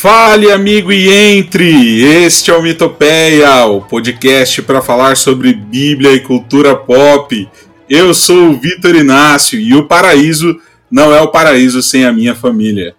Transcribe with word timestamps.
Fale, 0.00 0.52
amigo, 0.52 0.92
e 0.92 1.10
entre! 1.10 2.02
Este 2.02 2.52
é 2.52 2.54
o 2.54 2.62
Mitopeia, 2.62 3.66
o 3.66 3.80
podcast 3.80 4.62
para 4.62 4.80
falar 4.80 5.16
sobre 5.16 5.52
Bíblia 5.52 6.12
e 6.12 6.20
cultura 6.20 6.76
pop. 6.76 7.48
Eu 7.90 8.14
sou 8.14 8.50
o 8.50 8.60
Vitor 8.60 8.94
Inácio 8.94 9.58
e 9.58 9.74
o 9.74 9.88
paraíso 9.88 10.56
não 10.90 11.14
é 11.14 11.20
o 11.20 11.28
paraíso 11.28 11.82
sem 11.82 12.04
a 12.04 12.12
minha 12.12 12.34
família. 12.34 12.94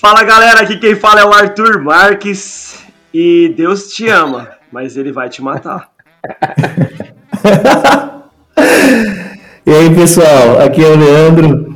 Fala 0.00 0.22
galera, 0.24 0.60
aqui 0.60 0.76
quem 0.76 0.94
fala 0.94 1.20
é 1.20 1.24
o 1.24 1.32
Arthur 1.32 1.82
Marques 1.82 2.78
e 3.12 3.52
Deus 3.56 3.88
te 3.88 4.08
ama, 4.08 4.50
mas 4.70 4.96
ele 4.96 5.12
vai 5.12 5.28
te 5.28 5.42
matar. 5.42 5.88
e 9.66 9.70
aí 9.70 9.94
pessoal, 9.94 10.60
aqui 10.60 10.82
é 10.82 10.88
o 10.88 10.96
Leandro 10.96 11.74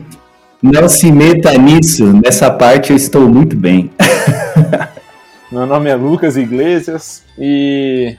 não 0.61 0.89
se 0.89 1.13
meta 1.13 1.53
nisso, 1.53 2.13
nessa 2.13 2.51
parte 2.51 2.91
eu 2.91 2.97
estou 2.97 3.29
muito 3.29 3.57
bem. 3.57 3.93
Meu 5.53 5.67
nome 5.67 5.89
é 5.89 5.95
Lucas 5.95 6.37
Iglesias 6.37 7.25
e. 7.39 8.17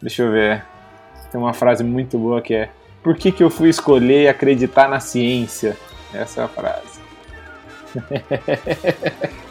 Deixa 0.00 0.22
eu 0.22 0.30
ver. 0.30 0.62
Tem 1.30 1.40
uma 1.40 1.52
frase 1.52 1.82
muito 1.82 2.16
boa 2.16 2.40
que 2.40 2.54
é: 2.54 2.68
Por 3.02 3.16
que, 3.16 3.32
que 3.32 3.42
eu 3.42 3.50
fui 3.50 3.68
escolher 3.68 4.28
acreditar 4.28 4.88
na 4.88 5.00
ciência? 5.00 5.76
Essa 6.12 6.42
é 6.42 6.44
a 6.44 6.48
frase. 6.48 7.00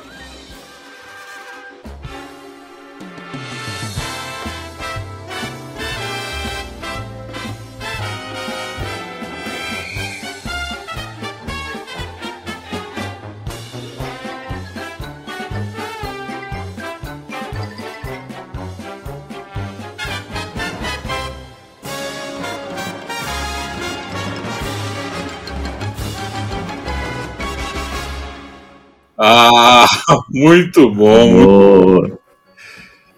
Ah, 29.18 29.86
muito 30.30 30.90
bom. 30.92 31.32
Muito 31.32 32.10
bom. 32.10 32.18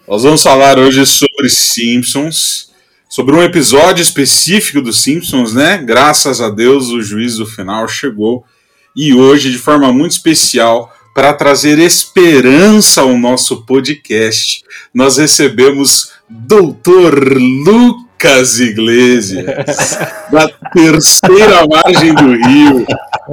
Nós 0.08 0.24
vamos 0.24 0.42
falar 0.42 0.80
hoje 0.80 1.06
sobre 1.06 1.50
Simpsons, 1.50 2.72
sobre 3.08 3.36
um 3.36 3.44
episódio 3.44 4.02
específico 4.02 4.82
dos 4.82 5.02
Simpsons, 5.02 5.54
né? 5.54 5.78
Graças 5.78 6.42
a 6.42 6.50
Deus 6.50 6.88
o 6.90 7.02
juízo 7.02 7.46
final 7.46 7.88
chegou 7.88 8.44
e 8.96 9.14
hoje, 9.14 9.52
de 9.52 9.58
forma 9.58 9.94
muito 9.94 10.14
especial, 10.14 10.92
para 11.14 11.34
trazer 11.34 11.78
esperança 11.80 13.02
ao 13.02 13.18
nosso 13.18 13.66
podcast, 13.66 14.64
nós 14.94 15.18
recebemos 15.18 16.12
Doutor 16.30 17.38
Lucas. 17.38 18.09
Lucas 18.20 18.60
Iglesias, 18.60 19.98
da 20.30 20.50
terceira 20.74 21.66
margem 21.66 22.14
do 22.14 22.34
rio, 22.34 22.86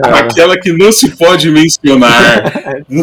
é. 0.05 0.19
aquela 0.21 0.57
que 0.57 0.73
não 0.73 0.93
se 0.93 1.17
pode 1.17 1.51
mencionar. 1.51 2.45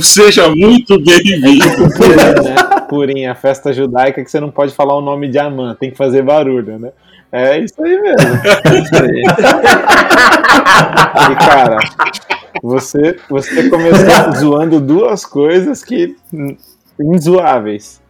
Seja 0.02 0.48
muito 0.48 0.98
bem-vindo. 0.98 1.90
Purinha, 1.98 2.82
Purinha, 2.88 3.36
festa 3.36 3.74
judaica 3.74 4.24
que 4.24 4.32
você 4.32 4.40
não 4.40 4.50
pode 4.50 4.74
falar 4.74 4.98
o 4.98 5.02
nome 5.02 5.28
de 5.28 5.38
Amã, 5.38 5.76
tem 5.78 5.92
que 5.92 5.98
fazer 5.98 6.22
barulho, 6.22 6.80
né? 6.80 6.92
É 7.30 7.60
isso 7.60 7.84
aí 7.84 8.00
mesmo. 8.00 8.30
É 8.64 8.80
isso 8.80 8.96
aí. 9.04 9.24
E, 11.32 11.36
cara, 11.36 11.80
você, 12.64 13.18
você 13.30 13.70
começou 13.70 14.32
zoando 14.40 14.80
duas 14.80 15.26
coisas 15.26 15.84
que 15.84 16.16
inzoáveis. 16.98 18.02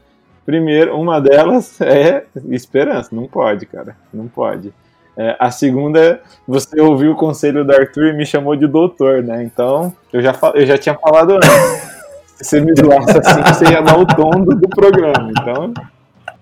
Primeiro, 0.45 0.99
uma 0.99 1.19
delas 1.19 1.79
é 1.81 2.25
esperança. 2.49 3.09
Não 3.15 3.27
pode, 3.27 3.65
cara. 3.65 3.95
Não 4.13 4.27
pode. 4.27 4.73
É, 5.15 5.35
a 5.39 5.51
segunda, 5.51 6.21
você 6.47 6.81
ouviu 6.81 7.11
o 7.11 7.15
conselho 7.15 7.63
do 7.63 7.71
Arthur 7.71 8.07
e 8.07 8.13
me 8.13 8.25
chamou 8.25 8.55
de 8.55 8.65
doutor, 8.65 9.21
né? 9.21 9.43
Então, 9.43 9.93
eu 10.11 10.21
já, 10.21 10.33
eu 10.55 10.65
já 10.65 10.77
tinha 10.77 10.95
falado 10.95 11.35
antes. 11.35 11.49
Se 12.43 12.59
você 12.59 12.61
me 12.61 12.73
zoasse 12.75 13.17
assim, 13.19 13.41
você 13.43 13.71
ia 13.71 13.81
dar 13.81 13.97
o 13.97 14.05
tom 14.05 14.31
do, 14.31 14.55
do 14.55 14.67
programa. 14.67 15.31
Então, 15.39 15.71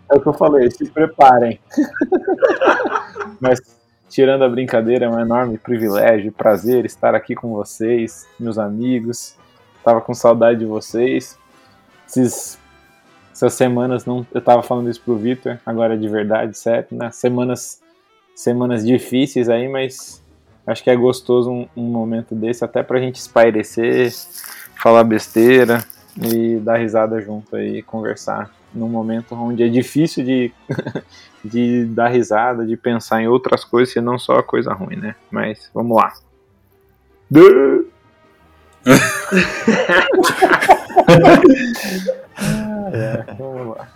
é 0.09 0.15
o 0.15 0.21
que 0.21 0.27
eu 0.27 0.33
falei, 0.33 0.71
se 0.71 0.89
preparem. 0.89 1.59
Mas, 3.39 3.59
tirando 4.09 4.43
a 4.43 4.49
brincadeira, 4.49 5.05
é 5.05 5.09
um 5.09 5.19
enorme 5.19 5.57
privilégio, 5.57 6.31
prazer 6.31 6.85
estar 6.85 7.13
aqui 7.13 7.35
com 7.35 7.53
vocês, 7.53 8.25
meus 8.39 8.57
amigos. 8.57 9.35
Tava 9.83 10.01
com 10.01 10.13
saudade 10.13 10.59
de 10.59 10.65
vocês. 10.65 11.37
Esses 12.07 12.57
essas 13.31 13.53
semanas 13.53 14.05
não. 14.05 14.25
Eu 14.33 14.41
tava 14.41 14.61
falando 14.61 14.89
isso 14.89 15.01
pro 15.01 15.15
Victor, 15.15 15.59
agora 15.65 15.93
é 15.93 15.97
de 15.97 16.07
verdade, 16.07 16.57
certo? 16.57 16.95
Né? 16.95 17.09
Semanas, 17.11 17.81
semanas 18.35 18.85
difíceis 18.85 19.49
aí, 19.49 19.67
mas 19.67 20.21
acho 20.67 20.83
que 20.83 20.89
é 20.89 20.95
gostoso 20.95 21.49
um, 21.49 21.67
um 21.75 21.83
momento 21.83 22.35
desse, 22.35 22.63
até 22.63 22.83
pra 22.83 22.99
gente 22.99 23.15
espairecer, 23.15 24.11
falar 24.81 25.03
besteira 25.03 25.83
e 26.21 26.57
dar 26.57 26.77
risada 26.77 27.21
junto 27.21 27.55
aí, 27.55 27.81
conversar 27.81 28.51
num 28.73 28.87
momento 28.87 29.35
onde 29.35 29.63
é 29.63 29.67
difícil 29.67 30.23
de, 30.23 30.53
de 31.43 31.85
dar 31.85 32.07
risada, 32.07 32.65
de 32.65 32.77
pensar 32.77 33.21
em 33.21 33.27
outras 33.27 33.65
coisas, 33.65 33.95
e 33.95 34.01
não 34.01 34.17
só 34.17 34.37
a 34.37 34.43
coisa 34.43 34.73
ruim, 34.73 34.95
né? 34.95 35.15
Mas 35.29 35.69
vamos 35.73 35.97
lá. 35.97 36.13
É, 42.93 43.33
vamos 43.37 43.77
lá. 43.77 43.87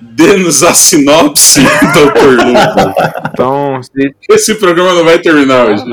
Dê-nos 0.00 0.62
a 0.62 0.74
sinopse, 0.74 1.62
Dr. 1.94 2.44
Lucas. 2.44 2.94
Então, 3.32 3.82
se... 3.82 4.14
esse 4.30 4.54
programa 4.56 4.92
não 4.92 5.04
vai 5.04 5.18
terminar 5.18 5.66
hoje. 5.66 5.84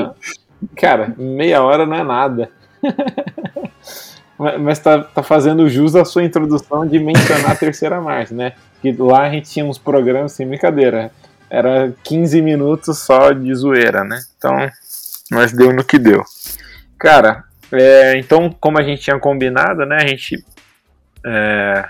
Cara, 0.76 1.14
meia 1.16 1.62
hora 1.62 1.86
não 1.86 1.96
é 1.96 2.04
nada. 2.04 2.50
Mas 4.60 4.78
tá, 4.80 5.02
tá 5.02 5.22
fazendo 5.22 5.68
jus 5.68 5.94
à 5.94 6.04
sua 6.04 6.24
introdução 6.24 6.86
de 6.86 6.98
mencionar 6.98 7.52
a 7.52 7.56
terceira 7.56 8.00
marcha, 8.00 8.34
né? 8.34 8.52
Que 8.82 8.92
lá 8.92 9.22
a 9.22 9.30
gente 9.30 9.48
tinha 9.48 9.64
uns 9.64 9.78
programas 9.78 10.32
sem 10.32 10.46
brincadeira. 10.46 11.10
Era 11.48 11.92
15 12.02 12.42
minutos 12.42 12.98
só 12.98 13.32
de 13.32 13.54
zoeira, 13.54 14.02
né? 14.02 14.20
Então, 14.36 14.68
mas 15.30 15.52
deu 15.52 15.72
no 15.72 15.84
que 15.84 15.98
deu. 15.98 16.22
Cara, 16.98 17.44
é, 17.70 18.18
então, 18.18 18.54
como 18.60 18.78
a 18.78 18.82
gente 18.82 19.02
tinha 19.02 19.18
combinado, 19.18 19.86
né? 19.86 19.98
A 20.02 20.06
gente 20.06 20.44
é, 21.24 21.88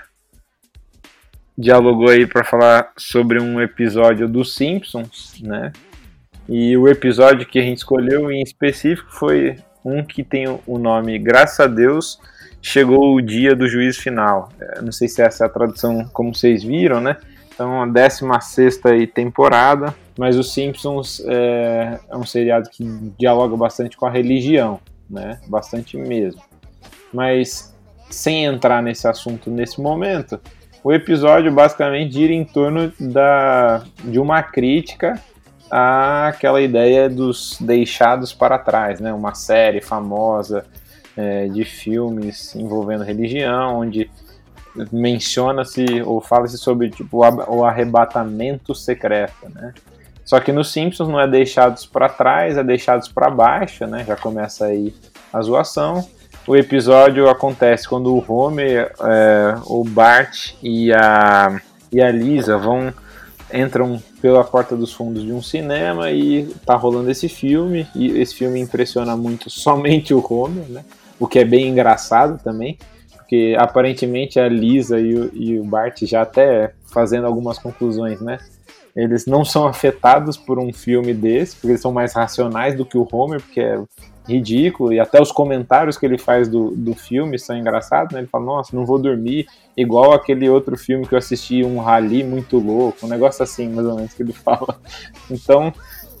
dialogou 1.57 2.09
aí 2.09 2.25
para 2.25 2.43
falar 2.43 2.91
sobre 2.97 3.39
um 3.39 3.61
episódio 3.61 4.27
dos 4.27 4.55
Simpsons, 4.55 5.41
né? 5.41 5.71
E 6.47 6.77
o 6.77 6.87
episódio 6.87 7.47
que 7.47 7.59
a 7.59 7.61
gente 7.61 7.79
escolheu 7.79 8.31
em 8.31 8.41
específico 8.41 9.11
foi 9.11 9.57
um 9.83 10.03
que 10.03 10.23
tem 10.23 10.45
o 10.47 10.77
nome 10.77 11.17
Graças 11.17 11.59
a 11.59 11.67
Deus 11.67 12.19
chegou 12.65 13.13
o 13.13 13.21
dia 13.21 13.55
do 13.55 13.67
juízo 13.67 14.01
final. 14.01 14.49
É, 14.59 14.81
não 14.81 14.91
sei 14.91 15.07
se 15.07 15.21
essa 15.21 15.43
é 15.43 15.47
a 15.47 15.49
tradução 15.49 16.09
como 16.11 16.33
vocês 16.33 16.63
viram, 16.63 16.99
né? 16.99 17.17
Então, 17.53 17.81
a 17.81 17.85
16 17.85 18.81
temporada, 19.13 19.95
mas 20.17 20.35
os 20.35 20.51
Simpsons 20.51 21.23
é, 21.25 21.99
é 22.09 22.17
um 22.17 22.25
seriado 22.25 22.69
que 22.69 22.83
dialoga 23.17 23.55
bastante 23.55 23.95
com 23.95 24.07
a 24.07 24.09
religião, 24.09 24.79
né? 25.09 25.39
Bastante 25.47 25.95
mesmo. 25.95 26.41
Mas 27.13 27.74
sem 28.09 28.45
entrar 28.45 28.81
nesse 28.81 29.07
assunto 29.07 29.49
nesse 29.49 29.81
momento, 29.81 30.39
o 30.83 30.93
episódio 30.93 31.51
basicamente 31.51 32.13
gira 32.13 32.31
em 32.33 32.45
torno 32.45 32.93
da, 32.99 33.83
de 34.03 34.19
uma 34.19 34.43
crítica 34.43 35.19
àquela 35.69 36.61
ideia 36.61 37.09
dos 37.09 37.57
deixados 37.59 38.31
para 38.33 38.59
trás, 38.59 38.99
né? 38.99 39.11
Uma 39.11 39.33
série 39.33 39.81
famosa 39.81 40.63
é, 41.17 41.47
de 41.47 41.65
filmes 41.65 42.55
envolvendo 42.55 43.03
religião, 43.03 43.79
onde 43.79 44.11
menciona-se 44.91 46.03
ou 46.03 46.21
fala-se 46.21 46.57
sobre 46.57 46.89
tipo, 46.89 47.21
o 47.47 47.65
arrebatamento 47.65 48.75
secreto, 48.75 49.49
né? 49.53 49.73
Só 50.23 50.39
que 50.39 50.51
nos 50.51 50.71
Simpsons 50.71 51.07
não 51.07 51.19
é 51.19 51.27
deixados 51.27 51.85
para 51.85 52.09
trás, 52.09 52.57
é 52.57 52.63
deixados 52.63 53.07
para 53.07 53.29
baixo, 53.29 53.85
né? 53.87 54.03
Já 54.05 54.15
começa 54.15 54.65
aí 54.65 54.93
a 55.31 55.41
zoação 55.41 56.07
o 56.47 56.55
episódio 56.55 57.29
acontece 57.29 57.87
quando 57.87 58.13
o 58.13 58.23
Homer, 58.27 58.93
é, 59.01 59.55
o 59.65 59.83
Bart 59.83 60.53
e 60.61 60.93
a, 60.93 61.59
e 61.91 62.01
a 62.01 62.11
Lisa 62.11 62.57
vão 62.57 62.93
entram 63.53 64.01
pela 64.21 64.43
porta 64.43 64.75
dos 64.75 64.91
fundos 64.91 65.23
de 65.23 65.31
um 65.31 65.41
cinema 65.41 66.11
e 66.11 66.45
tá 66.65 66.75
rolando 66.75 67.09
esse 67.11 67.29
filme 67.29 67.87
e 67.95 68.19
esse 68.19 68.35
filme 68.35 68.59
impressiona 68.59 69.15
muito 69.15 69.49
somente 69.49 70.13
o 70.13 70.25
Homer, 70.27 70.65
né? 70.67 70.83
o 71.19 71.27
que 71.27 71.39
é 71.39 71.45
bem 71.45 71.69
engraçado 71.69 72.41
também, 72.43 72.77
porque 73.15 73.55
aparentemente 73.57 74.39
a 74.39 74.47
Lisa 74.49 74.99
e 74.99 75.15
o, 75.15 75.31
e 75.33 75.59
o 75.59 75.63
Bart 75.63 76.03
já 76.03 76.23
até 76.23 76.73
fazendo 76.91 77.27
algumas 77.27 77.57
conclusões, 77.57 78.19
né? 78.19 78.39
Eles 78.95 79.25
não 79.25 79.43
são 79.43 79.67
afetados 79.67 80.37
por 80.37 80.57
um 80.57 80.71
filme 80.71 81.13
desse, 81.13 81.55
porque 81.55 81.67
eles 81.67 81.81
são 81.81 81.91
mais 81.91 82.13
racionais 82.13 82.75
do 82.75 82.85
que 82.85 82.97
o 82.97 83.07
Homer, 83.11 83.41
porque 83.41 83.59
é 83.59 83.81
ridículo, 84.27 84.91
e 84.91 84.99
até 84.99 85.21
os 85.21 85.31
comentários 85.31 85.97
que 85.97 86.05
ele 86.05 86.17
faz 86.17 86.47
do, 86.47 86.71
do 86.71 86.93
filme 86.93 87.37
são 87.37 87.57
engraçados, 87.57 88.13
né? 88.13 88.19
Ele 88.19 88.27
fala, 88.27 88.45
nossa, 88.45 88.75
não 88.75 88.85
vou 88.85 88.97
dormir, 88.97 89.47
igual 89.77 90.13
aquele 90.13 90.49
outro 90.49 90.77
filme 90.77 91.05
que 91.07 91.13
eu 91.13 91.19
assisti, 91.19 91.63
um 91.63 91.79
rally 91.79 92.23
muito 92.23 92.57
louco, 92.57 93.05
um 93.05 93.09
negócio 93.09 93.43
assim, 93.43 93.69
mais 93.69 93.87
ou 93.87 93.95
menos, 93.95 94.13
que 94.13 94.23
ele 94.23 94.33
fala. 94.33 94.79
Então, 95.29 95.73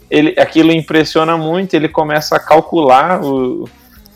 ele, 0.09 0.39
aquilo 0.39 0.71
impressiona 0.71 1.37
muito, 1.37 1.73
ele 1.73 1.89
começa 1.89 2.35
a 2.35 2.39
calcular 2.39 3.23
o, 3.23 3.67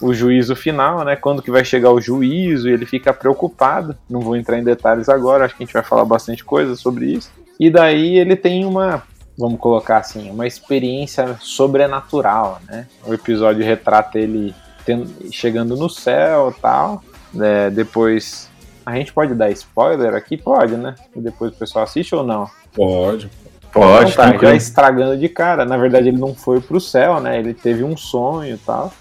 o 0.02 0.14
juízo 0.14 0.56
final, 0.56 1.04
né? 1.04 1.16
Quando 1.16 1.42
que 1.42 1.52
vai 1.52 1.66
chegar 1.66 1.92
o 1.92 2.02
juízo, 2.02 2.70
e 2.70 2.74
ele 2.74 2.86
fica 2.86 3.14
preocupado. 3.14 3.96
Não 4.10 4.22
vou 4.22 4.36
entrar 4.36 4.60
em 4.60 4.64
detalhes 4.64 5.10
agora, 5.10 5.46
acho 5.46 5.56
que 5.56 5.64
a 5.64 5.66
gente 5.66 5.74
vai 5.74 5.84
falar 5.84 6.06
bastante 6.06 6.44
coisa 6.44 6.76
sobre 6.76 7.08
isso. 7.14 7.32
E 7.60 7.70
daí 7.70 8.18
ele 8.18 8.36
tem 8.36 8.66
uma 8.66 9.04
vamos 9.40 9.58
colocar 9.58 10.00
assim, 10.00 10.30
uma 10.30 10.46
experiência 10.46 11.38
sobrenatural, 11.40 12.60
né? 12.68 12.86
O 13.08 13.14
episódio 13.14 13.64
retrata 13.64 14.20
ele 14.20 14.54
tendo, 14.86 15.10
chegando 15.32 15.78
no 15.78 15.90
céu 15.90 16.54
tal. 16.62 17.02
É, 17.40 17.70
depois. 17.70 18.50
A 18.86 18.96
gente 18.96 19.14
pode 19.14 19.34
dar 19.34 19.50
spoiler 19.52 20.14
aqui? 20.14 20.36
Pode, 20.36 20.76
né? 20.76 20.96
E 21.16 21.22
depois 21.22 21.54
o 21.54 21.56
pessoal 21.56 21.86
assiste 21.86 22.14
ou 22.14 22.24
não? 22.24 22.50
Pode. 22.74 23.30
Pode, 23.72 24.12
então, 24.12 24.32
tá, 24.32 24.38
já 24.38 24.56
estragando 24.56 25.16
de 25.16 25.30
cara. 25.30 25.64
Na 25.64 25.78
verdade, 25.78 26.10
ele 26.10 26.18
não 26.18 26.34
foi 26.34 26.60
pro 26.60 26.82
céu, 26.82 27.22
né? 27.22 27.40
Ele 27.40 27.54
teve 27.54 27.84
um 27.84 27.96
sonho 27.96 28.56
e 28.56 28.58
tal. 28.58 28.92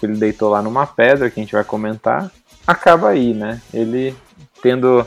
Que 0.00 0.06
ele 0.06 0.16
deitou 0.16 0.48
lá 0.48 0.62
numa 0.62 0.86
pedra, 0.86 1.30
que 1.30 1.38
a 1.38 1.42
gente 1.42 1.52
vai 1.52 1.64
comentar. 1.64 2.30
Acaba 2.66 3.10
aí, 3.10 3.34
né? 3.34 3.60
Ele 3.72 4.16
tendo 4.62 5.06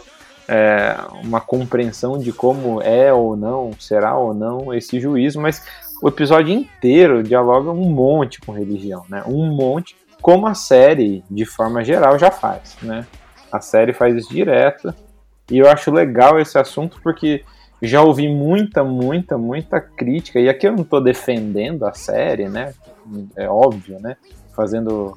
é, 0.49 0.97
uma 1.23 1.39
compreensão 1.39 2.17
de 2.17 2.33
como 2.33 2.81
é 2.81 3.13
ou 3.13 3.35
não, 3.35 3.71
será 3.79 4.17
ou 4.17 4.33
não 4.33 4.73
esse 4.73 4.99
juízo, 4.99 5.39
mas 5.39 5.63
o 6.01 6.07
episódio 6.07 6.51
inteiro 6.51 7.21
dialoga 7.21 7.69
um 7.69 7.91
monte 7.91 8.41
com 8.41 8.51
religião, 8.51 9.05
né? 9.07 9.21
Um 9.27 9.53
monte, 9.53 9.95
como 10.23 10.47
a 10.47 10.55
série, 10.55 11.23
de 11.29 11.45
forma 11.45 11.83
geral, 11.83 12.17
já 12.17 12.31
faz, 12.31 12.75
né? 12.81 13.05
A 13.51 13.61
série 13.61 13.93
faz 13.93 14.15
isso 14.15 14.33
direto, 14.33 14.91
e 15.51 15.59
eu 15.59 15.69
acho 15.69 15.91
legal 15.91 16.39
esse 16.39 16.57
assunto 16.57 16.99
porque 17.03 17.43
já 17.79 18.01
ouvi 18.01 18.27
muita, 18.27 18.83
muita, 18.83 19.37
muita 19.37 19.79
crítica, 19.79 20.39
e 20.39 20.49
aqui 20.49 20.67
eu 20.67 20.71
não 20.71 20.81
estou 20.81 20.99
defendendo 20.99 21.85
a 21.85 21.93
série, 21.93 22.49
né? 22.49 22.73
É 23.35 23.47
óbvio, 23.47 23.99
né? 23.99 24.17
Fazendo 24.55 25.15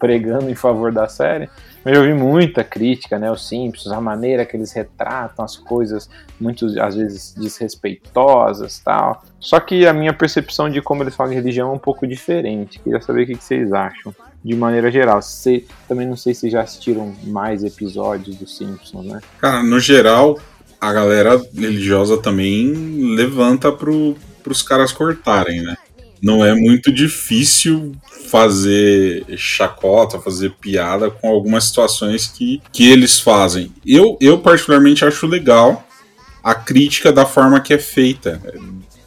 pregando 0.00 0.50
em 0.50 0.54
favor 0.56 0.92
da 0.92 1.08
série, 1.08 1.48
mas 1.84 1.96
eu 1.96 2.04
vi 2.04 2.14
muita 2.14 2.62
crítica, 2.62 3.18
né? 3.18 3.30
Os 3.30 3.48
Simpsons, 3.48 3.92
a 3.92 4.00
maneira 4.00 4.44
que 4.46 4.56
eles 4.56 4.72
retratam 4.72 5.44
as 5.44 5.56
coisas, 5.56 6.08
muitas 6.40 6.76
às 6.76 6.94
vezes 6.94 7.34
desrespeitosas 7.36 8.78
tal. 8.78 9.24
Só 9.40 9.58
que 9.58 9.86
a 9.86 9.92
minha 9.92 10.12
percepção 10.12 10.70
de 10.70 10.80
como 10.80 11.02
eles 11.02 11.14
falam 11.14 11.30
de 11.30 11.38
religião 11.38 11.70
é 11.70 11.72
um 11.72 11.78
pouco 11.78 12.06
diferente. 12.06 12.78
Queria 12.78 13.00
saber 13.00 13.24
o 13.24 13.26
que 13.26 13.34
vocês 13.34 13.72
acham, 13.72 14.14
de 14.44 14.54
maneira 14.54 14.90
geral. 14.90 15.20
Se, 15.20 15.66
também 15.88 16.06
não 16.06 16.16
sei 16.16 16.34
se 16.34 16.48
já 16.48 16.62
assistiram 16.62 17.14
mais 17.24 17.64
episódios 17.64 18.36
dos 18.36 18.56
Simpsons, 18.56 19.06
né? 19.06 19.20
Cara, 19.40 19.62
no 19.62 19.80
geral, 19.80 20.38
a 20.80 20.92
galera 20.92 21.40
religiosa 21.54 22.16
também 22.16 23.14
levanta 23.16 23.72
pro, 23.72 24.16
pros 24.42 24.62
caras 24.62 24.92
cortarem, 24.92 25.62
né? 25.62 25.76
Não 26.22 26.44
é 26.44 26.54
muito 26.54 26.92
difícil 26.92 27.92
fazer 28.30 29.24
chacota, 29.36 30.20
fazer 30.20 30.52
piada 30.52 31.10
com 31.10 31.28
algumas 31.28 31.64
situações 31.64 32.28
que, 32.28 32.62
que 32.72 32.90
eles 32.90 33.18
fazem. 33.18 33.72
Eu, 33.84 34.16
eu, 34.20 34.38
particularmente, 34.38 35.04
acho 35.04 35.26
legal 35.26 35.86
a 36.42 36.54
crítica 36.54 37.12
da 37.12 37.26
forma 37.26 37.60
que 37.60 37.74
é 37.74 37.78
feita. 37.78 38.40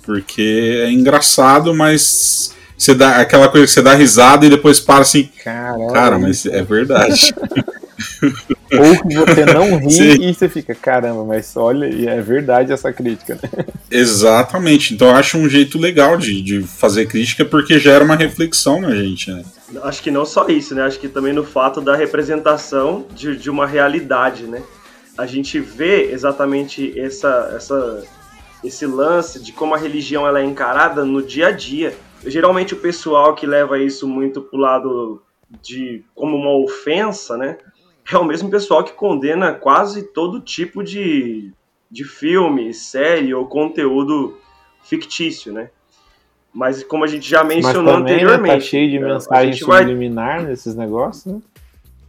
Porque 0.04 0.84
é 0.84 0.92
engraçado, 0.92 1.74
mas 1.74 2.54
você 2.78 2.94
dá 2.94 3.18
aquela 3.18 3.48
coisa 3.48 3.66
que 3.66 3.74
você 3.74 3.82
dá 3.82 3.94
risada 3.94 4.46
e 4.46 4.50
depois 4.50 4.80
para 4.80 5.02
assim. 5.02 5.30
Caramba. 5.44 5.94
Cara, 5.94 6.20
mas 6.20 6.46
é 6.46 6.62
verdade. 6.62 7.34
Ou 8.74 9.08
que 9.08 9.16
você 9.16 9.46
não 9.46 9.78
ri 9.78 9.92
Sim. 9.92 10.22
e 10.22 10.34
você 10.34 10.50
fica, 10.50 10.74
caramba, 10.74 11.24
mas 11.24 11.56
olha, 11.56 11.86
é 12.10 12.22
verdade 12.22 12.72
essa 12.72 12.92
crítica, 12.92 13.36
né? 13.42 13.66
Exatamente. 13.90 14.94
Então 14.94 15.10
eu 15.10 15.16
acho 15.16 15.38
um 15.38 15.48
jeito 15.48 15.78
legal 15.78 16.18
de, 16.18 16.42
de 16.42 16.62
fazer 16.64 17.06
crítica 17.06 17.46
porque 17.46 17.80
gera 17.80 18.04
uma 18.04 18.16
reflexão 18.16 18.82
na 18.82 18.94
gente, 18.96 19.32
né? 19.32 19.44
Acho 19.84 20.02
que 20.02 20.12
não 20.12 20.26
só 20.26 20.48
isso, 20.48 20.76
né? 20.76 20.84
Acho 20.84 21.00
que 21.00 21.08
também 21.08 21.34
no 21.34 21.44
fato 21.44 21.82
da 21.82 21.96
representação 21.96 23.06
de, 23.14 23.36
de 23.36 23.50
uma 23.50 23.66
realidade, 23.66 24.44
né? 24.44 24.62
A 25.18 25.26
gente 25.26 25.60
vê 25.60 26.12
exatamente 26.12 27.00
essa, 27.00 27.54
essa, 27.56 28.04
esse 28.64 28.86
lance 28.86 29.42
de 29.42 29.54
como 29.54 29.74
a 29.74 29.78
religião 29.78 30.28
ela 30.28 30.42
é 30.42 30.44
encarada 30.44 31.06
no 31.06 31.22
dia 31.24 31.48
a 31.48 31.52
dia. 31.52 31.96
Geralmente 32.26 32.74
o 32.74 32.78
pessoal 32.78 33.34
que 33.36 33.46
leva 33.46 33.80
isso 33.80 34.08
muito 34.08 34.42
pro 34.42 34.60
lado 34.60 35.22
de 35.62 36.04
como 36.14 36.36
uma 36.36 36.58
ofensa, 36.58 37.38
né? 37.38 37.58
É 38.14 38.18
o 38.18 38.26
mesmo 38.26 38.50
pessoal 38.50 38.84
que 38.84 38.94
condena 38.94 39.54
quase 39.54 40.04
todo 40.04 40.40
tipo 40.40 40.84
de, 40.84 41.52
de 41.90 42.04
filme, 42.04 42.74
série 42.74 43.34
ou 43.34 43.48
conteúdo 43.48 44.38
fictício, 44.84 45.52
né? 45.52 45.70
Mas 46.54 46.84
como 46.84 47.04
a 47.04 47.08
gente 47.08 47.30
já 47.30 47.44
mencionou 47.44 47.96
também, 47.96 48.14
anteriormente. 48.14 48.48
Né, 48.48 48.60
tá 48.60 48.60
cheio 48.62 48.90
de 48.90 49.00
mensagem 49.00 49.54
subliminar 49.54 50.38
vai... 50.38 50.50
nesses 50.52 50.76
negócios, 50.76 51.34
né? 51.34 51.42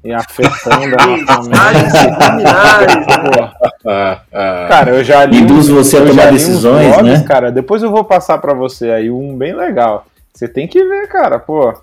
E 0.04 0.12
afetando 0.12 0.94
a 1.00 1.06
Mensagens 1.42 1.92
subliminares, 1.92 2.94
né? 2.94 4.20
Cara, 4.68 4.90
eu 4.90 5.02
já 5.02 5.24
li. 5.24 5.38
Induz 5.38 5.68
você 5.68 5.96
a 5.96 6.06
tomar 6.06 6.30
decisões, 6.30 6.94
blogs, 6.94 7.20
né? 7.20 7.26
Cara, 7.26 7.50
depois 7.50 7.82
eu 7.82 7.90
vou 7.90 8.04
passar 8.04 8.38
para 8.38 8.54
você 8.54 8.90
aí 8.90 9.10
um 9.10 9.36
bem 9.36 9.52
legal. 9.52 10.06
Você 10.32 10.46
tem 10.46 10.68
que 10.68 10.84
ver, 10.84 11.08
cara, 11.08 11.40
pô. 11.40 11.74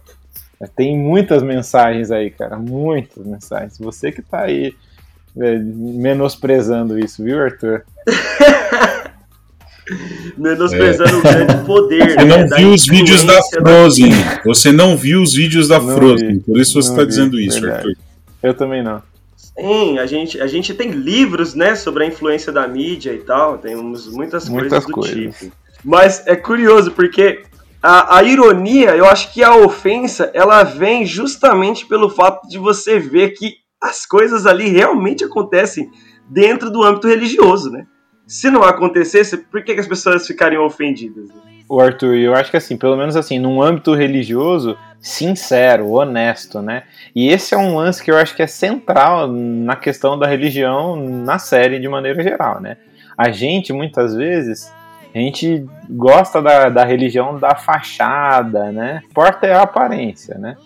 Tem 0.76 0.98
muitas 0.98 1.44
mensagens 1.44 2.10
aí, 2.12 2.30
cara, 2.30 2.58
muitas 2.58 3.26
mensagens. 3.26 3.78
Você 3.78 4.12
que 4.12 4.22
tá 4.22 4.42
aí 4.42 4.74
é, 5.38 5.58
menosprezando 5.58 6.98
isso, 6.98 7.24
viu, 7.24 7.40
Arthur? 7.40 7.84
menosprezando 10.38 11.10
é. 11.10 11.16
o 11.16 11.22
grande 11.22 11.66
poder. 11.66 12.14
Você 12.14 12.26
né, 12.26 12.38
não 12.38 12.58
viu 12.58 12.74
os 12.74 12.86
vídeos 12.86 13.24
da 13.24 13.42
Frozen. 13.44 14.10
Da... 14.10 14.42
Você 14.46 14.72
não 14.72 14.96
viu 14.96 15.22
os 15.22 15.34
vídeos 15.34 15.68
da 15.68 15.80
não 15.80 15.96
Frozen. 15.96 16.34
Vi. 16.34 16.40
Por 16.40 16.58
isso 16.60 16.82
você 16.82 16.90
está 16.90 17.04
dizendo 17.04 17.40
isso, 17.40 17.60
verdade. 17.60 17.90
Arthur. 17.90 17.98
Eu 18.42 18.54
também 18.54 18.84
não. 18.84 19.02
Sim, 19.36 20.00
a 20.00 20.06
gente, 20.06 20.42
a 20.42 20.48
gente 20.48 20.74
tem 20.74 20.92
livros, 20.92 21.54
né, 21.54 21.76
sobre 21.76 22.04
a 22.04 22.08
influência 22.08 22.52
da 22.52 22.68
mídia 22.68 23.14
e 23.14 23.20
tal. 23.20 23.58
Temos 23.58 24.08
muitas, 24.08 24.50
muitas 24.50 24.86
coisas 24.86 24.86
do 24.86 24.94
coisas. 24.94 25.40
tipo. 25.40 25.56
Mas 25.84 26.26
é 26.26 26.36
curioso 26.36 26.92
porque 26.92 27.44
a, 27.84 28.20
a, 28.20 28.24
ironia, 28.24 28.96
eu 28.96 29.06
acho 29.06 29.34
que 29.34 29.44
a 29.44 29.54
ofensa, 29.58 30.32
ela 30.34 30.64
vem 30.64 31.06
justamente 31.06 31.86
pelo 31.86 32.10
fato 32.10 32.48
de 32.48 32.58
você 32.58 32.98
ver 32.98 33.32
que 33.32 33.56
as 33.82 34.06
coisas 34.06 34.46
ali 34.46 34.70
realmente 34.70 35.26
acontecem 35.26 35.92
dentro 36.30 36.72
do 36.72 36.82
âmbito 36.82 37.10
religioso, 37.10 37.70
né? 37.70 37.86
Se 38.26 38.50
não 38.50 38.64
acontecesse, 38.64 39.36
por 39.36 39.62
que, 39.66 39.74
que 39.74 39.82
as 39.82 39.88
pessoas 39.88 40.26
ficariam 40.26 40.66
ofendidas? 40.66 41.28
O 41.68 41.82
Arthur, 41.82 42.16
eu 42.16 42.34
acho 42.34 42.52
que 42.52 42.58
assim, 42.58 42.78
pelo 42.78 42.96
menos 42.96 43.18
assim, 43.18 43.38
num 43.38 43.62
âmbito 43.62 43.94
religioso, 43.94 44.78
sincero, 45.02 45.92
honesto, 45.92 46.62
né? 46.62 46.84
E 47.14 47.28
esse 47.28 47.54
é 47.54 47.58
um 47.58 47.76
lance 47.76 48.02
que 48.02 48.10
eu 48.10 48.18
acho 48.18 48.34
que 48.34 48.42
é 48.42 48.48
central 48.48 49.28
na 49.28 49.76
questão 49.76 50.18
da 50.18 50.26
religião 50.26 50.96
na 50.96 51.38
série 51.38 51.80
de 51.80 51.90
maneira 51.90 52.24
geral, 52.24 52.62
né? 52.62 52.78
A 53.18 53.30
gente, 53.30 53.74
muitas 53.74 54.16
vezes, 54.16 54.72
a 55.14 55.20
gente 55.20 55.66
gosta 55.90 56.42
da, 56.42 56.70
da 56.70 56.84
religião 56.84 57.38
da 57.38 57.56
fachada, 57.56 58.72
né? 58.72 59.02
O 59.04 59.12
importa 59.12 59.46
é 59.46 59.54
a 59.54 59.62
aparência, 59.62 60.38
né? 60.38 60.58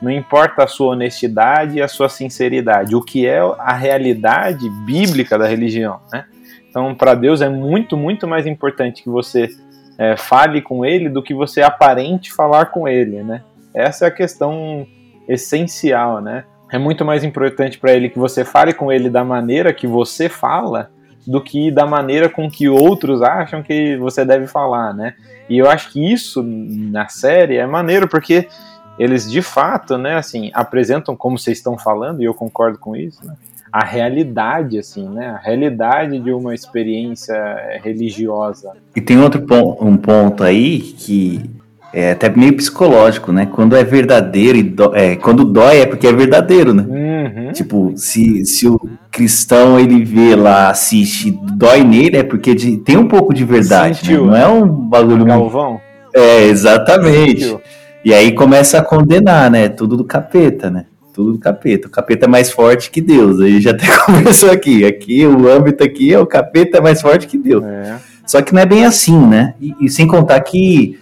Não 0.00 0.10
importa 0.10 0.62
a 0.62 0.66
sua 0.66 0.92
honestidade 0.92 1.78
e 1.78 1.82
a 1.82 1.88
sua 1.88 2.08
sinceridade. 2.08 2.94
O 2.94 3.02
que 3.02 3.26
é 3.26 3.40
a 3.58 3.72
realidade 3.72 4.68
bíblica 4.84 5.36
da 5.36 5.46
religião, 5.46 6.00
né? 6.12 6.24
Então, 6.68 6.94
para 6.94 7.14
Deus 7.14 7.40
é 7.40 7.48
muito, 7.48 7.96
muito 7.96 8.28
mais 8.28 8.46
importante 8.46 9.02
que 9.02 9.08
você 9.08 9.48
é, 9.98 10.16
fale 10.16 10.60
com 10.60 10.84
Ele 10.84 11.08
do 11.08 11.22
que 11.22 11.34
você 11.34 11.62
aparente 11.62 12.32
falar 12.32 12.66
com 12.66 12.86
Ele, 12.86 13.22
né? 13.22 13.42
Essa 13.74 14.04
é 14.04 14.08
a 14.08 14.12
questão 14.12 14.86
essencial, 15.28 16.20
né? 16.20 16.44
É 16.70 16.78
muito 16.78 17.04
mais 17.04 17.24
importante 17.24 17.78
para 17.78 17.92
Ele 17.92 18.08
que 18.08 18.18
você 18.18 18.44
fale 18.44 18.72
com 18.72 18.92
Ele 18.92 19.08
da 19.08 19.24
maneira 19.24 19.72
que 19.72 19.86
você 19.86 20.28
fala 20.28 20.90
do 21.26 21.40
que 21.40 21.70
da 21.70 21.86
maneira 21.86 22.28
com 22.28 22.50
que 22.50 22.68
outros 22.68 23.22
acham 23.22 23.62
que 23.62 23.96
você 23.96 24.24
deve 24.24 24.46
falar, 24.46 24.94
né? 24.94 25.14
E 25.48 25.58
eu 25.58 25.68
acho 25.68 25.90
que 25.92 26.12
isso 26.12 26.42
na 26.42 27.08
série 27.08 27.56
é 27.56 27.66
maneiro 27.66 28.08
porque 28.08 28.48
eles 28.98 29.30
de 29.30 29.42
fato, 29.42 29.98
né, 29.98 30.16
assim, 30.16 30.50
apresentam 30.54 31.14
como 31.14 31.38
vocês 31.38 31.58
estão 31.58 31.76
falando 31.76 32.22
e 32.22 32.24
eu 32.24 32.34
concordo 32.34 32.78
com 32.78 32.96
isso, 32.96 33.24
né? 33.26 33.34
A 33.70 33.84
realidade, 33.84 34.78
assim, 34.78 35.06
né? 35.08 35.26
A 35.28 35.36
realidade 35.36 36.18
de 36.18 36.32
uma 36.32 36.54
experiência 36.54 37.78
religiosa. 37.82 38.72
E 38.94 39.00
tem 39.02 39.18
outro 39.18 39.42
ponto, 39.42 39.84
um 39.84 39.96
ponto 39.96 40.42
aí 40.42 40.80
que 40.80 41.50
é 41.92 42.12
até 42.12 42.28
meio 42.28 42.54
psicológico, 42.54 43.32
né? 43.32 43.46
Quando 43.46 43.76
é 43.76 43.84
verdadeiro 43.84 44.58
e 44.58 44.62
do, 44.62 44.94
é, 44.94 45.16
quando 45.16 45.44
dói 45.44 45.78
é 45.78 45.86
porque 45.86 46.06
é 46.06 46.12
verdadeiro, 46.12 46.74
né? 46.74 46.84
Uhum. 46.86 47.52
Tipo, 47.52 47.92
se, 47.96 48.44
se 48.44 48.68
o 48.68 48.78
cristão 49.10 49.78
ele 49.78 50.04
vê 50.04 50.34
lá, 50.36 50.68
assiste, 50.68 51.30
dói 51.54 51.82
nele, 51.82 52.18
é 52.18 52.22
porque 52.22 52.54
de, 52.54 52.76
tem 52.78 52.96
um 52.96 53.08
pouco 53.08 53.32
de 53.32 53.44
verdade, 53.44 54.12
né? 54.12 54.18
Não 54.18 54.36
é 54.36 54.46
um 54.46 54.66
bagulho. 54.66 55.24
Galvão? 55.24 55.80
É, 56.14 56.44
exatamente. 56.44 57.44
Sentiu. 57.44 57.60
E 58.04 58.14
aí 58.14 58.32
começa 58.32 58.78
a 58.78 58.84
condenar, 58.84 59.50
né? 59.50 59.68
Tudo 59.68 59.96
do 59.96 60.04
capeta, 60.04 60.70
né? 60.70 60.84
Tudo 61.12 61.32
do 61.32 61.38
capeta. 61.38 61.88
O 61.88 61.90
capeta 61.90 62.26
é 62.26 62.28
mais 62.28 62.50
forte 62.50 62.90
que 62.90 63.00
Deus. 63.00 63.40
Aí 63.40 63.60
já 63.60 63.70
até 63.70 63.86
começou 64.04 64.50
aqui. 64.50 64.84
Aqui, 64.84 65.26
o 65.26 65.50
âmbito 65.50 65.82
aqui 65.82 66.12
é 66.12 66.18
o 66.18 66.26
capeta 66.26 66.78
é 66.78 66.80
mais 66.80 67.00
forte 67.00 67.26
que 67.26 67.38
Deus. 67.38 67.64
É. 67.64 67.96
Só 68.26 68.42
que 68.42 68.54
não 68.54 68.60
é 68.60 68.66
bem 68.66 68.84
assim, 68.84 69.18
né? 69.18 69.54
E, 69.60 69.74
e 69.80 69.88
sem 69.88 70.06
contar 70.06 70.40
que 70.40 70.98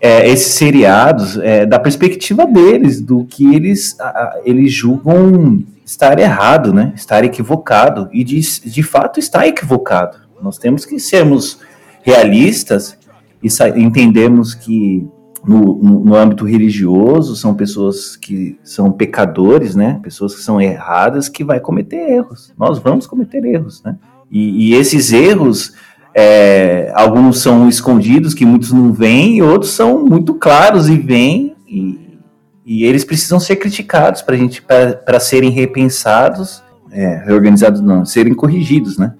é, 0.00 0.28
esses 0.28 0.54
seriados, 0.54 1.38
é, 1.38 1.64
da 1.64 1.78
perspectiva 1.78 2.46
deles, 2.46 3.00
do 3.00 3.24
que 3.24 3.54
eles, 3.54 3.98
a, 4.00 4.40
eles 4.44 4.72
julgam 4.72 5.62
estar 5.84 6.18
errado, 6.18 6.72
né? 6.72 6.92
Estar 6.94 7.24
equivocado. 7.24 8.08
E 8.12 8.24
de, 8.24 8.40
de 8.40 8.82
fato 8.82 9.18
está 9.18 9.46
equivocado. 9.46 10.18
Nós 10.42 10.58
temos 10.58 10.84
que 10.84 10.98
sermos 10.98 11.60
realistas 12.02 12.98
e 13.42 13.48
entendemos 13.80 14.54
que 14.54 15.06
no, 15.46 15.78
no, 15.80 16.04
no, 16.04 16.14
âmbito 16.16 16.44
religioso 16.44 17.36
são 17.36 17.54
pessoas 17.54 18.16
que 18.16 18.58
são 18.64 18.90
pecadores, 18.90 19.76
né? 19.76 20.00
Pessoas 20.02 20.34
que 20.34 20.42
são 20.42 20.60
erradas 20.60 21.28
que 21.28 21.44
vai 21.44 21.60
cometer 21.60 22.10
erros. 22.10 22.52
Nós 22.58 22.80
vamos 22.80 23.06
cometer 23.06 23.44
erros, 23.44 23.82
né? 23.84 23.96
E, 24.30 24.70
e 24.70 24.74
esses 24.74 25.12
erros 25.12 25.72
é, 26.18 26.90
alguns 26.94 27.42
são 27.42 27.68
escondidos, 27.68 28.32
que 28.32 28.46
muitos 28.46 28.72
não 28.72 28.90
veem, 28.90 29.36
e 29.36 29.42
outros 29.42 29.72
são 29.72 30.02
muito 30.02 30.32
claros 30.32 30.88
e 30.88 30.96
vêm, 30.96 31.54
e, 31.68 32.18
e 32.64 32.84
eles 32.84 33.04
precisam 33.04 33.38
ser 33.38 33.56
criticados 33.56 34.22
para 34.22 34.34
gente 34.34 34.62
para 34.62 35.20
serem 35.20 35.50
repensados, 35.50 36.62
é, 36.90 37.22
reorganizados 37.26 37.82
não, 37.82 38.06
serem 38.06 38.32
corrigidos, 38.32 38.96
né? 38.96 39.12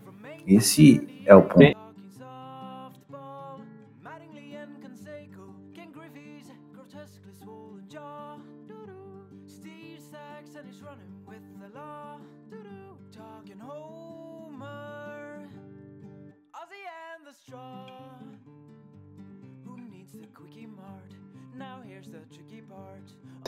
Esse 0.47 1.07
é 1.26 1.35
o 1.35 1.43
ponto. 1.43 1.76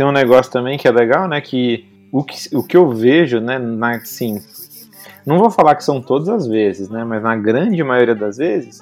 Um 0.07 0.12
negócio 0.12 0.52
também 0.52 0.78
que 0.78 0.87
é 0.87 0.90
legal, 0.90 1.28
né? 1.28 1.40
Que 1.40 1.87
o 2.12 2.25
que, 2.25 2.57
o 2.57 2.62
que 2.62 2.76
eu 2.76 2.90
vejo, 2.90 3.40
né? 3.40 3.59
Na, 3.59 3.97
assim, 3.97 4.40
não 5.26 5.38
vou 5.38 5.50
falar 5.50 5.75
que 5.75 5.85
são 5.85 6.00
todas 6.00 6.28
as 6.28 6.47
vezes, 6.47 6.88
né? 6.88 7.05
Mas 7.05 7.23
na 7.23 7.37
grande 7.37 7.83
maioria 7.83 8.14
das 8.14 8.38
vezes 8.38 8.81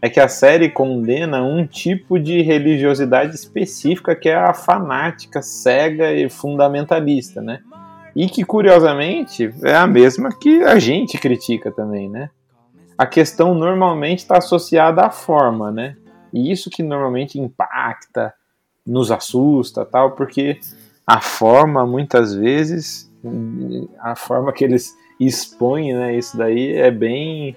é 0.00 0.08
que 0.08 0.20
a 0.20 0.28
série 0.28 0.68
condena 0.68 1.42
um 1.42 1.66
tipo 1.66 2.18
de 2.18 2.42
religiosidade 2.42 3.34
específica 3.34 4.14
que 4.14 4.28
é 4.28 4.36
a 4.36 4.52
fanática, 4.52 5.40
cega 5.40 6.12
e 6.12 6.28
fundamentalista, 6.28 7.40
né? 7.40 7.60
E 8.14 8.28
que 8.28 8.44
curiosamente 8.44 9.52
é 9.62 9.74
a 9.74 9.86
mesma 9.86 10.30
que 10.30 10.62
a 10.62 10.78
gente 10.78 11.18
critica 11.18 11.70
também, 11.70 12.08
né? 12.08 12.30
A 12.96 13.06
questão 13.06 13.54
normalmente 13.54 14.20
está 14.20 14.38
associada 14.38 15.02
à 15.02 15.10
forma, 15.10 15.70
né? 15.70 15.96
E 16.32 16.50
isso 16.50 16.70
que 16.70 16.82
normalmente 16.82 17.38
impacta 17.38 18.32
nos 18.86 19.10
assusta, 19.10 19.84
tal, 19.84 20.12
porque 20.12 20.60
a 21.06 21.20
forma 21.20 21.86
muitas 21.86 22.34
vezes 22.34 23.10
a 24.00 24.14
forma 24.14 24.52
que 24.52 24.64
eles 24.64 24.96
expõem, 25.18 25.94
né, 25.94 26.16
isso 26.16 26.36
daí 26.36 26.74
é 26.74 26.90
bem 26.90 27.56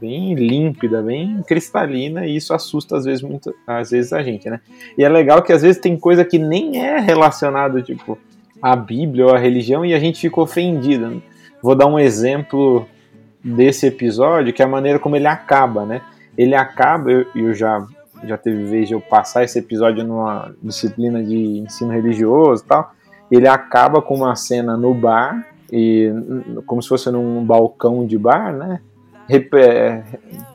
bem 0.00 0.34
límpida, 0.34 1.00
bem 1.00 1.42
cristalina 1.46 2.26
e 2.26 2.34
isso 2.34 2.52
assusta 2.52 2.96
às 2.96 3.04
vezes 3.04 3.22
muito, 3.22 3.54
às 3.64 3.92
vezes 3.92 4.12
a 4.12 4.20
gente, 4.20 4.50
né? 4.50 4.60
E 4.98 5.04
é 5.04 5.08
legal 5.08 5.42
que 5.42 5.52
às 5.52 5.62
vezes 5.62 5.80
tem 5.80 5.96
coisa 5.96 6.24
que 6.24 6.40
nem 6.40 6.84
é 6.84 6.98
relacionado 6.98 7.80
tipo 7.82 8.18
à 8.60 8.74
Bíblia 8.74 9.26
ou 9.26 9.34
à 9.34 9.38
religião 9.38 9.86
e 9.86 9.94
a 9.94 10.00
gente 10.00 10.20
fica 10.20 10.40
ofendido. 10.40 11.06
Né? 11.08 11.22
Vou 11.62 11.76
dar 11.76 11.86
um 11.86 12.00
exemplo 12.00 12.84
desse 13.44 13.86
episódio, 13.86 14.52
que 14.52 14.60
é 14.60 14.64
a 14.64 14.68
maneira 14.68 14.98
como 14.98 15.14
ele 15.14 15.28
acaba, 15.28 15.86
né? 15.86 16.02
Ele 16.36 16.56
acaba, 16.56 17.08
eu, 17.08 17.26
eu 17.36 17.54
já 17.54 17.86
já 18.24 18.36
teve 18.36 18.64
vez 18.64 18.88
de 18.88 18.94
eu 18.94 19.00
passar 19.00 19.44
esse 19.44 19.58
episódio 19.58 20.04
numa 20.04 20.54
disciplina 20.62 21.22
de 21.22 21.58
ensino 21.58 21.92
religioso 21.92 22.64
e 22.64 22.66
tal. 22.66 22.92
Ele 23.30 23.48
acaba 23.48 24.02
com 24.02 24.14
uma 24.14 24.36
cena 24.36 24.76
no 24.76 24.94
bar, 24.94 25.46
e 25.72 26.12
como 26.66 26.82
se 26.82 26.88
fosse 26.88 27.10
num 27.10 27.42
balcão 27.44 28.06
de 28.06 28.18
bar, 28.18 28.52
né? 28.52 28.80
É, 29.30 30.02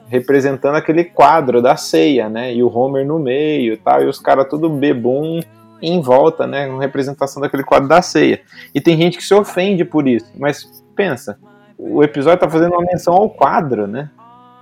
representando 0.07 0.75
aquele 0.75 1.03
quadro 1.03 1.62
da 1.62 1.75
ceia, 1.75 2.29
né? 2.29 2.53
E 2.53 2.62
o 2.62 2.71
Homer 2.71 3.05
no 3.05 3.17
meio 3.17 3.74
e 3.74 3.77
tal, 3.77 4.03
e 4.03 4.05
os 4.05 4.19
caras 4.19 4.47
tudo 4.47 4.69
bebum 4.69 5.39
em 5.81 6.01
volta, 6.01 6.45
né? 6.45 6.67
Com 6.67 6.77
representação 6.77 7.41
daquele 7.41 7.63
quadro 7.63 7.88
da 7.88 8.01
ceia. 8.01 8.41
E 8.75 8.79
tem 8.79 8.95
gente 8.95 9.17
que 9.17 9.24
se 9.24 9.33
ofende 9.33 9.83
por 9.83 10.07
isso, 10.07 10.31
mas 10.38 10.83
pensa, 10.95 11.39
o 11.77 12.03
episódio 12.03 12.39
tá 12.39 12.50
fazendo 12.50 12.74
uma 12.74 12.86
menção 12.86 13.13
ao 13.13 13.29
quadro, 13.29 13.88
né? 13.88 14.12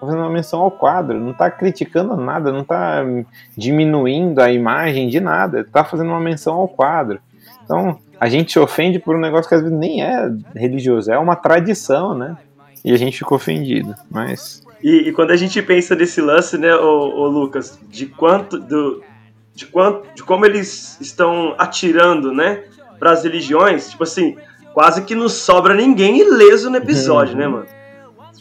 Fazendo 0.05 0.21
uma 0.21 0.29
menção 0.29 0.61
ao 0.61 0.71
quadro, 0.71 1.19
não 1.19 1.31
está 1.31 1.49
criticando 1.49 2.15
nada, 2.15 2.51
não 2.51 2.61
está 2.61 3.03
diminuindo 3.57 4.39
a 4.39 4.51
imagem 4.51 5.09
de 5.09 5.19
nada, 5.19 5.61
está 5.61 5.83
fazendo 5.83 6.09
uma 6.09 6.19
menção 6.19 6.55
ao 6.55 6.67
quadro. 6.67 7.19
Então, 7.63 7.97
a 8.19 8.29
gente 8.29 8.53
se 8.53 8.59
ofende 8.59 8.99
por 8.99 9.15
um 9.15 9.19
negócio 9.19 9.49
que 9.49 9.55
às 9.55 9.61
vezes 9.61 9.77
nem 9.77 10.03
é 10.03 10.31
religioso, 10.55 11.11
é 11.11 11.17
uma 11.17 11.35
tradição, 11.35 12.15
né? 12.15 12.37
E 12.83 12.91
a 12.93 12.97
gente 12.97 13.17
ficou 13.17 13.35
ofendido, 13.37 13.95
mas... 14.09 14.63
E, 14.83 15.09
e 15.09 15.11
quando 15.11 15.31
a 15.31 15.35
gente 15.35 15.59
pensa 15.61 15.95
nesse 15.95 16.21
lance, 16.21 16.57
né, 16.57 16.75
ô, 16.75 17.21
ô 17.21 17.27
Lucas, 17.27 17.79
de 17.89 18.05
quanto, 18.05 18.59
do, 18.59 19.01
de 19.55 19.65
quanto, 19.65 20.07
de 20.13 20.23
como 20.23 20.45
eles 20.45 20.99
estão 21.01 21.55
atirando, 21.57 22.31
né, 22.31 22.63
para 22.99 23.11
as 23.11 23.23
religiões, 23.23 23.89
tipo 23.89 24.03
assim, 24.03 24.37
quase 24.73 25.03
que 25.03 25.15
não 25.15 25.27
sobra 25.27 25.73
ninguém 25.73 26.19
ileso 26.19 26.69
no 26.69 26.77
episódio, 26.77 27.35
né, 27.35 27.47
mano? 27.47 27.65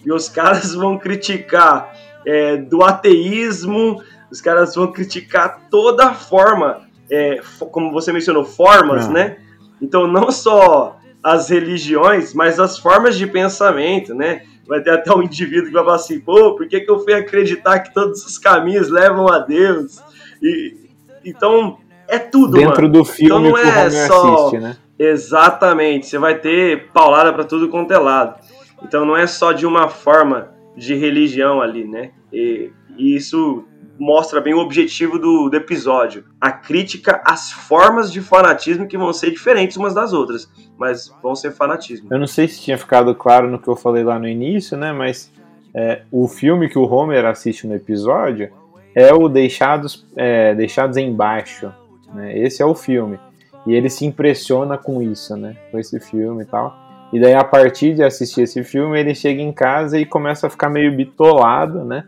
E 0.05 0.13
os 0.13 0.29
caras 0.29 0.75
vão 0.75 0.99
criticar 0.99 1.93
é, 2.27 2.57
do 2.57 2.83
ateísmo, 2.83 4.03
os 4.31 4.41
caras 4.41 4.75
vão 4.75 4.91
criticar 4.91 5.69
toda 5.71 6.07
a 6.07 6.15
forma, 6.15 6.83
é, 7.11 7.41
como 7.71 7.93
você 7.93 8.13
mencionou, 8.13 8.45
formas, 8.45 9.09
né? 9.09 9.39
Então, 9.81 10.07
não 10.07 10.31
só 10.31 10.99
as 11.23 11.49
religiões, 11.49 12.35
mas 12.35 12.61
as 12.61 12.79
formas 12.79 13.17
de 13.17 13.27
pensamento, 13.27 14.15
né? 14.15 14.43
Vai 14.67 14.81
ter 14.81 14.91
até 14.91 15.15
um 15.15 15.23
indivíduo 15.23 15.67
que 15.67 15.73
vai 15.73 15.85
falar 15.85 15.97
assim, 15.97 16.21
pô, 16.21 16.55
por 16.55 16.67
que, 16.67 16.81
que 16.81 16.91
eu 16.91 16.99
fui 16.99 17.15
acreditar 17.15 17.81
que 17.81 17.93
todos 17.93 18.25
os 18.25 18.39
caminhos 18.39 18.89
levam 18.89 19.29
a 19.29 19.39
Deus? 19.39 20.03
E, 20.43 20.91
então, 21.25 21.79
é 22.09 22.19
tudo, 22.19 22.53
Dentro 22.59 22.83
mano. 22.83 22.93
do 22.93 23.05
filme 23.05 23.27
então, 23.27 23.41
não 23.41 23.59
é 23.59 23.91
só... 24.07 24.47
assiste, 24.47 24.59
né? 24.59 24.77
Exatamente, 24.99 26.07
você 26.07 26.19
vai 26.19 26.37
ter 26.39 26.89
paulada 26.93 27.33
para 27.33 27.45
tudo 27.45 27.69
quanto 27.69 27.93
é 27.93 27.99
lado. 27.99 28.39
Então 28.85 29.05
não 29.05 29.17
é 29.17 29.27
só 29.27 29.53
de 29.53 29.67
uma 29.67 29.89
forma 29.89 30.53
de 30.77 30.95
religião 30.95 31.61
ali, 31.61 31.85
né? 31.85 32.11
E, 32.33 32.71
e 32.97 33.17
isso 33.17 33.65
mostra 33.99 34.41
bem 34.41 34.55
o 34.55 34.59
objetivo 34.59 35.19
do, 35.19 35.49
do, 35.49 35.57
episódio. 35.57 36.25
A 36.41 36.51
crítica 36.51 37.23
às 37.25 37.53
formas 37.53 38.13
de 38.13 38.21
fanatismo 38.21 38.89
que 38.89 38.99
vão 38.99 39.13
ser 39.13 39.31
diferentes 39.31 39.77
umas 39.77 39.95
das 39.95 40.13
outras, 40.13 40.51
mas 40.77 41.15
vão 41.23 41.35
ser 41.35 41.53
fanatismo. 41.53 42.09
Eu 42.11 42.19
não 42.19 42.27
sei 42.27 42.49
se 42.49 42.61
tinha 42.61 42.77
ficado 42.77 43.15
claro 43.15 43.49
no 43.49 43.59
que 43.59 43.69
eu 43.69 43.77
falei 43.77 44.03
lá 44.03 44.19
no 44.19 44.29
início, 44.29 44.77
né? 44.77 44.93
Mas 44.93 45.33
é, 45.73 46.03
o 46.11 46.27
filme 46.29 46.69
que 46.69 46.79
o 46.79 46.91
Homer 46.91 47.25
assiste 47.25 47.67
no 47.67 47.75
episódio 47.75 48.51
é 48.95 49.13
o 49.13 49.29
Deixados, 49.29 50.07
é, 50.17 50.55
Deixados 50.55 50.97
Embaixo. 50.97 51.73
Né? 52.13 52.39
Esse 52.39 52.63
é 52.63 52.67
o 52.67 52.75
filme. 52.75 53.19
E 53.67 53.75
ele 53.75 53.89
se 53.89 54.05
impressiona 54.05 54.77
com 54.77 55.01
isso, 55.01 55.37
né? 55.37 55.57
Com 55.71 55.79
esse 55.79 55.99
filme 55.99 56.43
e 56.43 56.47
tal. 56.47 56.84
E 57.15 57.21
daí, 57.21 57.33
a 57.33 57.45
partir 57.45 57.95
de 57.95 58.03
assistir 58.03 58.43
esse 58.43 58.65
filme, 58.65 58.99
ele 58.99 59.15
chega 59.15 59.41
em 59.41 59.53
casa 59.53 59.97
e 59.97 60.05
começa 60.05 60.49
a 60.49 60.51
ficar 60.51 60.69
meio 60.69 60.91
bitolado, 60.97 61.85
né? 61.85 62.03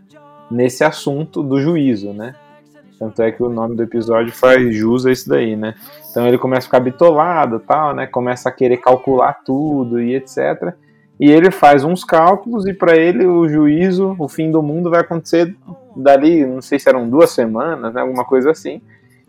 Nesse 0.51 0.83
assunto 0.83 1.45
do 1.45 1.61
juízo, 1.61 2.13
né? 2.13 2.35
Tanto 2.99 3.23
é 3.23 3.31
que 3.31 3.41
o 3.41 3.49
nome 3.49 3.77
do 3.77 3.85
episódio 3.85 4.33
faz 4.33 4.75
jus 4.75 5.07
a 5.07 5.13
isso 5.13 5.29
daí, 5.29 5.55
né? 5.55 5.77
Então 6.11 6.27
ele 6.27 6.37
começa 6.37 6.63
a 6.63 6.69
ficar 6.69 6.81
bitolado 6.81 7.61
tal, 7.61 7.95
né? 7.95 8.09
Começa 8.09 8.49
a 8.49 8.53
querer 8.53 8.79
calcular 8.79 9.33
tudo 9.45 10.03
e 10.03 10.17
etc. 10.17 10.75
E 11.21 11.31
ele 11.31 11.53
faz 11.53 11.85
uns 11.85 12.03
cálculos 12.03 12.67
e 12.67 12.75
para 12.75 12.97
ele 12.97 13.25
o 13.25 13.49
juízo, 13.49 14.17
o 14.19 14.29
fim 14.29 14.51
do 14.51 14.61
mundo 14.61 14.91
vai 14.91 15.03
acontecer 15.03 15.55
dali, 15.95 16.45
não 16.45 16.61
sei 16.61 16.81
se 16.81 16.89
eram 16.89 17.09
duas 17.09 17.31
semanas, 17.31 17.95
né? 17.95 18.01
Alguma 18.01 18.25
coisa 18.25 18.51
assim 18.51 18.83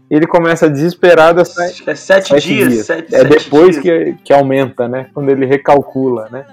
ele 0.10 0.28
começa 0.28 0.70
desesperado 0.70 1.42
a 1.42 1.46
sair. 1.46 1.84
É 1.86 1.96
sete, 1.96 2.30
sete 2.30 2.48
dias. 2.48 2.70
dias. 2.70 2.86
Sete, 2.86 3.16
é 3.16 3.24
depois 3.24 3.78
Que, 3.78 4.16
que 4.24 4.34
aumenta, 4.34 4.88
né? 4.88 5.08
Quando 5.14 5.30
ele 5.30 5.46
recalcula, 5.46 6.30
né? 6.32 6.46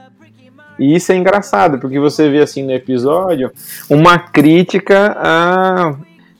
E 0.78 0.96
isso 0.96 1.12
é 1.12 1.16
engraçado, 1.16 1.78
porque 1.78 2.00
você 2.00 2.28
vê 2.28 2.40
assim 2.40 2.64
no 2.64 2.72
episódio 2.72 3.52
uma 3.88 4.18
crítica 4.18 5.16
a, 5.16 5.94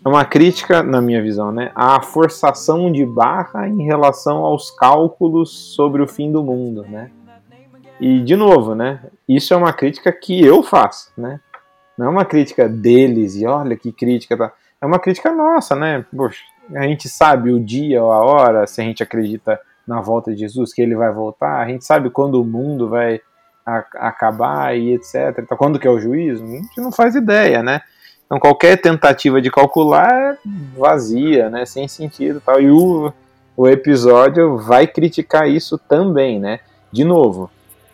é 0.05 0.09
uma 0.09 0.25
crítica, 0.25 0.83
na 0.83 1.01
minha 1.01 1.23
visão, 1.23 1.51
né, 1.51 1.73
à 1.75 1.99
forçação 2.03 2.93
de 2.93 3.07
barra 3.07 3.67
em 3.67 3.85
relação 3.85 4.39
aos 4.39 4.71
cálculos 4.71 5.75
sobre 5.75 6.03
o 6.03 6.07
fim 6.07 6.31
do 6.31 6.43
mundo, 6.43 6.85
né? 6.87 7.11
E 7.99 8.21
de 8.21 8.37
novo, 8.37 8.75
né? 8.75 9.01
Isso 9.27 9.55
é 9.55 9.57
uma 9.57 9.73
crítica 9.73 10.13
que 10.13 10.45
eu 10.45 10.63
faço, 10.63 11.11
né? 11.17 11.41
Não 11.97 12.07
é 12.07 12.09
uma 12.11 12.25
crítica 12.25 12.69
deles 12.69 13.37
e 13.37 13.47
olha 13.47 13.77
que 13.77 13.93
crítica 13.93 14.37
tá. 14.37 14.53
É 14.79 14.85
uma 14.85 14.99
crítica 14.99 15.33
nossa, 15.33 15.75
né? 15.75 16.05
Poxa, 16.15 16.43
a 16.75 16.83
gente 16.83 17.09
sabe 17.09 17.53
o 17.53 17.61
dia 17.61 18.03
ou 18.03 18.13
a 18.13 18.25
hora, 18.25 18.67
se 18.67 18.81
a 18.81 18.85
gente 18.85 19.03
acredita 19.03 19.59
na 19.87 20.01
volta 20.01 20.33
de 20.33 20.41
Jesus, 20.41 20.73
que 20.73 20.81
ele 20.81 20.95
vai 20.95 21.13
voltar, 21.13 21.59
a 21.61 21.69
gente 21.69 21.85
sabe 21.85 22.11
quando 22.11 22.41
o 22.41 22.45
mundo 22.45 22.89
vai 22.89 23.21
acabar 23.67 24.77
e 24.77 24.95
etc. 24.95 25.39
Então, 25.39 25.57
quando 25.57 25.79
que 25.79 25.87
é 25.87 25.91
o 25.91 25.99
juízo? 25.99 26.45
A 26.45 26.47
gente 26.47 26.81
não 26.81 26.93
faz 26.93 27.15
ideia, 27.15 27.63
né? 27.63 27.81
Então 28.27 28.39
qualquer 28.39 28.81
tentativa 28.81 29.41
de 29.41 29.51
calcular 29.51 30.11
é 30.11 30.39
vazia, 30.77 31.51
né, 31.51 31.65
sem 31.67 31.87
sentido, 31.87 32.43
tal. 32.45 32.61
E 32.61 32.71
o, 32.71 33.13
o 33.57 33.69
episódio 33.69 34.59
vai 34.59 34.87
criticar 34.87 35.49
isso 35.49 35.79
também, 35.79 36.41
né? 36.41 36.61
De 36.91 37.05
novo, 37.05 37.51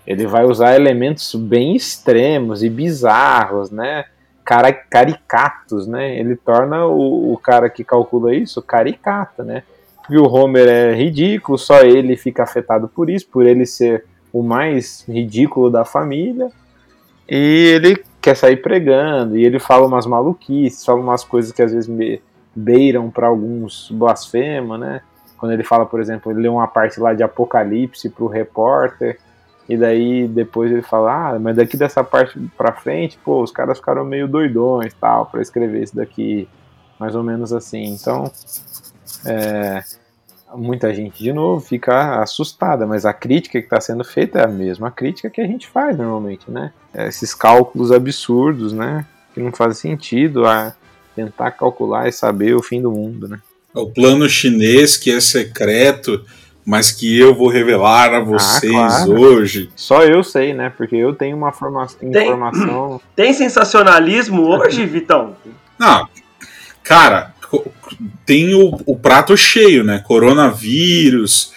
ele 0.07 0.27
vai 0.27 0.45
usar 0.45 0.75
elementos 0.75 1.35
bem 1.35 1.75
extremos 1.75 2.63
e 2.63 2.71
bizarros, 2.71 3.71
né? 3.71 4.05
Cara, 4.45 4.73
caricatos, 4.73 5.87
né? 5.87 6.19
Ele 6.19 6.35
torna 6.37 6.87
o, 6.87 7.33
o 7.33 7.39
cara 7.39 7.71
que 7.71 7.85
calcula 7.85 8.35
isso 8.35 8.61
caricata, 8.61 9.45
né? 9.45 9.63
E 10.09 10.19
o 10.19 10.27
Homer 10.27 10.69
é 10.69 10.95
ridículo, 10.95 11.57
só 11.57 11.83
ele 11.83 12.17
fica 12.17 12.43
afetado 12.43 12.89
por 12.89 13.09
isso, 13.09 13.29
por 13.29 13.47
ele 13.47 13.65
ser 13.65 14.05
o 14.33 14.43
mais 14.43 15.05
ridículo 15.09 15.71
da 15.71 15.85
família. 15.85 16.51
E 17.29 17.75
ele 17.77 18.03
quer 18.21 18.37
sair 18.37 18.57
pregando, 18.57 19.37
e 19.37 19.45
ele 19.45 19.61
fala 19.61 19.87
umas 19.87 20.07
maluquices, 20.07 20.85
fala 20.85 21.01
umas 21.01 21.23
coisas 21.23 21.53
que 21.53 21.63
às 21.63 21.73
vezes 21.73 21.89
me 21.89 22.21
beiram 22.55 23.09
para 23.09 23.29
alguns 23.29 23.89
blasfema, 23.91 24.77
né? 24.77 25.01
Quando 25.39 25.53
ele 25.53 25.63
fala, 25.63 25.87
por 25.87 26.01
exemplo, 26.01 26.33
ele 26.33 26.43
lê 26.43 26.49
uma 26.49 26.67
parte 26.67 27.01
lá 27.01 27.15
de 27.15 27.23
Apocalipse 27.23 28.11
pro 28.11 28.27
repórter, 28.27 29.19
e 29.71 29.77
daí 29.77 30.27
depois 30.27 30.73
ele 30.73 30.83
fala, 30.83 31.29
ah, 31.29 31.39
mas 31.39 31.55
daqui 31.55 31.77
dessa 31.77 32.03
parte 32.03 32.37
pra 32.59 32.73
frente, 32.73 33.17
pô, 33.25 33.41
os 33.41 33.53
caras 33.53 33.79
ficaram 33.79 34.05
meio 34.05 34.27
doidões, 34.27 34.93
tal, 35.01 35.27
para 35.27 35.41
escrever 35.41 35.85
isso 35.85 35.95
daqui, 35.95 36.49
mais 36.99 37.15
ou 37.15 37.23
menos 37.23 37.53
assim. 37.53 37.85
Então, 37.85 38.29
é, 39.25 39.81
muita 40.57 40.93
gente, 40.93 41.23
de 41.23 41.33
novo, 41.33 41.65
fica 41.65 42.21
assustada, 42.21 42.85
mas 42.85 43.07
a 43.07 43.13
crítica 43.13 43.61
que 43.61 43.67
está 43.67 43.81
sendo 43.81 44.03
feita 44.03 44.41
é 44.41 44.45
a 44.45 44.49
mesma 44.49 44.91
crítica 44.91 45.31
que 45.31 45.41
a 45.41 45.47
gente 45.47 45.69
faz 45.69 45.97
normalmente, 45.97 46.51
né? 46.51 46.73
É 46.93 47.07
esses 47.07 47.33
cálculos 47.33 47.93
absurdos, 47.93 48.73
né? 48.73 49.07
Que 49.33 49.41
não 49.41 49.53
fazem 49.53 49.93
sentido 49.93 50.49
a 50.49 50.75
tentar 51.15 51.53
calcular 51.53 52.09
e 52.09 52.13
saber 52.13 52.57
o 52.57 52.63
fim 52.63 52.83
do 52.83 52.91
mundo, 52.91 53.29
né? 53.29 53.39
O 53.73 53.87
plano 53.87 54.29
chinês 54.29 54.97
que 54.97 55.13
é 55.13 55.21
secreto, 55.21 56.25
mas 56.65 56.93
que 56.93 57.19
eu 57.19 57.35
vou 57.35 57.49
revelar 57.49 58.13
a 58.13 58.19
ah, 58.19 58.25
vocês 58.25 58.75
ah, 58.75 59.05
claro. 59.05 59.21
hoje. 59.21 59.71
Só 59.75 60.05
eu 60.05 60.23
sei, 60.23 60.53
né? 60.53 60.73
Porque 60.77 60.97
eu 60.97 61.15
tenho 61.15 61.37
uma 61.37 61.53
forma 61.53 61.87
tem, 61.87 62.11
informação. 62.11 63.01
Tem 63.17 63.33
sensacionalismo 63.33 64.43
hoje, 64.43 64.85
Vitão? 64.85 65.37
Não. 65.79 66.09
Cara, 66.83 67.35
tem 68.25 68.55
o, 68.55 68.79
o 68.87 68.97
prato 68.97 69.37
cheio, 69.37 69.83
né? 69.83 70.03
Coronavírus, 70.07 71.53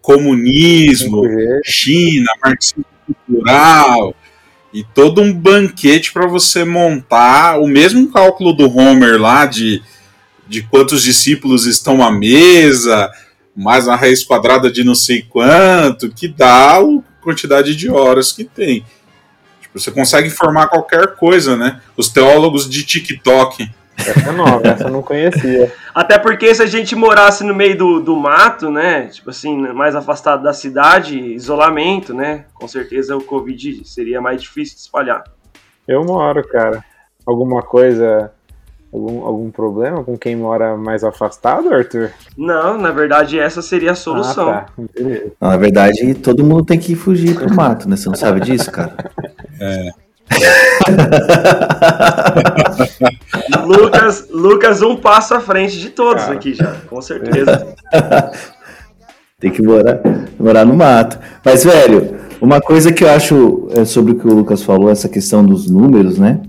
comunismo, 0.00 1.22
China, 1.64 2.30
marxismo 2.42 2.84
cultural 3.06 4.14
e 4.72 4.84
todo 4.84 5.22
um 5.22 5.32
banquete 5.32 6.12
para 6.12 6.26
você 6.26 6.64
montar 6.64 7.58
o 7.58 7.66
mesmo 7.66 8.12
cálculo 8.12 8.52
do 8.52 8.70
Homer 8.70 9.20
lá 9.20 9.46
de, 9.46 9.82
de 10.46 10.62
quantos 10.62 11.02
discípulos 11.02 11.66
estão 11.66 12.02
à 12.02 12.10
mesa, 12.10 13.10
mais 13.56 13.88
a 13.88 13.96
raiz 13.96 14.22
quadrada 14.22 14.70
de 14.70 14.84
não 14.84 14.94
sei 14.94 15.22
quanto, 15.22 16.10
que 16.10 16.28
dá 16.28 16.78
a 16.78 16.82
quantidade 17.22 17.74
de 17.74 17.90
horas 17.90 18.32
que 18.32 18.44
tem. 18.44 18.84
Tipo, 19.60 19.80
você 19.80 19.90
consegue 19.90 20.30
formar 20.30 20.68
qualquer 20.68 21.16
coisa, 21.16 21.56
né? 21.56 21.80
Os 21.96 22.08
teólogos 22.08 22.68
de 22.68 22.84
TikTok 22.84 23.68
essa 23.98 24.28
é 24.28 24.32
nova, 24.32 24.68
essa 24.68 24.84
eu 24.84 24.90
não 24.90 25.02
conhecia. 25.02 25.72
Até 25.94 26.18
porque 26.18 26.54
se 26.54 26.62
a 26.62 26.66
gente 26.66 26.94
morasse 26.94 27.42
no 27.42 27.54
meio 27.54 27.76
do, 27.76 28.00
do 28.00 28.14
mato, 28.14 28.70
né? 28.70 29.06
Tipo 29.06 29.30
assim, 29.30 29.56
mais 29.72 29.94
afastado 29.94 30.42
da 30.42 30.52
cidade, 30.52 31.18
isolamento, 31.18 32.12
né? 32.12 32.44
Com 32.54 32.68
certeza 32.68 33.16
o 33.16 33.22
Covid 33.22 33.86
seria 33.88 34.20
mais 34.20 34.42
difícil 34.42 34.74
de 34.74 34.82
espalhar. 34.82 35.24
Eu 35.88 36.04
moro, 36.04 36.46
cara. 36.46 36.84
Alguma 37.24 37.62
coisa 37.62 38.30
Algum, 38.92 39.24
algum 39.24 39.50
problema 39.50 40.04
com 40.04 40.16
quem 40.16 40.36
mora 40.36 40.76
mais 40.76 41.04
afastado, 41.04 41.72
Arthur? 41.72 42.10
Não, 42.36 42.78
na 42.78 42.92
verdade 42.92 43.38
essa 43.38 43.60
seria 43.60 43.92
a 43.92 43.94
solução. 43.94 44.48
Ah, 44.48 44.62
tá. 44.62 44.72
Não, 45.40 45.50
na 45.50 45.56
verdade, 45.56 46.14
todo 46.14 46.44
mundo 46.44 46.64
tem 46.64 46.78
que 46.78 46.94
fugir 46.94 47.34
pro 47.34 47.54
mato, 47.54 47.88
né? 47.88 47.96
Você 47.96 48.08
não 48.08 48.16
sabe 48.16 48.40
disso, 48.40 48.70
cara? 48.70 48.94
É. 49.60 49.90
Lucas, 53.64 54.28
Lucas, 54.30 54.82
um 54.82 54.96
passo 54.96 55.34
à 55.34 55.40
frente 55.40 55.78
de 55.78 55.90
todos 55.90 56.22
Cara. 56.22 56.34
aqui 56.34 56.54
já, 56.54 56.76
com 56.88 57.00
certeza. 57.00 57.74
Tem 59.38 59.50
que 59.50 59.62
morar, 59.62 60.00
morar 60.38 60.64
no 60.64 60.74
mato. 60.74 61.18
Mas, 61.44 61.62
velho, 61.62 62.16
uma 62.40 62.60
coisa 62.60 62.92
que 62.92 63.04
eu 63.04 63.10
acho 63.10 63.68
é, 63.72 63.84
sobre 63.84 64.12
o 64.12 64.14
que 64.16 64.26
o 64.26 64.34
Lucas 64.34 64.62
falou, 64.62 64.90
essa 64.90 65.08
questão 65.08 65.44
dos 65.44 65.70
números, 65.70 66.18
né? 66.18 66.40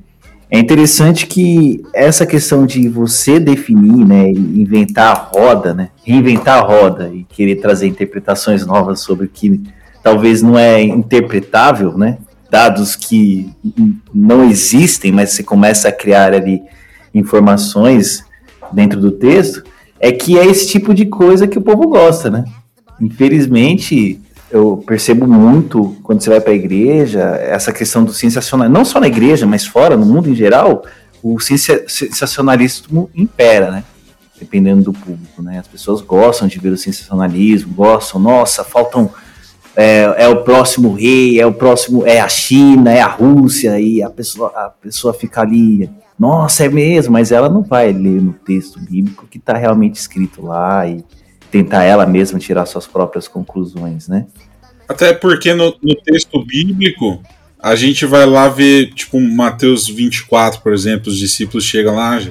É 0.50 0.58
interessante 0.58 1.28
que 1.28 1.84
essa 1.94 2.26
questão 2.26 2.66
de 2.66 2.88
você 2.88 3.38
definir, 3.38 4.06
né, 4.06 4.30
inventar 4.32 5.12
a 5.12 5.14
roda, 5.14 5.74
né, 5.74 5.90
reinventar 6.06 6.60
a 6.60 6.66
roda 6.66 7.12
e 7.14 7.26
querer 7.26 7.58
trazer 7.58 7.88
interpretações 7.88 8.66
novas 8.66 9.02
sobre 9.02 9.26
o 9.26 9.30
que 9.30 9.62
talvez 10.02 10.42
não 10.42 10.58
é 10.58 10.82
interpretável, 10.82 11.98
né, 11.98 12.18
dados 12.50 12.96
que 12.96 13.52
não 14.14 14.50
existem, 14.50 15.12
mas 15.12 15.32
você 15.32 15.44
começa 15.44 15.90
a 15.90 15.92
criar 15.92 16.34
ali 16.34 16.62
informações 17.14 18.24
dentro 18.72 19.02
do 19.02 19.12
texto, 19.12 19.64
é 20.00 20.12
que 20.14 20.38
é 20.38 20.46
esse 20.46 20.68
tipo 20.68 20.94
de 20.94 21.08
coisa 21.08 21.48
que 21.48 21.58
o 21.58 21.62
povo 21.62 21.88
gosta, 21.88 22.30
né? 22.30 22.46
Infelizmente, 23.02 24.22
eu 24.50 24.84
percebo 24.86 25.28
muito 25.28 25.96
quando 26.04 26.22
você 26.22 26.30
vai 26.30 26.40
para 26.40 26.52
a 26.52 26.56
igreja, 26.56 27.22
essa 27.42 27.74
questão 27.74 28.04
do 28.04 28.14
sensacionalismo, 28.14 28.78
não 28.78 28.86
só 28.86 29.00
na 29.00 29.08
igreja, 29.08 29.46
mas 29.46 29.66
fora, 29.66 29.98
no 29.98 30.06
mundo 30.06 30.30
em 30.30 30.36
geral, 30.36 30.84
o 31.22 31.40
sensacionalismo 31.40 33.10
impera, 33.14 33.72
né? 33.72 33.84
Dependendo 34.40 34.84
do 34.84 34.94
público, 34.94 35.42
né? 35.42 35.60
As 35.60 35.68
pessoas 35.68 36.02
gostam 36.02 36.48
de 36.48 36.60
ver 36.60 36.70
o 36.70 36.78
sensacionalismo, 36.78 37.74
gostam, 37.74 38.22
nossa, 38.22 38.64
faltam 38.64 39.10
é, 39.76 40.16
é, 40.18 40.28
o 40.28 40.44
próximo 40.44 40.94
rei, 40.94 41.40
é 41.40 41.46
o 41.46 41.54
próximo, 41.54 42.06
é 42.06 42.20
a 42.20 42.30
China, 42.30 42.92
é 42.92 43.02
a 43.02 43.08
Rússia, 43.08 43.80
e 43.80 44.02
a 44.02 44.10
pessoa, 44.10 44.48
a 44.56 44.70
pessoa 44.70 45.14
fica 45.14 45.42
ali, 45.42 45.90
nossa, 46.18 46.66
é 46.66 46.70
mesmo, 46.70 47.14
mas 47.14 47.32
ela 47.32 47.50
não 47.50 47.62
vai 47.62 47.92
ler 47.92 48.22
no 48.22 48.34
texto 48.34 48.80
bíblico 48.80 49.28
que 49.28 49.38
está 49.38 49.56
realmente 49.56 49.96
escrito 49.96 50.44
lá 50.44 50.88
e 50.88 51.04
tentar 51.52 51.84
ela 51.84 52.06
mesma 52.06 52.40
tirar 52.40 52.66
suas 52.66 52.88
próprias 52.88 53.28
conclusões, 53.28 54.08
né? 54.08 54.26
Até 54.88 55.14
porque 55.14 55.54
no, 55.54 55.76
no 55.82 55.96
texto 55.96 56.44
bíblico 56.46 57.22
a 57.60 57.76
gente 57.76 58.06
vai 58.06 58.26
lá 58.26 58.48
ver, 58.48 58.94
tipo, 58.94 59.20
Mateus 59.20 59.88
24, 59.88 60.62
por 60.62 60.74
exemplo, 60.74 61.12
os 61.12 61.18
discípulos 61.18 61.64
chegam 61.64 61.96
lá, 61.96 62.22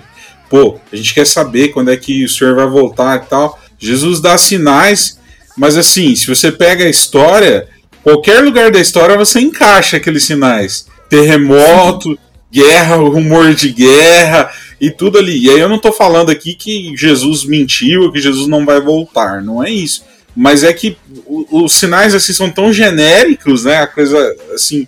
pô, 0.48 0.78
a 0.92 0.96
gente 0.96 1.12
quer 1.12 1.26
saber 1.26 1.68
quando 1.68 1.90
é 1.90 1.96
que 1.96 2.24
o 2.24 2.28
Senhor 2.28 2.54
vai 2.54 2.66
voltar 2.66 3.22
e 3.22 3.26
tal. 3.26 3.58
Jesus 3.78 4.20
dá 4.20 4.38
sinais 4.38 5.18
mas 5.56 5.76
assim, 5.76 6.14
se 6.14 6.26
você 6.26 6.52
pega 6.52 6.84
a 6.84 6.90
história, 6.90 7.66
qualquer 8.02 8.40
lugar 8.40 8.70
da 8.70 8.78
história 8.78 9.16
você 9.16 9.40
encaixa 9.40 9.96
aqueles 9.96 10.24
sinais. 10.24 10.86
Terremoto, 11.08 12.18
guerra, 12.52 12.96
rumor 12.96 13.54
de 13.54 13.70
guerra 13.70 14.50
e 14.80 14.90
tudo 14.90 15.18
ali. 15.18 15.44
E 15.44 15.50
aí 15.50 15.58
eu 15.58 15.68
não 15.68 15.76
estou 15.76 15.92
falando 15.92 16.30
aqui 16.30 16.54
que 16.54 16.96
Jesus 16.96 17.44
mentiu, 17.44 18.12
que 18.12 18.20
Jesus 18.20 18.46
não 18.46 18.64
vai 18.64 18.80
voltar, 18.80 19.42
não 19.42 19.62
é 19.62 19.70
isso. 19.70 20.04
Mas 20.34 20.62
é 20.62 20.72
que 20.72 20.98
os 21.26 21.74
sinais 21.74 22.14
assim 22.14 22.32
são 22.32 22.50
tão 22.50 22.72
genéricos, 22.72 23.64
né? 23.64 23.78
A 23.78 23.86
coisa 23.86 24.36
assim 24.54 24.86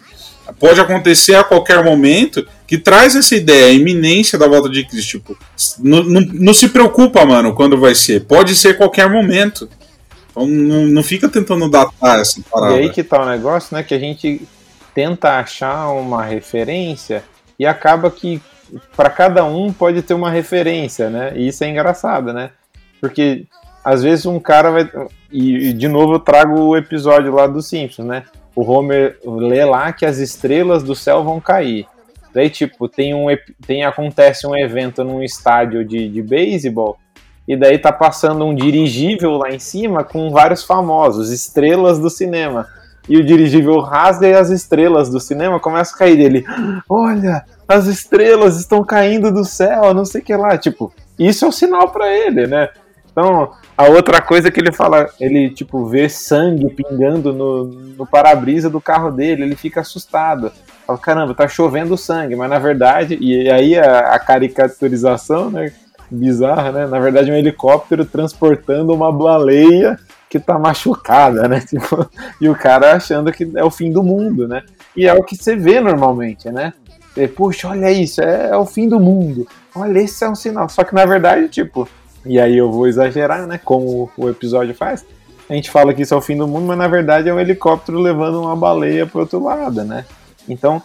pode 0.59 0.81
acontecer 0.81 1.35
a 1.35 1.45
qualquer 1.45 1.83
momento 1.83 2.47
que 2.67 2.77
traz 2.77 3.17
essa 3.17 3.35
ideia, 3.35 3.67
a 3.67 3.73
iminência 3.73 4.39
da 4.39 4.47
volta 4.47 4.69
de 4.69 4.85
Cristo. 4.85 5.19
Tipo, 5.19 5.39
não, 5.79 6.03
não, 6.03 6.21
não 6.21 6.55
se 6.55 6.69
preocupa, 6.69 7.25
mano, 7.25 7.55
quando 7.55 7.79
vai 7.79 7.95
ser. 7.95 8.25
Pode 8.25 8.55
ser 8.55 8.77
qualquer 8.77 9.09
momento. 9.09 9.69
Então 10.31 10.47
não, 10.47 10.87
não 10.87 11.03
fica 11.03 11.29
tentando 11.31 11.69
datar 11.71 12.21
essa 12.21 12.41
parada. 12.51 12.77
E 12.77 12.81
aí 12.81 12.91
que 12.91 13.03
tá 13.03 13.23
o 13.23 13.29
negócio, 13.29 13.75
né? 13.75 13.83
Que 13.83 13.95
a 13.95 13.99
gente 13.99 14.43
tenta 14.95 15.39
achar 15.39 15.89
uma 15.91 16.23
referência 16.23 17.25
e 17.59 17.65
acaba 17.65 18.11
que 18.11 18.41
para 18.97 19.11
cada 19.11 19.45
um 19.45 19.73
pode 19.73 20.03
ter 20.03 20.15
uma 20.15 20.31
referência, 20.31 21.09
né? 21.09 21.33
E 21.35 21.49
isso 21.49 21.65
é 21.65 21.69
engraçado, 21.69 22.33
né? 22.33 22.51
Porque 23.01 23.47
às 23.85 24.03
vezes 24.03 24.27
um 24.27 24.39
cara 24.39 24.71
vai. 24.71 24.91
E, 25.31 25.73
de 25.73 25.89
novo 25.89 26.15
eu 26.15 26.21
trago 26.21 26.61
o 26.61 26.77
episódio 26.77 27.33
lá 27.33 27.47
dos 27.47 27.69
Simpsons, 27.69 28.07
né? 28.07 28.25
O 28.55 28.63
Homer 28.63 29.19
lê 29.25 29.65
lá 29.65 29.93
que 29.93 30.05
as 30.05 30.19
estrelas 30.19 30.83
do 30.83 30.95
céu 30.95 31.23
vão 31.23 31.41
cair. 31.41 31.87
Daí, 32.35 32.51
tipo, 32.51 32.89
tem 32.89 33.15
um 33.15 33.27
tem 33.67 33.85
acontece 33.85 34.47
um 34.47 34.57
evento 34.57 35.03
num 35.03 35.23
estádio 35.23 35.85
de, 35.85 36.09
de 36.09 36.23
beisebol, 36.23 36.99
e 37.49 37.57
daí 37.57 37.79
tá 37.79 37.91
passando 37.91 38.45
um 38.45 38.55
dirigível 38.55 39.33
lá 39.39 39.51
em 39.51 39.59
cima 39.59 40.05
com 40.05 40.31
vários 40.31 40.63
famosos, 40.65 41.31
estrelas 41.31 41.99
do 41.99 42.11
cinema. 42.11 42.67
E 43.09 43.17
o 43.17 43.25
dirigível 43.25 43.81
rasga 43.81 44.29
e 44.29 44.35
as 44.35 44.51
estrelas 44.51 45.09
do 45.09 45.19
cinema 45.19 45.59
começam 45.59 45.95
a 45.95 45.99
cair 45.99 46.19
dele. 46.19 46.45
Olha, 46.87 47.43
as 47.69 47.87
estrelas 47.87 48.59
estão 48.59 48.83
caindo 48.83 49.31
do 49.31 49.45
céu, 49.45 49.93
não 49.93 50.07
sei 50.07 50.23
o 50.23 50.25
que 50.25 50.35
lá. 50.35 50.57
Tipo, 50.57 50.93
isso 51.19 51.45
é 51.45 51.49
um 51.49 51.53
sinal 51.53 51.91
para 51.91 52.11
ele, 52.11 52.47
né? 52.47 52.71
Então, 53.13 53.53
a 53.77 53.89
outra 53.89 54.23
coisa 54.23 54.51
que 54.51 54.59
ele 54.61 54.73
fala, 54.73 55.09
ele 55.21 55.51
tipo 55.51 55.85
vê 55.87 56.09
sangue 56.09 56.71
pingando 56.71 57.33
no, 57.33 57.65
no 57.65 58.07
para-brisa 58.07 58.71
do 58.71 58.81
carro 58.81 59.11
dele, 59.11 59.43
ele 59.43 59.57
fica 59.57 59.81
assustado. 59.81 60.53
Fala, 60.87 60.99
caramba, 60.99 61.35
tá 61.35 61.47
chovendo 61.47 61.97
sangue, 61.97 62.37
mas 62.37 62.49
na 62.49 62.59
verdade, 62.59 63.19
e 63.21 63.51
aí 63.51 63.77
a, 63.77 64.15
a 64.15 64.19
caricaturização, 64.19 65.51
né, 65.51 65.73
bizarra, 66.11 66.73
né? 66.73 66.87
Na 66.87 66.99
verdade, 66.99 67.31
um 67.31 67.35
helicóptero 67.35 68.05
transportando 68.05 68.95
uma 68.95 69.13
baleia 69.13 69.99
que 70.31 70.39
tá 70.39 70.59
machucada, 70.59 71.49
né? 71.49 71.61
Tipo, 71.69 72.09
e 72.41 72.49
o 72.49 72.55
cara 72.55 72.95
achando 72.95 73.33
que 73.33 73.51
é 73.55 73.65
o 73.65 73.71
fim 73.71 73.91
do 73.91 74.03
mundo, 74.03 74.47
né? 74.47 74.63
E 74.97 75.07
é 75.07 75.15
o 75.15 75.25
que 75.25 75.37
você 75.37 75.57
vê 75.57 75.81
normalmente, 75.81 76.51
né? 76.51 76.73
Puxa, 77.27 77.69
olha 77.69 77.91
isso, 77.91 78.21
é, 78.21 78.51
é 78.51 78.57
o 78.57 78.67
fim 78.67 78.89
do 78.89 79.01
mundo. 79.01 79.47
Olha, 79.75 79.99
esse 79.99 80.23
é 80.25 80.29
um 80.29 80.35
sinal. 80.35 80.69
Só 80.69 80.85
que 80.85 80.95
na 80.95 81.05
verdade, 81.07 81.49
tipo, 81.49 81.89
e 82.25 82.39
aí 82.39 82.57
eu 82.57 82.71
vou 82.71 82.87
exagerar, 82.87 83.47
né? 83.47 83.59
Como 83.65 84.11
o 84.17 84.29
episódio 84.29 84.75
faz. 84.75 85.05
A 85.49 85.55
gente 85.55 85.71
fala 85.71 85.95
que 85.95 86.03
isso 86.03 86.13
é 86.13 86.17
o 86.17 86.21
fim 86.21 86.37
do 86.37 86.47
mundo, 86.47 86.67
mas 86.67 86.79
na 86.79 86.87
verdade 86.87 87.29
é 87.29 87.35
um 87.35 87.41
helicóptero 87.41 87.99
levando 87.99 88.43
uma 88.43 88.55
baleia 88.55 89.07
pro 89.07 89.21
outro 89.21 89.43
lado, 89.43 89.83
né? 89.83 90.05
Então, 90.47 90.83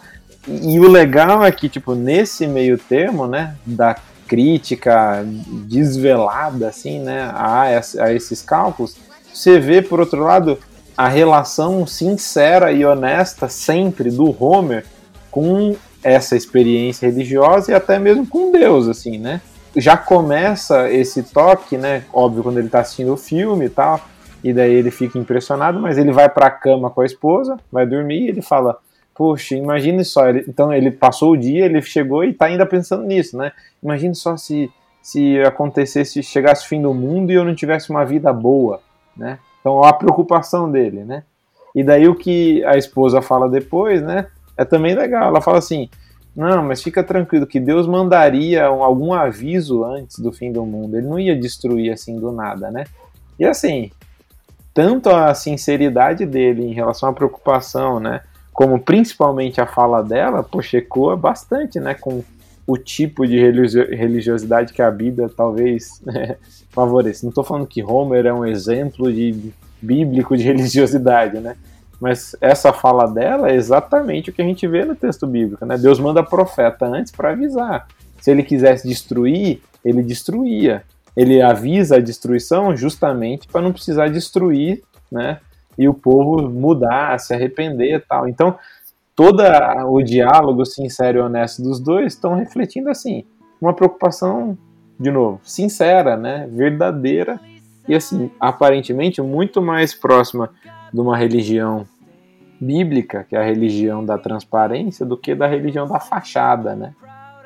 e 0.48 0.80
o 0.80 0.88
legal 0.88 1.44
é 1.44 1.52
que, 1.52 1.68
tipo, 1.68 1.94
nesse 1.94 2.46
meio 2.46 2.78
termo, 2.78 3.26
né, 3.26 3.56
da 3.64 3.96
crítica 4.26 5.24
desvelada, 5.66 6.68
assim, 6.68 6.98
né, 6.98 7.30
a, 7.32 7.80
a 8.00 8.12
esses 8.12 8.40
cálculos, 8.40 8.96
você 9.32 9.58
vê, 9.58 9.82
por 9.82 10.00
outro 10.00 10.22
lado, 10.22 10.58
a 10.96 11.08
relação 11.08 11.86
sincera 11.86 12.72
e 12.72 12.84
honesta 12.84 13.48
sempre 13.48 14.10
do 14.10 14.34
Homer 14.42 14.84
com 15.30 15.76
essa 16.04 16.36
experiência 16.36 17.08
religiosa 17.08 17.72
e 17.72 17.74
até 17.74 17.98
mesmo 17.98 18.26
com 18.26 18.52
Deus, 18.52 18.86
assim, 18.88 19.18
né? 19.18 19.40
já 19.76 19.96
começa 19.96 20.90
esse 20.90 21.22
toque, 21.22 21.76
né? 21.76 22.04
Óbvio, 22.12 22.42
quando 22.42 22.58
ele 22.58 22.68
tá 22.68 22.80
assistindo 22.80 23.12
o 23.12 23.16
filme 23.16 23.66
e 23.66 23.68
tal, 23.68 24.00
e 24.42 24.52
daí 24.52 24.72
ele 24.72 24.90
fica 24.90 25.18
impressionado, 25.18 25.80
mas 25.80 25.98
ele 25.98 26.12
vai 26.12 26.28
pra 26.28 26.50
cama 26.50 26.90
com 26.90 27.00
a 27.00 27.06
esposa, 27.06 27.58
vai 27.72 27.86
dormir 27.86 28.24
e 28.24 28.28
ele 28.28 28.42
fala: 28.42 28.78
Poxa, 29.14 29.56
imagine 29.56 30.04
só. 30.04 30.28
Ele, 30.28 30.44
então 30.48 30.72
ele 30.72 30.90
passou 30.90 31.32
o 31.32 31.36
dia, 31.36 31.64
ele 31.64 31.80
chegou 31.82 32.24
e 32.24 32.32
tá 32.32 32.46
ainda 32.46 32.66
pensando 32.66 33.04
nisso, 33.04 33.36
né? 33.36 33.52
Imagine 33.82 34.14
só 34.14 34.36
se, 34.36 34.70
se 35.02 35.40
acontecesse, 35.40 36.22
chegasse 36.22 36.64
o 36.64 36.68
fim 36.68 36.80
do 36.80 36.94
mundo 36.94 37.30
e 37.30 37.34
eu 37.34 37.44
não 37.44 37.54
tivesse 37.54 37.90
uma 37.90 38.04
vida 38.04 38.32
boa, 38.32 38.80
né? 39.16 39.38
Então 39.60 39.82
a 39.82 39.92
preocupação 39.92 40.70
dele, 40.70 41.04
né? 41.04 41.24
E 41.74 41.82
daí 41.82 42.06
o 42.06 42.14
que 42.14 42.62
a 42.64 42.76
esposa 42.76 43.20
fala 43.20 43.48
depois, 43.48 44.00
né? 44.00 44.26
É 44.56 44.64
também 44.64 44.94
legal. 44.94 45.28
Ela 45.28 45.40
fala 45.40 45.58
assim: 45.58 45.88
não, 46.34 46.64
mas 46.64 46.82
fica 46.82 47.02
tranquilo 47.02 47.46
que 47.46 47.60
Deus 47.60 47.86
mandaria 47.86 48.64
algum 48.64 49.12
aviso 49.12 49.84
antes 49.84 50.18
do 50.18 50.32
fim 50.32 50.52
do 50.52 50.66
mundo. 50.66 50.96
Ele 50.96 51.06
não 51.06 51.18
ia 51.18 51.38
destruir 51.38 51.92
assim 51.92 52.18
do 52.18 52.32
nada, 52.32 52.70
né? 52.70 52.84
E 53.38 53.44
assim, 53.44 53.90
tanto 54.72 55.10
a 55.10 55.32
sinceridade 55.34 56.26
dele 56.26 56.64
em 56.64 56.72
relação 56.72 57.08
à 57.08 57.12
preocupação, 57.12 58.00
né? 58.00 58.20
Como 58.52 58.80
principalmente 58.80 59.60
a 59.60 59.66
fala 59.66 60.02
dela, 60.02 60.42
poxa, 60.42 60.78
ecoa 60.78 61.16
bastante, 61.16 61.78
né? 61.78 61.94
Com 61.94 62.24
o 62.66 62.76
tipo 62.76 63.26
de 63.26 63.38
religiosidade 63.38 64.72
que 64.72 64.82
a 64.82 64.90
Bíblia 64.90 65.28
talvez 65.28 66.00
né, 66.04 66.36
favoreça. 66.70 67.24
Não 67.24 67.28
estou 67.28 67.44
falando 67.44 67.66
que 67.66 67.82
Homer 67.82 68.26
é 68.26 68.32
um 68.32 68.44
exemplo 68.44 69.12
de 69.12 69.52
bíblico 69.80 70.36
de 70.36 70.42
religiosidade, 70.44 71.38
né? 71.38 71.56
Mas 72.00 72.36
essa 72.40 72.72
fala 72.72 73.06
dela 73.06 73.50
é 73.50 73.54
exatamente 73.54 74.30
o 74.30 74.32
que 74.32 74.42
a 74.42 74.44
gente 74.44 74.66
vê 74.66 74.84
no 74.84 74.94
texto 74.94 75.26
bíblico, 75.26 75.64
né? 75.64 75.78
Deus 75.78 75.98
manda 75.98 76.22
profeta 76.22 76.86
antes 76.86 77.12
para 77.12 77.30
avisar. 77.30 77.86
Se 78.20 78.30
ele 78.30 78.42
quisesse 78.42 78.86
destruir, 78.86 79.60
ele 79.84 80.02
destruía. 80.02 80.82
Ele 81.16 81.40
avisa 81.40 81.96
a 81.96 82.00
destruição 82.00 82.76
justamente 82.76 83.46
para 83.46 83.60
não 83.60 83.72
precisar 83.72 84.08
destruir, 84.08 84.82
né? 85.10 85.38
E 85.78 85.88
o 85.88 85.94
povo 85.94 86.48
mudar, 86.48 87.18
se 87.18 87.34
arrepender 87.34 88.04
tal. 88.08 88.28
Então, 88.28 88.58
todo 89.14 89.42
o 89.88 90.02
diálogo 90.02 90.64
sincero 90.64 91.18
e 91.18 91.20
honesto 91.20 91.62
dos 91.62 91.80
dois 91.80 92.14
estão 92.14 92.34
refletindo 92.34 92.90
assim, 92.90 93.24
uma 93.60 93.72
preocupação 93.72 94.58
de 94.98 95.10
novo, 95.10 95.40
sincera, 95.42 96.16
né, 96.16 96.48
verdadeira 96.50 97.40
e 97.88 97.94
assim, 97.94 98.30
aparentemente 98.38 99.20
muito 99.20 99.60
mais 99.60 99.94
próxima 99.94 100.50
de 100.94 101.00
uma 101.00 101.16
religião 101.16 101.84
bíblica, 102.60 103.26
que 103.28 103.34
é 103.34 103.40
a 103.40 103.44
religião 103.44 104.04
da 104.04 104.16
transparência, 104.16 105.04
do 105.04 105.16
que 105.16 105.34
da 105.34 105.48
religião 105.48 105.88
da 105.88 105.98
fachada, 105.98 106.76
né? 106.76 106.94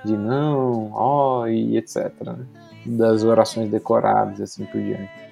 De 0.05 0.15
não, 0.15 0.93
ó, 0.93 1.41
oh, 1.41 1.49
e 1.49 1.79
etc. 1.79 2.13
Né? 2.21 2.37
Das 2.85 3.25
orações 3.25 3.71
decoradas 3.71 4.39
e 4.39 4.43
assim 4.43 4.67
por 4.67 4.79
diante. 4.79 5.28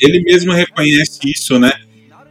Ele 0.00 0.20
mesmo 0.22 0.52
reconhece 0.52 1.18
isso, 1.24 1.58
né? 1.58 1.72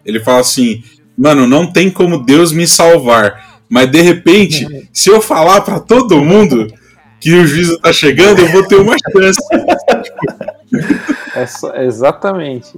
Ele 0.05 0.19
fala 0.19 0.39
assim: 0.39 0.83
mano, 1.17 1.47
não 1.47 1.71
tem 1.71 1.89
como 1.89 2.23
Deus 2.23 2.51
me 2.51 2.67
salvar. 2.67 3.61
Mas 3.67 3.89
de 3.89 4.01
repente, 4.01 4.67
se 4.93 5.09
eu 5.09 5.21
falar 5.21 5.61
para 5.61 5.79
todo 5.79 6.23
mundo 6.23 6.71
que 7.19 7.33
o 7.33 7.47
juízo 7.47 7.79
tá 7.79 7.91
chegando, 7.91 8.39
eu 8.39 8.51
vou 8.51 8.67
ter 8.67 8.75
uma 8.75 8.95
chance. 9.11 9.41
É 11.35 11.45
só, 11.45 11.75
exatamente. 11.75 12.71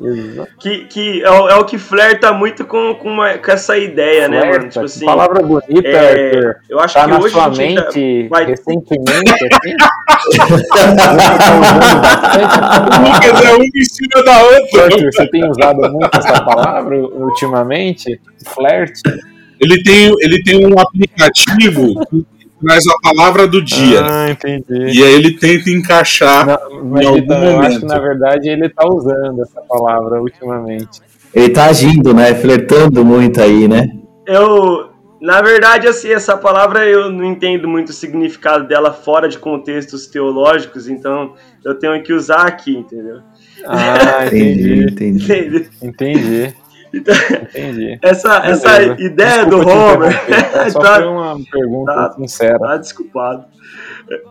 Que, 0.60 0.86
que 0.86 1.24
é, 1.24 1.30
o, 1.30 1.48
é 1.50 1.56
o 1.56 1.66
que 1.66 1.78
flerta 1.78 2.34
muito 2.34 2.66
com, 2.66 2.96
com, 2.96 3.10
uma, 3.10 3.38
com 3.38 3.52
essa 3.52 3.78
ideia, 3.78 4.26
flerta, 4.26 4.46
né, 4.46 4.52
mano? 4.52 4.70
Tipo 4.70 4.86
assim, 4.86 5.06
palavra 5.06 5.44
bonita, 5.44 5.88
é, 5.88 6.28
Arthur. 6.28 6.56
Eu 6.68 6.80
acho 6.80 6.94
tá 6.96 7.04
que 7.04 7.08
na 7.12 7.20
hoje 7.20 7.34
sua 7.34 7.50
mente 7.50 8.28
vai... 8.30 8.46
recentemente, 8.46 9.32
assim. 9.32 9.76
Lucas 13.06 13.46
é 13.46 13.54
uma 13.54 13.64
em 13.64 13.86
cima 13.86 14.24
da 14.24 14.42
outra. 14.42 14.86
Arthur, 14.86 15.14
você 15.14 15.28
tem 15.28 15.50
usado 15.50 15.92
muito 15.92 16.18
essa 16.18 16.44
palavra 16.44 16.98
ultimamente? 16.98 18.20
Flerte? 18.44 19.02
Ele 19.60 19.84
tem, 19.84 20.16
ele 20.20 20.44
tem 20.44 20.66
um 20.66 20.80
aplicativo 20.80 21.94
traz 22.62 22.84
a 22.88 22.96
palavra 23.02 23.48
do 23.48 23.62
dia. 23.62 24.02
Ah, 24.04 24.30
entendi. 24.30 24.98
E 24.98 25.04
aí 25.04 25.14
ele 25.14 25.38
tenta 25.38 25.70
encaixar 25.70 26.46
Não, 26.46 26.86
mas 26.86 27.04
em 27.04 27.08
algum 27.08 27.20
então, 27.20 27.40
momento. 27.40 27.62
Eu 27.62 27.68
acho 27.68 27.80
que 27.80 27.86
na 27.86 28.00
verdade 28.00 28.50
ele 28.50 28.70
tá 28.70 28.88
usando 28.88 29.42
essa 29.42 29.62
palavra 29.62 30.22
ultimamente. 30.22 31.02
Ele 31.34 31.50
tá 31.50 31.66
agindo, 31.66 32.14
né? 32.14 32.34
Flertando 32.34 33.04
muito 33.06 33.42
aí, 33.42 33.68
né? 33.68 33.88
Eu, 34.26 34.90
na 35.22 35.42
verdade, 35.42 35.88
assim, 35.88 36.10
essa 36.10 36.36
palavra 36.36 36.86
eu 36.86 37.10
não 37.10 37.24
entendo 37.24 37.68
muito 37.68 37.90
o 37.90 37.94
significado 37.94 38.68
dela 38.68 38.92
fora 38.92 39.28
de 39.28 39.38
contextos 39.38 40.08
teológicos, 40.08 40.88
então 40.88 41.34
eu 41.64 41.76
tenho 41.76 42.02
que 42.04 42.14
usar 42.14 42.48
aqui, 42.48 42.76
entendeu? 42.76 43.20
Ah, 43.66 44.26
entendi, 44.28 44.84
entendi. 44.84 45.24
Entendi. 45.24 45.70
entendi. 45.82 46.56
Então, 46.94 47.14
Entendi. 47.16 48.00
Essa, 48.02 48.38
essa 48.46 48.82
ideia 49.00 49.46
Desculpa 49.46 49.66
do 49.66 49.70
Homer. 49.70 50.32
É 50.56 50.70
só 50.70 50.80
tá, 50.80 50.96
foi 50.96 51.08
uma 51.08 51.40
pergunta 51.52 51.94
tá, 51.94 52.12
sincera. 52.14 52.60
Tá 52.60 52.78
desculpado. 52.78 53.46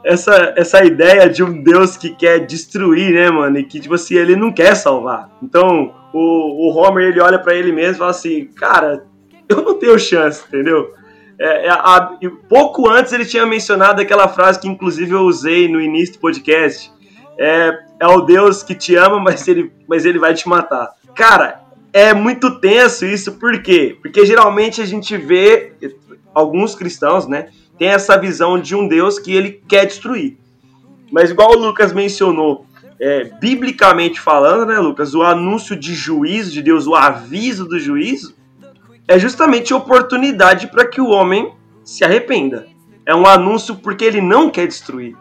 Essa, 0.04 0.54
essa 0.56 0.84
ideia 0.84 1.28
de 1.28 1.42
um 1.42 1.62
Deus 1.62 1.96
que 1.96 2.10
quer 2.10 2.40
destruir, 2.46 3.12
né, 3.12 3.30
mano? 3.30 3.58
E 3.58 3.64
que, 3.64 3.78
tipo 3.78 3.94
assim, 3.94 4.14
ele 4.14 4.34
não 4.34 4.50
quer 4.50 4.74
salvar. 4.74 5.30
Então, 5.42 5.94
o, 6.12 6.68
o 6.68 6.76
Homer, 6.76 7.08
ele 7.08 7.20
olha 7.20 7.38
para 7.38 7.54
ele 7.54 7.72
mesmo 7.72 7.96
e 7.96 7.98
fala 7.98 8.10
assim: 8.10 8.46
Cara, 8.56 9.04
eu 9.48 9.62
não 9.62 9.78
tenho 9.78 9.98
chance, 9.98 10.42
entendeu? 10.48 10.94
É, 11.38 11.66
é, 11.66 11.70
a, 11.70 12.18
pouco 12.48 12.88
antes 12.88 13.12
ele 13.12 13.26
tinha 13.26 13.44
mencionado 13.44 14.00
aquela 14.00 14.26
frase 14.26 14.58
que, 14.58 14.68
inclusive, 14.68 15.12
eu 15.12 15.22
usei 15.22 15.68
no 15.68 15.80
início 15.80 16.14
do 16.14 16.20
podcast 16.20 16.90
é, 17.38 17.78
é 18.00 18.06
o 18.06 18.22
Deus 18.22 18.62
que 18.62 18.74
te 18.74 18.94
ama, 18.96 19.20
mas 19.20 19.46
ele, 19.46 19.72
mas 19.86 20.04
ele 20.04 20.18
vai 20.18 20.34
te 20.34 20.48
matar. 20.48 20.90
Cara, 21.14 21.60
é 21.96 22.12
muito 22.12 22.60
tenso 22.60 23.06
isso, 23.06 23.32
por 23.32 23.62
quê? 23.62 23.96
Porque 24.02 24.26
geralmente 24.26 24.82
a 24.82 24.84
gente 24.84 25.16
vê 25.16 25.72
alguns 26.34 26.74
cristãos, 26.74 27.26
né, 27.26 27.48
tem 27.78 27.88
essa 27.88 28.18
visão 28.18 28.60
de 28.60 28.76
um 28.76 28.86
Deus 28.86 29.18
que 29.18 29.34
ele 29.34 29.62
quer 29.66 29.86
destruir. 29.86 30.36
Mas 31.10 31.30
igual 31.30 31.52
o 31.52 31.58
Lucas 31.58 31.94
mencionou, 31.94 32.66
é, 33.00 33.24
biblicamente 33.40 34.20
falando, 34.20 34.66
né, 34.66 34.78
Lucas, 34.78 35.14
o 35.14 35.22
anúncio 35.22 35.74
de 35.74 35.94
juízo 35.94 36.52
de 36.52 36.60
Deus, 36.60 36.86
o 36.86 36.94
aviso 36.94 37.64
do 37.64 37.78
juízo, 37.78 38.34
é 39.08 39.18
justamente 39.18 39.72
oportunidade 39.72 40.66
para 40.66 40.86
que 40.86 41.00
o 41.00 41.08
homem 41.08 41.54
se 41.82 42.04
arrependa. 42.04 42.66
É 43.06 43.14
um 43.14 43.26
anúncio 43.26 43.74
porque 43.74 44.04
ele 44.04 44.20
não 44.20 44.50
quer 44.50 44.66
destruir. 44.66 45.16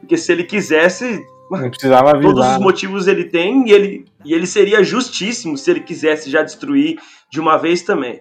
Porque 0.00 0.16
se 0.16 0.32
ele 0.32 0.44
quisesse, 0.44 1.22
não 1.50 1.68
precisava 1.68 2.12
avisar. 2.12 2.32
todos 2.32 2.48
os 2.52 2.58
motivos 2.58 3.06
ele 3.06 3.24
tem 3.24 3.68
e 3.68 3.72
ele, 3.72 4.06
e 4.24 4.34
ele 4.34 4.46
seria 4.46 4.82
justíssimo 4.82 5.56
se 5.56 5.70
ele 5.70 5.80
quisesse 5.80 6.30
já 6.30 6.42
destruir 6.42 6.98
de 7.30 7.40
uma 7.40 7.56
vez 7.56 7.82
também. 7.82 8.20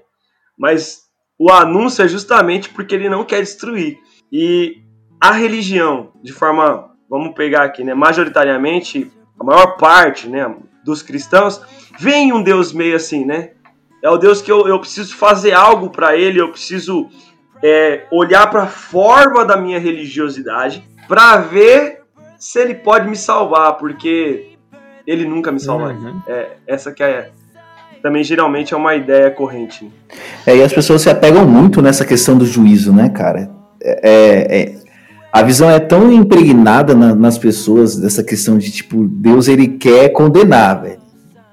Mas 0.58 1.02
o 1.40 1.52
anúncio 1.52 2.04
é 2.04 2.08
justamente 2.08 2.70
porque 2.70 2.96
ele 2.96 3.10
não 3.10 3.24
quer 3.24 3.42
destruir. 3.42 3.98
E 4.32 4.82
a 5.22 5.32
religião, 5.32 6.12
de 6.24 6.32
forma, 6.32 6.92
vamos 7.10 7.34
pegar 7.34 7.64
aqui, 7.64 7.84
né, 7.84 7.94
majoritariamente, 7.94 9.12
a 9.40 9.44
maior 9.44 9.78
parte, 9.78 10.28
né, 10.28 10.56
dos 10.84 11.02
cristãos, 11.02 11.62
vem 12.00 12.34
um 12.34 12.42
Deus 12.42 12.72
meio 12.72 12.96
assim, 12.96 13.26
né? 13.26 13.52
É 14.04 14.10
o 14.10 14.18
Deus 14.18 14.42
que 14.42 14.52
eu, 14.52 14.68
eu 14.68 14.80
preciso 14.80 15.16
fazer 15.16 15.54
algo 15.54 15.90
para 15.90 16.16
ele, 16.16 16.40
eu 16.40 16.50
preciso 16.50 17.10
é, 17.64 18.06
olhar 18.12 18.48
para 18.50 18.64
a 18.64 18.68
forma 18.68 19.44
da 19.44 19.58
minha 19.58 19.80
religiosidade 19.80 20.88
para 21.08 21.38
ver 21.38 22.04
se 22.38 22.60
ele 22.60 22.76
pode 22.76 23.10
me 23.10 23.16
salvar, 23.16 23.78
porque 23.78 24.57
ele 25.08 25.26
nunca 25.26 25.52
me 25.52 25.60
salvaria. 25.60 26.10
Uhum. 26.10 26.22
É, 26.28 26.50
essa 26.68 26.92
que 26.92 27.02
é 27.02 27.30
também 28.04 28.24
geralmente 28.24 28.74
é 28.74 28.78
uma 28.78 28.94
ideia 28.94 29.32
corrente. 29.32 29.92
É, 30.46 30.56
e 30.56 30.62
as 30.62 30.72
pessoas 30.72 31.02
se 31.02 31.10
apegam 31.10 31.48
muito 31.48 31.82
nessa 31.82 32.06
questão 32.06 32.38
do 32.38 32.46
juízo, 32.46 32.94
né, 32.94 33.10
cara? 33.10 33.50
É, 33.82 34.00
é, 34.04 34.62
é 34.62 34.76
a 35.32 35.42
visão 35.44 35.70
é 35.70 35.80
tão 35.80 36.12
impregnada 36.12 36.94
na, 36.96 37.14
nas 37.14 37.38
pessoas 37.38 37.96
dessa 37.96 38.24
questão 38.24 38.58
de 38.58 38.72
tipo 38.72 39.08
Deus 39.08 39.48
ele 39.48 39.68
quer 39.68 40.10
condenar, 40.10 40.82
velho, 40.82 41.00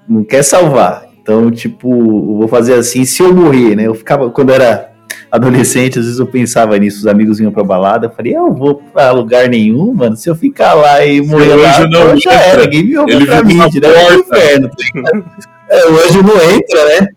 não 0.09 0.25
quer 0.25 0.43
salvar. 0.43 1.07
Então, 1.21 1.51
tipo, 1.51 2.37
vou 2.37 2.49
fazer 2.49 2.75
assim 2.75 3.05
se 3.05 3.23
eu 3.23 3.35
morrer, 3.35 3.75
né? 3.75 3.87
Eu 3.87 3.95
ficava 3.95 4.31
quando 4.31 4.51
era 4.51 4.94
adolescente, 5.31 5.99
às 5.99 6.05
vezes 6.05 6.21
eu 6.21 6.27
pensava 6.27 6.79
nisso, 6.79 6.99
os 6.99 7.07
amigos 7.07 7.39
vinham 7.39 7.53
pra 7.53 7.65
balada, 7.65 8.07
eu 8.07 8.11
falei, 8.11 8.37
eu 8.37 8.53
vou 8.53 8.77
pra 8.93 9.11
lugar 9.11 9.49
nenhum, 9.49 9.93
mano, 9.93 10.17
se 10.17 10.31
eu 10.31 10.35
ficar 10.35 10.75
lá 10.75 11.05
e 11.05 11.21
morrer 11.21 11.55
lá, 11.57 11.89
não 11.89 12.19
já 12.19 12.33
era, 12.33 12.63
ninguém 12.63 12.85
me 12.85 12.99
ouve 12.99 13.27
pra 13.27 13.43
mim, 13.43 13.59
direto 13.69 14.07
pro 14.07 14.21
inferno. 14.21 14.71
É, 15.69 15.89
o 15.89 15.97
anjo 15.97 16.23
não 16.23 16.37
entra, 16.53 16.85
né? 17.01 17.09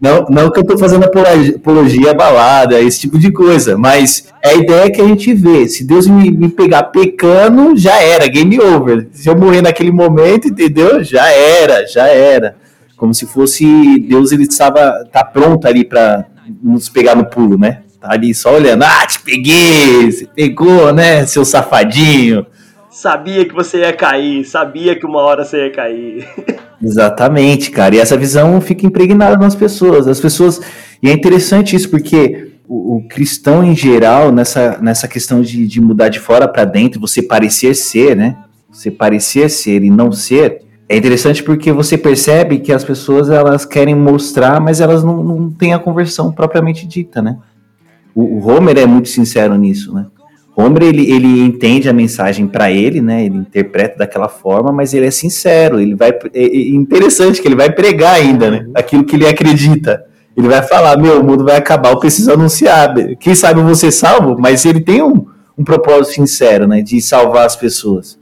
Não, 0.00 0.24
não 0.30 0.50
que 0.50 0.58
eu 0.58 0.64
tô 0.64 0.78
fazendo 0.78 1.04
apologia 1.04 2.10
à 2.10 2.14
balada, 2.14 2.80
esse 2.80 3.00
tipo 3.00 3.18
de 3.18 3.30
coisa, 3.30 3.76
mas 3.76 4.28
é 4.42 4.50
a 4.50 4.54
ideia 4.54 4.90
que 4.90 5.00
a 5.00 5.06
gente 5.06 5.34
vê. 5.34 5.68
Se 5.68 5.84
Deus 5.84 6.06
me, 6.06 6.30
me 6.30 6.48
pegar 6.48 6.84
pecando, 6.84 7.76
já 7.76 8.00
era, 8.00 8.26
game 8.26 8.58
over. 8.58 9.08
Se 9.12 9.28
eu 9.28 9.36
morrer 9.36 9.60
naquele 9.60 9.92
momento, 9.92 10.48
entendeu? 10.48 11.04
Já 11.04 11.30
era, 11.30 11.86
já 11.86 12.06
era. 12.08 12.56
Como 12.96 13.12
se 13.12 13.26
fosse 13.26 13.98
Deus, 14.00 14.32
ele 14.32 14.44
estava 14.44 15.04
tá 15.12 15.22
pronto 15.22 15.66
ali 15.68 15.84
para 15.84 16.24
nos 16.62 16.88
pegar 16.88 17.14
no 17.14 17.24
pulo, 17.24 17.58
né? 17.58 17.82
Tá 18.00 18.12
ali 18.12 18.34
só 18.34 18.54
olhando, 18.54 18.82
ah, 18.82 19.06
te 19.06 19.20
peguei, 19.20 20.10
você 20.10 20.26
pegou, 20.26 20.92
né, 20.92 21.26
seu 21.26 21.44
safadinho. 21.44 22.46
Sabia 22.90 23.44
que 23.44 23.54
você 23.54 23.80
ia 23.80 23.92
cair, 23.92 24.44
sabia 24.44 24.98
que 24.98 25.06
uma 25.06 25.20
hora 25.20 25.44
você 25.44 25.66
ia 25.66 25.72
cair. 25.72 26.26
Exatamente, 26.82 27.70
cara. 27.70 27.94
E 27.94 27.98
essa 27.98 28.16
visão 28.16 28.60
fica 28.60 28.86
impregnada 28.86 29.36
nas 29.36 29.54
pessoas. 29.54 30.08
As 30.08 30.18
pessoas. 30.18 30.60
E 31.02 31.08
é 31.08 31.12
interessante 31.12 31.76
isso, 31.76 31.90
porque 31.90 32.52
o, 32.66 32.96
o 32.96 33.08
cristão 33.08 33.62
em 33.62 33.76
geral, 33.76 34.32
nessa, 34.32 34.78
nessa 34.80 35.06
questão 35.06 35.42
de, 35.42 35.66
de 35.66 35.80
mudar 35.80 36.08
de 36.08 36.18
fora 36.18 36.48
para 36.48 36.64
dentro, 36.64 37.00
você 37.00 37.22
parecer 37.22 37.74
ser, 37.74 38.16
né? 38.16 38.36
Você 38.72 38.90
parecer 38.90 39.50
ser 39.50 39.82
e 39.82 39.90
não 39.90 40.10
ser, 40.10 40.62
é 40.90 40.96
interessante 40.96 41.40
porque 41.44 41.70
você 41.70 41.96
percebe 41.96 42.58
que 42.58 42.72
as 42.72 42.82
pessoas 42.82 43.30
elas 43.30 43.64
querem 43.64 43.94
mostrar, 43.94 44.60
mas 44.60 44.80
elas 44.80 45.04
não, 45.04 45.22
não 45.22 45.48
têm 45.48 45.72
a 45.72 45.78
conversão 45.78 46.32
propriamente 46.32 46.84
dita, 46.84 47.22
né? 47.22 47.38
O, 48.12 48.22
o 48.22 48.48
Homer 48.48 48.76
é 48.76 48.84
muito 48.84 49.08
sincero 49.08 49.54
nisso, 49.54 49.94
né? 49.94 50.06
Homer 50.56 50.82
ele, 50.82 51.08
ele 51.08 51.42
entende 51.42 51.88
a 51.88 51.92
mensagem 51.92 52.48
para 52.48 52.72
ele, 52.72 53.00
né? 53.00 53.24
Ele 53.24 53.36
interpreta 53.36 53.98
daquela 53.98 54.28
forma, 54.28 54.72
mas 54.72 54.92
ele 54.92 55.06
é 55.06 55.12
sincero. 55.12 55.78
Ele 55.78 55.94
vai 55.94 56.10
é, 56.10 56.42
é 56.42 56.68
interessante 56.70 57.40
que 57.40 57.46
ele 57.46 57.54
vai 57.54 57.70
pregar 57.70 58.16
ainda, 58.16 58.50
né? 58.50 58.66
Aquilo 58.74 59.04
que 59.04 59.14
ele 59.14 59.28
acredita. 59.28 60.04
Ele 60.36 60.48
vai 60.48 60.60
falar, 60.60 60.98
meu, 60.98 61.20
o 61.20 61.24
mundo 61.24 61.44
vai 61.44 61.56
acabar, 61.56 61.92
eu 61.92 62.00
preciso 62.00 62.32
anunciar. 62.32 62.92
Quem 63.20 63.36
sabe 63.36 63.60
você 63.62 63.92
salvo, 63.92 64.36
mas 64.40 64.64
ele 64.64 64.80
tem 64.80 65.00
um, 65.00 65.24
um 65.56 65.62
propósito 65.62 66.14
sincero, 66.14 66.66
né? 66.66 66.82
De 66.82 67.00
salvar 67.00 67.46
as 67.46 67.54
pessoas. 67.54 68.19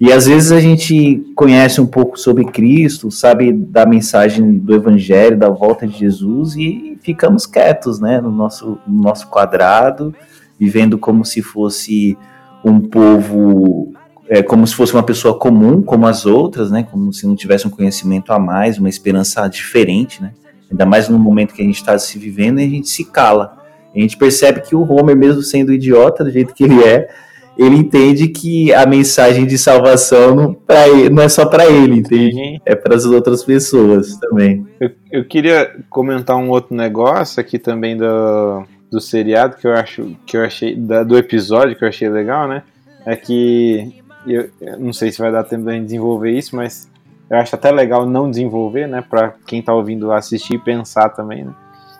E 0.00 0.10
às 0.10 0.26
vezes 0.26 0.50
a 0.50 0.58
gente 0.58 1.30
conhece 1.34 1.78
um 1.78 1.86
pouco 1.86 2.18
sobre 2.18 2.46
Cristo, 2.46 3.10
sabe 3.10 3.52
da 3.52 3.84
mensagem 3.84 4.58
do 4.58 4.74
Evangelho, 4.74 5.36
da 5.36 5.50
volta 5.50 5.86
de 5.86 5.98
Jesus 5.98 6.56
e 6.56 6.98
ficamos 7.02 7.44
quietos, 7.44 8.00
né, 8.00 8.18
no 8.18 8.30
nosso, 8.30 8.78
no 8.86 9.02
nosso 9.02 9.28
quadrado, 9.28 10.14
vivendo 10.58 10.96
como 10.96 11.22
se 11.22 11.42
fosse 11.42 12.16
um 12.64 12.80
povo, 12.80 13.92
é, 14.26 14.42
como 14.42 14.66
se 14.66 14.74
fosse 14.74 14.94
uma 14.94 15.02
pessoa 15.02 15.38
comum, 15.38 15.82
como 15.82 16.06
as 16.06 16.24
outras, 16.24 16.70
né, 16.70 16.82
como 16.82 17.12
se 17.12 17.26
não 17.26 17.36
tivesse 17.36 17.66
um 17.66 17.70
conhecimento 17.70 18.32
a 18.32 18.38
mais, 18.38 18.78
uma 18.78 18.88
esperança 18.88 19.46
diferente, 19.48 20.22
né, 20.22 20.32
ainda 20.70 20.86
mais 20.86 21.10
no 21.10 21.18
momento 21.18 21.52
que 21.52 21.60
a 21.60 21.64
gente 21.64 21.76
está 21.76 21.98
se 21.98 22.18
vivendo 22.18 22.58
e 22.58 22.64
a 22.64 22.68
gente 22.68 22.88
se 22.88 23.04
cala. 23.04 23.58
A 23.94 23.98
gente 24.00 24.16
percebe 24.16 24.62
que 24.62 24.74
o 24.74 24.90
Homer, 24.90 25.16
mesmo 25.16 25.42
sendo 25.42 25.74
idiota 25.74 26.24
do 26.24 26.30
jeito 26.30 26.54
que 26.54 26.64
ele 26.64 26.82
é, 26.82 27.08
ele 27.56 27.76
entende 27.76 28.28
que 28.28 28.72
a 28.72 28.86
mensagem 28.86 29.46
de 29.46 29.58
salvação 29.58 30.34
não, 30.34 30.56
ele, 30.68 31.10
não 31.10 31.22
é 31.22 31.28
só 31.28 31.44
para 31.44 31.66
ele, 31.66 31.98
entende? 31.98 32.60
É 32.64 32.74
para 32.74 32.94
as 32.94 33.04
outras 33.04 33.44
pessoas 33.44 34.16
também. 34.16 34.66
Eu, 34.80 34.90
eu, 35.10 35.24
queria 35.24 35.76
comentar 35.88 36.36
um 36.36 36.48
outro 36.48 36.74
negócio 36.74 37.40
aqui 37.40 37.58
também 37.58 37.96
do, 37.96 38.64
do 38.90 39.00
seriado 39.00 39.56
que 39.56 39.66
eu 39.66 39.72
acho 39.72 40.16
que 40.24 40.36
eu 40.36 40.44
achei 40.44 40.74
da, 40.74 41.02
do 41.02 41.18
episódio 41.18 41.76
que 41.76 41.84
eu 41.84 41.88
achei 41.88 42.08
legal, 42.08 42.48
né? 42.48 42.62
É 43.04 43.16
que 43.16 43.94
eu, 44.26 44.48
eu 44.60 44.78
não 44.78 44.92
sei 44.92 45.10
se 45.10 45.18
vai 45.18 45.32
dar 45.32 45.44
tempo 45.44 45.70
de 45.70 45.80
desenvolver 45.80 46.30
isso, 46.30 46.56
mas 46.56 46.88
eu 47.28 47.36
acho 47.36 47.54
até 47.54 47.70
legal 47.70 48.06
não 48.06 48.30
desenvolver, 48.30 48.86
né? 48.86 49.02
Para 49.02 49.34
quem 49.46 49.62
tá 49.62 49.74
ouvindo 49.74 50.12
assistir 50.12 50.54
e 50.54 50.58
pensar 50.58 51.10
também, 51.10 51.44
né? 51.44 51.54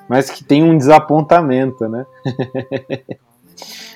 Mas 0.08 0.28
que 0.28 0.42
tem 0.42 0.62
um 0.62 0.76
desapontamento, 0.76 1.88
né? 1.88 2.04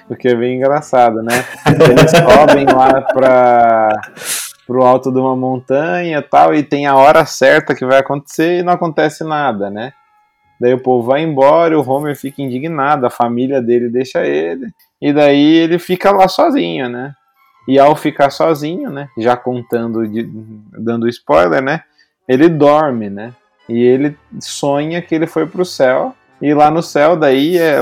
o 0.08 0.14
que 0.14 0.28
é 0.28 0.34
bem 0.34 0.56
engraçado, 0.56 1.22
né? 1.22 1.44
Eles 1.66 2.10
sobem 2.12 2.66
lá 2.66 3.00
para 3.00 4.00
pro 4.66 4.82
alto 4.82 5.12
de 5.12 5.18
uma 5.18 5.36
montanha 5.36 6.22
tal, 6.22 6.54
e 6.54 6.62
tem 6.62 6.86
a 6.86 6.96
hora 6.96 7.26
certa 7.26 7.74
que 7.74 7.84
vai 7.84 7.98
acontecer 7.98 8.60
e 8.60 8.62
não 8.62 8.72
acontece 8.72 9.22
nada, 9.22 9.70
né? 9.70 9.92
Daí 10.58 10.72
o 10.72 10.82
povo 10.82 11.06
vai 11.06 11.22
embora, 11.22 11.78
o 11.78 11.86
Homer 11.86 12.16
fica 12.16 12.40
indignado, 12.40 13.04
a 13.04 13.10
família 13.10 13.60
dele 13.60 13.90
deixa 13.90 14.24
ele, 14.24 14.68
e 15.02 15.12
daí 15.12 15.56
ele 15.56 15.78
fica 15.78 16.10
lá 16.10 16.28
sozinho, 16.28 16.88
né? 16.88 17.12
E 17.68 17.78
ao 17.78 17.94
ficar 17.96 18.30
sozinho, 18.30 18.90
né? 18.90 19.08
Já 19.18 19.36
contando, 19.36 20.02
dando 20.78 21.08
spoiler, 21.08 21.62
né? 21.62 21.82
Ele 22.26 22.48
dorme, 22.48 23.10
né? 23.10 23.34
E 23.68 23.82
ele 23.82 24.16
sonha 24.40 25.00
que 25.02 25.14
ele 25.14 25.26
foi 25.26 25.46
pro 25.46 25.64
céu 25.64 26.14
e 26.44 26.52
lá 26.52 26.70
no 26.70 26.82
céu, 26.82 27.16
daí, 27.16 27.56
é, 27.56 27.78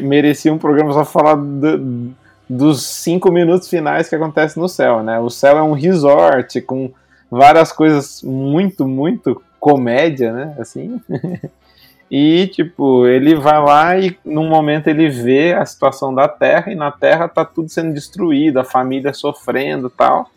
merecia 0.00 0.52
um 0.52 0.58
programa 0.58 0.92
só 0.92 1.04
falar 1.04 1.36
do, 1.36 2.10
dos 2.48 2.82
cinco 2.84 3.30
minutos 3.30 3.68
finais 3.68 4.08
que 4.08 4.16
acontece 4.16 4.58
no 4.58 4.68
céu, 4.68 5.00
né? 5.00 5.20
O 5.20 5.30
céu 5.30 5.56
é 5.56 5.62
um 5.62 5.74
resort 5.74 6.60
com 6.62 6.90
várias 7.30 7.70
coisas 7.70 8.20
muito, 8.24 8.84
muito 8.84 9.40
comédia, 9.60 10.32
né? 10.32 10.56
Assim. 10.58 11.00
e, 12.10 12.48
tipo, 12.48 13.06
ele 13.06 13.36
vai 13.36 13.62
lá 13.62 13.96
e 13.96 14.18
num 14.24 14.48
momento 14.48 14.88
ele 14.88 15.08
vê 15.08 15.52
a 15.52 15.64
situação 15.64 16.12
da 16.12 16.26
Terra 16.26 16.72
e 16.72 16.74
na 16.74 16.90
Terra 16.90 17.28
tá 17.28 17.44
tudo 17.44 17.68
sendo 17.68 17.94
destruído, 17.94 18.58
a 18.58 18.64
família 18.64 19.14
sofrendo 19.14 19.88
tal. 19.88 20.28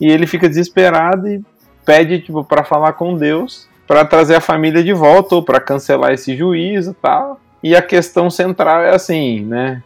E 0.00 0.10
ele 0.10 0.26
fica 0.26 0.48
desesperado 0.48 1.28
e 1.28 1.40
pede, 1.86 2.18
tipo, 2.18 2.42
para 2.42 2.64
falar 2.64 2.94
com 2.94 3.16
Deus 3.16 3.69
para 3.90 4.04
trazer 4.04 4.36
a 4.36 4.40
família 4.40 4.84
de 4.84 4.92
volta 4.92 5.34
ou 5.34 5.42
para 5.42 5.58
cancelar 5.58 6.12
esse 6.12 6.36
juízo 6.36 6.94
tal. 7.02 7.40
E 7.60 7.74
a 7.74 7.82
questão 7.82 8.30
central 8.30 8.82
é 8.82 8.94
assim, 8.94 9.44
né? 9.44 9.82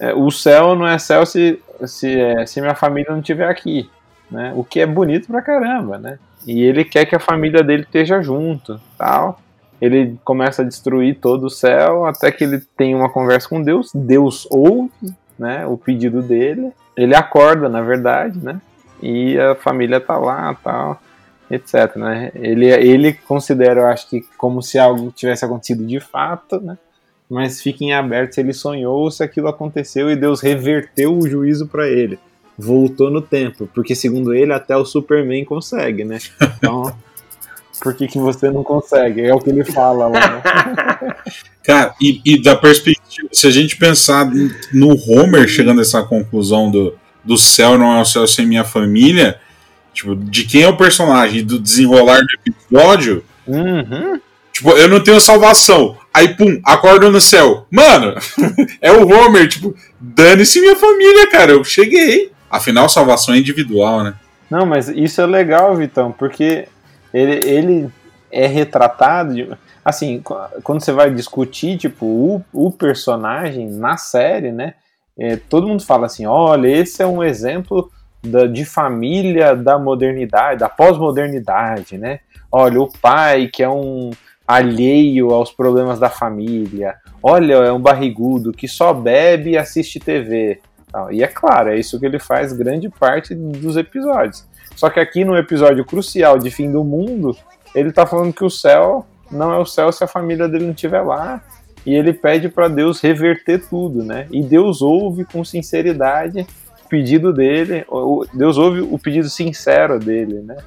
É, 0.00 0.14
o 0.14 0.30
céu 0.30 0.74
não 0.74 0.88
é 0.88 0.98
céu 0.98 1.26
se, 1.26 1.60
se, 1.84 2.18
é, 2.18 2.46
se 2.46 2.62
minha 2.62 2.74
família 2.74 3.10
não 3.12 3.18
estiver 3.18 3.46
aqui, 3.46 3.90
né? 4.30 4.54
O 4.56 4.64
que 4.64 4.80
é 4.80 4.86
bonito 4.86 5.26
pra 5.26 5.42
caramba, 5.42 5.98
né? 5.98 6.18
E 6.46 6.62
ele 6.62 6.82
quer 6.82 7.04
que 7.04 7.14
a 7.14 7.20
família 7.20 7.62
dele 7.62 7.82
esteja 7.82 8.22
junto, 8.22 8.80
tal. 8.96 9.38
Ele 9.82 10.18
começa 10.24 10.62
a 10.62 10.64
destruir 10.64 11.18
todo 11.20 11.44
o 11.44 11.50
céu 11.50 12.06
até 12.06 12.32
que 12.32 12.44
ele 12.44 12.58
tem 12.74 12.94
uma 12.94 13.10
conversa 13.10 13.50
com 13.50 13.62
Deus. 13.62 13.90
Deus 13.94 14.48
ouve, 14.50 14.90
né? 15.38 15.66
O 15.66 15.76
pedido 15.76 16.22
dele. 16.22 16.72
Ele 16.96 17.14
acorda, 17.14 17.68
na 17.68 17.82
verdade, 17.82 18.38
né? 18.42 18.62
e 19.02 19.38
a 19.38 19.56
família 19.56 20.00
tá 20.00 20.16
lá, 20.16 20.56
tal, 20.62 21.00
etc, 21.52 21.96
né? 21.96 22.32
Ele, 22.34 22.66
ele 22.66 23.12
considera, 23.12 23.82
eu 23.82 23.86
acho 23.86 24.08
que 24.08 24.24
como 24.38 24.62
se 24.62 24.78
algo 24.78 25.12
tivesse 25.14 25.44
acontecido 25.44 25.84
de 25.86 26.00
fato, 26.00 26.58
né? 26.58 26.78
Mas 27.28 27.60
fica 27.60 27.84
em 27.84 27.92
aberto 27.92 28.34
se 28.34 28.40
ele 28.40 28.54
sonhou 28.54 29.00
ou 29.00 29.10
se 29.10 29.22
aquilo 29.22 29.48
aconteceu 29.48 30.10
e 30.10 30.16
Deus 30.16 30.40
reverteu 30.40 31.16
o 31.16 31.28
juízo 31.28 31.66
para 31.66 31.88
ele. 31.88 32.18
Voltou 32.58 33.10
no 33.10 33.20
tempo, 33.20 33.68
porque 33.74 33.94
segundo 33.94 34.34
ele 34.34 34.52
até 34.52 34.76
o 34.76 34.84
Superman 34.84 35.44
consegue, 35.44 36.04
né? 36.04 36.18
Então, 36.56 36.94
por 37.82 37.94
que, 37.94 38.06
que 38.06 38.18
você 38.18 38.50
não 38.50 38.62
consegue? 38.62 39.22
É 39.22 39.34
o 39.34 39.38
que 39.38 39.50
ele 39.50 39.64
fala 39.64 40.08
lá. 40.08 40.20
Né? 40.20 40.42
Cara, 41.62 41.94
e, 42.00 42.20
e 42.24 42.42
da 42.42 42.56
perspectiva, 42.56 43.28
se 43.30 43.46
a 43.46 43.50
gente 43.50 43.76
pensar 43.76 44.30
no 44.72 44.96
Homer 45.08 45.46
chegando 45.48 45.78
a 45.78 45.82
essa 45.82 46.02
conclusão 46.02 46.70
do, 46.70 46.94
do 47.22 47.36
céu 47.36 47.76
não 47.76 47.96
é 47.96 48.00
o 48.00 48.04
céu 48.04 48.26
sem 48.26 48.46
minha 48.46 48.64
família, 48.64 49.38
tipo, 49.92 50.14
de 50.16 50.44
quem 50.44 50.62
é 50.62 50.68
o 50.68 50.76
personagem, 50.76 51.44
do 51.44 51.58
desenrolar 51.58 52.18
do 52.20 52.50
episódio, 52.50 53.24
Uhum. 53.46 54.20
tipo, 54.52 54.70
eu 54.70 54.88
não 54.88 55.02
tenho 55.02 55.20
salvação. 55.20 55.96
Aí, 56.14 56.36
pum, 56.36 56.60
acordo 56.64 57.10
no 57.10 57.20
céu. 57.20 57.66
Mano, 57.70 58.14
é 58.80 58.92
o 58.92 59.06
Homer, 59.08 59.48
tipo, 59.48 59.74
dane-se 60.00 60.60
minha 60.60 60.76
família, 60.76 61.28
cara, 61.30 61.52
eu 61.52 61.64
cheguei. 61.64 62.30
Afinal, 62.50 62.88
salvação 62.88 63.34
é 63.34 63.38
individual, 63.38 64.04
né? 64.04 64.14
Não, 64.50 64.66
mas 64.66 64.88
isso 64.88 65.20
é 65.20 65.26
legal, 65.26 65.74
Vitão, 65.74 66.12
porque 66.12 66.68
ele, 67.14 67.32
ele 67.32 67.88
é 68.30 68.46
retratado. 68.46 69.34
de- 69.34 69.48
assim, 69.84 70.20
qu- 70.22 70.34
quando 70.62 70.84
você 70.84 70.92
vai 70.92 71.10
discutir, 71.10 71.78
tipo, 71.78 72.04
o, 72.06 72.44
o 72.52 72.70
personagem 72.70 73.68
na 73.70 73.96
série, 73.96 74.52
né? 74.52 74.74
é, 75.18 75.36
todo 75.36 75.66
mundo 75.66 75.82
fala 75.84 76.06
assim: 76.06 76.26
olha, 76.26 76.68
esse 76.68 77.02
é 77.02 77.06
um 77.06 77.22
exemplo 77.24 77.90
da, 78.22 78.46
de 78.46 78.64
família 78.64 79.54
da 79.54 79.78
modernidade, 79.78 80.60
da 80.60 80.68
pós-modernidade, 80.68 81.98
né? 81.98 82.20
Olha, 82.50 82.80
o 82.80 82.88
pai 83.00 83.48
que 83.52 83.62
é 83.62 83.68
um 83.68 84.10
alheio 84.46 85.30
aos 85.30 85.50
problemas 85.50 85.98
da 85.98 86.10
família. 86.10 86.96
Olha, 87.22 87.54
é 87.54 87.72
um 87.72 87.80
barrigudo 87.80 88.52
que 88.52 88.68
só 88.68 88.92
bebe 88.92 89.50
e 89.50 89.58
assiste 89.58 89.98
TV. 89.98 90.60
E 91.10 91.22
é 91.22 91.26
claro, 91.26 91.70
é 91.70 91.78
isso 91.78 91.98
que 91.98 92.04
ele 92.04 92.18
faz 92.18 92.52
grande 92.52 92.90
parte 92.90 93.34
dos 93.34 93.76
episódios. 93.76 94.46
Só 94.76 94.90
que 94.90 95.00
aqui 95.00 95.24
no 95.24 95.36
episódio 95.36 95.84
crucial 95.84 96.38
de 96.38 96.50
fim 96.50 96.70
do 96.70 96.84
mundo, 96.84 97.36
ele 97.74 97.92
tá 97.92 98.04
falando 98.04 98.32
que 98.32 98.44
o 98.44 98.50
céu 98.50 99.06
não 99.30 99.52
é 99.52 99.58
o 99.58 99.64
céu 99.64 99.90
se 99.90 100.04
a 100.04 100.06
família 100.06 100.46
dele 100.46 100.64
não 100.64 100.72
estiver 100.72 101.00
lá. 101.00 101.42
E 101.84 101.94
ele 101.94 102.12
pede 102.12 102.48
para 102.48 102.68
Deus 102.68 103.00
reverter 103.00 103.66
tudo, 103.68 104.04
né? 104.04 104.28
E 104.30 104.42
Deus 104.42 104.82
ouve 104.82 105.24
com 105.24 105.44
sinceridade 105.44 106.46
pedido 106.92 107.32
dele, 107.32 107.86
Deus 108.34 108.58
ouve 108.58 108.82
o 108.82 108.98
pedido 108.98 109.26
sincero 109.30 109.98
dele, 109.98 110.42
né? 110.42 110.58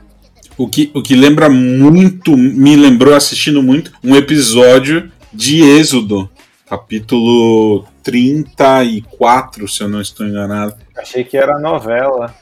O 0.57 0.67
que, 0.67 0.89
o 0.95 1.03
que 1.03 1.15
lembra 1.15 1.47
muito, 1.47 2.35
me 2.35 2.75
lembrou 2.75 3.13
assistindo 3.13 3.61
muito, 3.61 3.91
um 4.03 4.15
episódio 4.15 5.11
de 5.31 5.61
Êxodo, 5.61 6.27
capítulo 6.67 7.85
34, 8.01 9.67
se 9.67 9.83
eu 9.83 9.87
não 9.87 10.01
estou 10.01 10.25
enganado. 10.25 10.73
Achei 10.97 11.23
que 11.23 11.37
era 11.37 11.59
novela. 11.59 12.33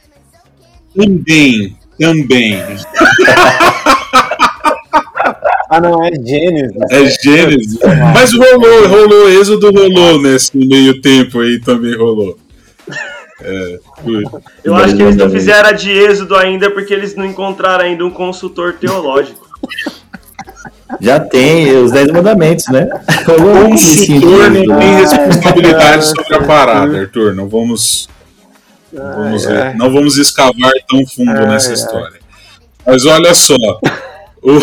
Também, 0.96 1.78
também. 2.00 2.56
Ah, 5.69 5.82
não, 5.82 6.06
é 6.06 6.12
Gênesis. 6.12 6.78
É 6.91 7.06
Gênesis. 7.24 7.80
Mas 8.13 8.32
rolou, 8.32 8.88
rolou, 8.88 9.28
Êxodo 9.28 9.72
rolou 9.72 10.22
nesse 10.22 10.56
meio 10.56 11.02
tempo 11.02 11.39
aí 11.39 11.60
também 11.60 11.98
rolou. 11.98 12.38
É, 13.43 13.79
foi. 14.03 14.23
Eu 14.63 14.75
acho 14.75 14.95
que 14.95 15.01
eles 15.01 15.15
não 15.15 15.29
fizeram 15.29 15.69
a 15.69 15.71
de 15.71 15.91
êxodo 15.91 16.36
ainda 16.36 16.71
porque 16.71 16.93
eles 16.93 17.15
não 17.15 17.25
encontraram 17.25 17.84
ainda 17.84 18.06
um 18.06 18.10
consultor 18.10 18.73
teológico. 18.73 19.47
Já 21.01 21.19
tem 21.19 21.75
os 21.77 21.91
10 21.91 22.12
mandamentos, 22.12 22.67
né? 22.67 22.88
consultor 23.25 23.69
Consultor 23.69 24.51
não 24.51 24.79
tem 24.79 24.95
responsabilidade 24.95 26.06
sobre 26.06 26.36
a 26.36 26.43
parada, 26.43 27.01
Arthur. 27.01 27.34
Não 27.36 27.49
vamos, 27.49 28.08
não 28.91 29.13
vamos, 29.15 29.47
Ai, 29.47 29.58
ai. 29.58 29.73
não 29.75 29.91
vamos 29.91 30.17
escavar 30.17 30.71
tão 30.88 31.06
fundo 31.08 31.32
Ai, 31.32 31.47
nessa 31.47 31.69
ai. 31.69 31.73
história. 31.75 32.19
Mas 32.86 33.06
olha 33.06 33.34
só. 33.34 33.56
O, 34.45 34.60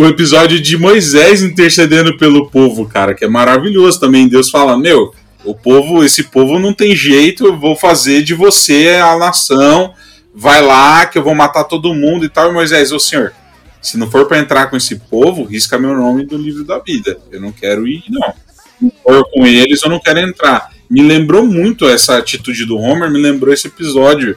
o 0.00 0.06
episódio 0.08 0.60
de 0.60 0.76
Moisés 0.76 1.44
intercedendo 1.44 2.18
pelo 2.18 2.50
povo, 2.50 2.86
cara, 2.88 3.14
que 3.14 3.24
é 3.24 3.28
maravilhoso 3.28 4.00
também. 4.00 4.26
Deus 4.26 4.50
fala: 4.50 4.76
Meu, 4.76 5.14
o 5.44 5.54
povo, 5.54 6.04
esse 6.04 6.24
povo 6.24 6.58
não 6.58 6.72
tem 6.72 6.96
jeito, 6.96 7.46
eu 7.46 7.58
vou 7.58 7.76
fazer 7.76 8.22
de 8.22 8.34
você 8.34 9.00
a 9.02 9.16
nação. 9.16 9.92
Vai 10.34 10.62
lá 10.62 11.06
que 11.06 11.18
eu 11.18 11.22
vou 11.22 11.34
matar 11.34 11.64
todo 11.64 11.94
mundo 11.94 12.24
e 12.24 12.28
tal. 12.28 12.50
E 12.50 12.52
Moisés, 12.52 12.90
ô 12.92 12.98
senhor, 12.98 13.32
se 13.80 13.98
não 13.98 14.10
for 14.10 14.26
pra 14.26 14.38
entrar 14.38 14.66
com 14.66 14.76
esse 14.76 14.96
povo, 14.96 15.44
risca 15.44 15.78
meu 15.78 15.94
nome 15.94 16.24
do 16.24 16.36
livro 16.36 16.64
da 16.64 16.78
vida. 16.78 17.18
Eu 17.30 17.40
não 17.40 17.52
quero 17.52 17.86
ir, 17.86 18.02
não. 18.08 18.34
Se 18.78 18.92
for 19.02 19.24
com 19.30 19.46
eles, 19.46 19.82
eu 19.82 19.90
não 19.90 20.00
quero 20.00 20.18
entrar. 20.18 20.70
Me 20.90 21.02
lembrou 21.02 21.44
muito 21.44 21.86
essa 21.86 22.18
atitude 22.18 22.64
do 22.64 22.78
Homer, 22.78 23.10
me 23.10 23.20
lembrou 23.20 23.52
esse 23.52 23.68
episódio 23.68 24.36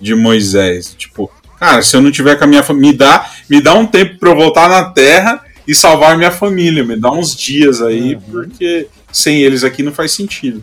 de 0.00 0.14
Moisés. 0.14 0.94
Tipo, 0.96 1.30
cara, 1.58 1.80
se 1.82 1.96
eu 1.96 2.02
não 2.02 2.10
tiver 2.10 2.36
com 2.36 2.44
a 2.44 2.46
minha 2.46 2.62
família, 2.62 2.90
me 2.90 2.96
dá, 2.96 3.30
me 3.48 3.60
dá 3.60 3.74
um 3.74 3.86
tempo 3.86 4.18
pra 4.18 4.30
eu 4.30 4.36
voltar 4.36 4.68
na 4.68 4.90
Terra 4.90 5.42
e 5.68 5.74
salvar 5.74 6.16
minha 6.16 6.30
família. 6.30 6.82
Me 6.82 6.96
dá 6.96 7.12
uns 7.12 7.36
dias 7.36 7.80
aí, 7.82 8.18
porque 8.30 8.88
sem 9.12 9.42
eles 9.42 9.62
aqui 9.62 9.82
não 9.82 9.92
faz 9.92 10.12
sentido. 10.12 10.62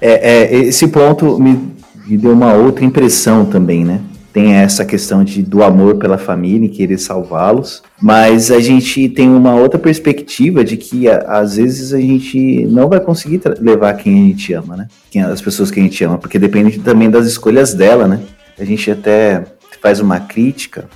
É, 0.00 0.46
é, 0.54 0.54
esse 0.64 0.88
ponto 0.88 1.38
me, 1.38 1.60
me 2.06 2.16
deu 2.16 2.32
uma 2.32 2.54
outra 2.54 2.84
impressão 2.84 3.44
também, 3.44 3.84
né? 3.84 4.00
Tem 4.32 4.52
essa 4.52 4.84
questão 4.84 5.24
de, 5.24 5.42
do 5.42 5.62
amor 5.62 5.96
pela 5.96 6.18
família 6.18 6.66
e 6.66 6.68
querer 6.68 6.98
salvá-los, 6.98 7.82
mas 8.00 8.50
a 8.50 8.60
gente 8.60 9.08
tem 9.08 9.30
uma 9.30 9.54
outra 9.54 9.78
perspectiva 9.78 10.62
de 10.62 10.76
que 10.76 11.08
a- 11.08 11.20
às 11.40 11.56
vezes 11.56 11.94
a 11.94 12.00
gente 12.00 12.66
não 12.66 12.86
vai 12.88 13.00
conseguir 13.00 13.40
levar 13.60 13.94
quem 13.94 14.12
a 14.12 14.26
gente 14.28 14.52
ama, 14.52 14.76
né? 14.76 14.88
Quem, 15.10 15.22
as 15.22 15.40
pessoas 15.40 15.70
que 15.70 15.80
a 15.80 15.82
gente 15.82 16.04
ama, 16.04 16.18
porque 16.18 16.38
depende 16.38 16.78
também 16.80 17.08
das 17.10 17.26
escolhas 17.26 17.72
dela, 17.72 18.06
né? 18.06 18.20
A 18.58 18.64
gente 18.64 18.90
até 18.90 19.42
faz 19.82 20.00
uma 20.00 20.20
crítica 20.20 20.86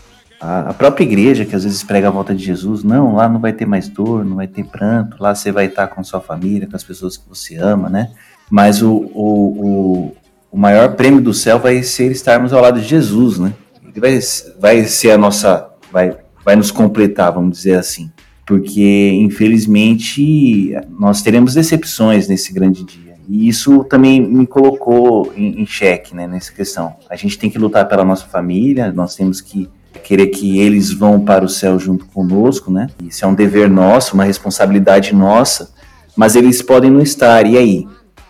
à 0.41 0.73
própria 0.73 1.05
igreja, 1.05 1.45
que 1.45 1.55
às 1.55 1.65
vezes 1.65 1.83
prega 1.83 2.09
a 2.09 2.11
volta 2.11 2.35
de 2.35 2.43
Jesus, 2.43 2.83
não, 2.83 3.15
lá 3.15 3.29
não 3.29 3.39
vai 3.39 3.53
ter 3.53 3.67
mais 3.67 3.89
dor, 3.89 4.25
não 4.25 4.37
vai 4.37 4.49
ter 4.49 4.65
pranto, 4.65 5.17
lá 5.21 5.35
você 5.35 5.53
vai 5.53 5.67
estar 5.67 5.87
com 5.89 6.03
sua 6.03 6.21
família, 6.21 6.67
com 6.67 6.75
as 6.75 6.83
pessoas 6.83 7.17
que 7.17 7.29
você 7.29 7.57
ama, 7.57 7.91
né? 7.91 8.11
Mas 8.51 8.83
o, 8.83 8.91
o, 8.91 9.67
o, 9.67 10.17
o 10.51 10.59
maior 10.59 10.97
prêmio 10.97 11.21
do 11.21 11.35
céu 11.35 11.59
vai 11.59 11.83
ser 11.83 12.11
estarmos 12.11 12.53
ao 12.53 12.63
lado 12.63 12.81
de 12.81 12.87
Jesus, 12.87 13.39
né? 13.39 13.53
Ele 13.85 14.01
vai, 14.01 14.19
vai 14.59 14.85
ser 14.85 15.13
a 15.13 15.19
nossa. 15.19 15.69
Vai, 15.93 16.17
vai 16.45 16.57
nos 16.57 16.71
completar, 16.71 17.33
vamos 17.33 17.57
dizer 17.59 17.77
assim. 17.77 18.11
Porque, 18.47 19.11
infelizmente, 19.15 20.75
nós 20.99 21.23
teremos 21.23 21.55
decepções 21.55 22.29
nesse 22.29 22.53
grande 22.53 22.85
dia. 22.85 23.15
E 23.29 23.49
isso 23.49 23.85
também 23.85 24.21
me 24.21 24.47
colocou 24.47 25.33
em, 25.37 25.61
em 25.61 25.67
xeque, 25.67 26.17
né, 26.17 26.27
nessa 26.27 26.53
questão. 26.53 26.97
A 27.09 27.15
gente 27.15 27.39
tem 27.39 27.49
que 27.49 27.59
lutar 27.59 27.87
pela 27.87 28.05
nossa 28.05 28.27
família, 28.27 28.93
nós 28.93 29.15
temos 29.15 29.41
que 29.41 29.69
querer 29.99 30.29
que 30.29 30.61
eles 30.61 30.93
vão 30.93 31.21
para 31.21 31.45
o 31.45 31.49
céu 31.49 31.79
junto 31.79 32.07
conosco, 32.07 32.71
né? 32.71 32.89
Isso 33.03 33.25
é 33.25 33.29
um 33.29 33.35
dever 33.35 33.69
nosso, 33.69 34.15
uma 34.15 34.25
responsabilidade 34.25 35.15
nossa, 35.15 35.71
mas 36.17 36.37
eles 36.37 36.63
podem 36.63 36.91
não 36.91 37.01
estar. 37.01 37.47
E 37.47 37.57
aí? 37.57 37.87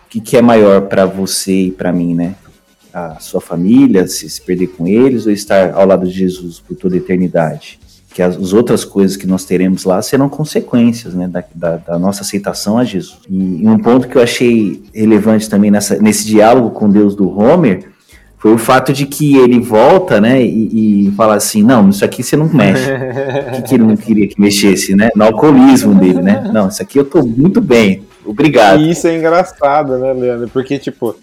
O 0.07 0.11
que, 0.11 0.20
que 0.20 0.37
é 0.37 0.42
maior 0.42 0.83
para 0.83 1.07
você 1.07 1.66
e 1.66 1.70
para 1.70 1.92
mim, 1.92 2.14
né? 2.14 2.35
A 2.92 3.20
sua 3.20 3.40
família, 3.40 4.07
se, 4.09 4.29
se 4.29 4.40
perder 4.42 4.68
com 4.68 4.87
eles 4.87 5.25
ou 5.25 5.33
estar 5.33 5.73
ao 5.73 5.87
lado 5.87 6.07
de 6.07 6.12
Jesus 6.12 6.59
por 6.59 6.77
toda 6.77 6.96
a 6.96 6.99
eternidade? 6.99 7.79
Que 8.12 8.20
as, 8.20 8.37
as 8.37 8.53
outras 8.53 8.85
coisas 8.85 9.16
que 9.16 9.27
nós 9.27 9.44
teremos 9.44 9.85
lá 9.85 10.03
serão 10.03 10.29
consequências, 10.29 11.14
né? 11.14 11.29
Da, 11.29 11.44
da, 11.55 11.77
da 11.77 11.99
nossa 11.99 12.23
aceitação 12.23 12.77
a 12.77 12.85
Jesus. 12.85 13.20
E, 13.29 13.62
e 13.62 13.68
um 13.68 13.79
ponto 13.79 14.09
que 14.09 14.16
eu 14.16 14.23
achei 14.23 14.83
relevante 14.92 15.49
também 15.49 15.70
nessa, 15.70 15.96
nesse 15.96 16.27
diálogo 16.27 16.70
com 16.70 16.90
Deus 16.90 17.14
do 17.14 17.31
Homer 17.38 17.89
foi 18.40 18.55
o 18.55 18.59
fato 18.59 18.90
de 18.90 19.05
que 19.05 19.37
ele 19.37 19.61
volta, 19.61 20.18
né, 20.18 20.43
e, 20.43 21.09
e 21.09 21.12
fala 21.12 21.34
assim, 21.34 21.62
não, 21.62 21.91
isso 21.91 22.03
aqui 22.03 22.22
você 22.22 22.38
não 22.38 22.49
mexe. 22.49 22.91
O 22.91 23.53
que, 23.57 23.62
que 23.62 23.74
ele 23.74 23.84
não 23.84 23.97
queria 23.97 24.26
que 24.26 24.41
mexesse, 24.41 24.97
né? 24.97 25.11
No 25.14 25.24
alcoolismo 25.24 25.95
dele, 25.95 26.22
né? 26.22 26.51
Não, 26.51 26.68
isso 26.68 26.80
aqui 26.80 26.99
eu 26.99 27.05
tô 27.05 27.22
muito 27.22 27.61
bem. 27.61 28.03
Obrigado. 28.24 28.80
E 28.80 28.91
isso 28.91 29.07
é 29.07 29.14
engraçado, 29.14 29.99
né, 29.99 30.14
Leandro? 30.14 30.49
Porque, 30.49 30.78
tipo, 30.78 31.14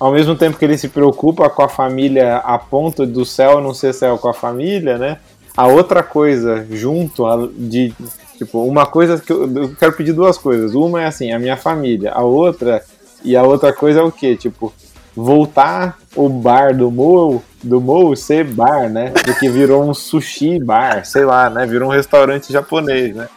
ao 0.00 0.10
mesmo 0.10 0.34
tempo 0.34 0.58
que 0.58 0.64
ele 0.64 0.76
se 0.76 0.88
preocupa 0.88 1.48
com 1.48 1.62
a 1.62 1.68
família 1.68 2.38
a 2.38 2.58
ponto 2.58 3.06
do 3.06 3.24
céu 3.24 3.60
não 3.60 3.72
ser 3.72 3.94
céu 3.94 4.18
com 4.18 4.28
a 4.28 4.34
família, 4.34 4.98
né? 4.98 5.18
A 5.56 5.68
outra 5.68 6.02
coisa 6.02 6.66
junto 6.72 7.24
de. 7.56 7.94
Tipo, 8.36 8.64
uma 8.64 8.84
coisa 8.84 9.20
que 9.20 9.32
eu, 9.32 9.48
eu 9.56 9.76
quero 9.76 9.92
pedir 9.92 10.12
duas 10.12 10.36
coisas. 10.36 10.74
Uma 10.74 11.02
é 11.02 11.06
assim, 11.06 11.30
a 11.30 11.38
minha 11.38 11.56
família. 11.56 12.10
A 12.10 12.22
outra. 12.22 12.82
E 13.22 13.36
a 13.36 13.44
outra 13.44 13.72
coisa 13.72 14.00
é 14.00 14.02
o 14.02 14.10
quê? 14.10 14.34
Tipo, 14.34 14.72
voltar 15.14 15.98
o 16.16 16.28
bar 16.28 16.76
do 16.76 16.90
Mo, 16.90 17.42
do 17.62 17.80
Mo 17.80 18.16
ser 18.16 18.44
bar, 18.44 18.88
né? 18.88 19.12
Porque 19.24 19.48
virou 19.48 19.88
um 19.88 19.94
sushi 19.94 20.58
bar, 20.58 21.04
sei 21.04 21.24
lá, 21.24 21.50
né? 21.50 21.66
Virou 21.66 21.88
um 21.88 21.92
restaurante 21.92 22.52
japonês, 22.52 23.14
né? 23.14 23.28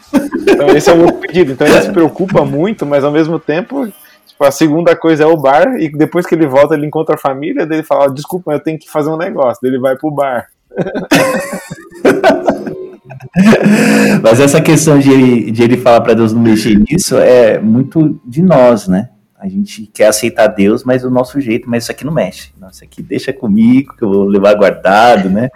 Então 0.48 0.68
esse 0.70 0.90
é 0.90 0.94
o 0.94 0.98
meu 0.98 1.14
pedido. 1.14 1.52
Então 1.52 1.68
ele 1.68 1.82
se 1.82 1.92
preocupa 1.92 2.46
muito, 2.46 2.86
mas 2.86 3.04
ao 3.04 3.12
mesmo 3.12 3.40
tempo 3.40 3.88
A 4.40 4.52
segunda 4.52 4.96
coisa 4.96 5.24
é 5.24 5.28
o 5.28 5.38
bar, 5.38 5.78
e 5.80 5.90
depois 5.90 6.26
que 6.26 6.36
ele 6.36 6.46
volta, 6.46 6.76
ele 6.76 6.86
encontra 6.86 7.16
a 7.16 7.18
família, 7.18 7.66
dele 7.66 7.84
fala, 7.84 8.14
desculpa, 8.14 8.52
eu 8.52 8.60
tenho 8.60 8.78
que 8.78 8.90
fazer 8.90 9.10
um 9.10 9.18
negócio, 9.18 9.66
ele 9.66 9.80
vai 9.80 9.96
pro 9.96 10.12
bar. 10.12 10.48
Mas 14.22 14.40
essa 14.40 14.62
questão 14.62 15.00
de 15.00 15.12
ele, 15.12 15.52
de 15.52 15.64
ele 15.64 15.78
falar 15.78 16.02
para 16.02 16.14
Deus 16.14 16.34
não 16.34 16.42
mexer 16.42 16.78
nisso 16.78 17.18
é 17.18 17.60
muito 17.60 18.20
de 18.26 18.42
nós, 18.42 18.88
né? 18.88 19.10
A 19.40 19.48
gente 19.48 19.86
quer 19.94 20.08
aceitar 20.08 20.48
Deus, 20.48 20.84
mas 20.84 21.04
o 21.04 21.10
nosso 21.10 21.40
jeito, 21.42 21.70
mas 21.70 21.84
isso 21.84 21.92
aqui 21.92 22.06
não 22.06 22.14
mexe. 22.14 22.52
Isso 22.72 22.84
aqui 22.84 23.04
deixa 23.04 23.34
comigo, 23.34 23.96
que 23.96 24.04
eu 24.04 24.10
vou 24.10 24.24
levar 24.26 24.56
guardado, 24.56 25.30
né? 25.30 25.50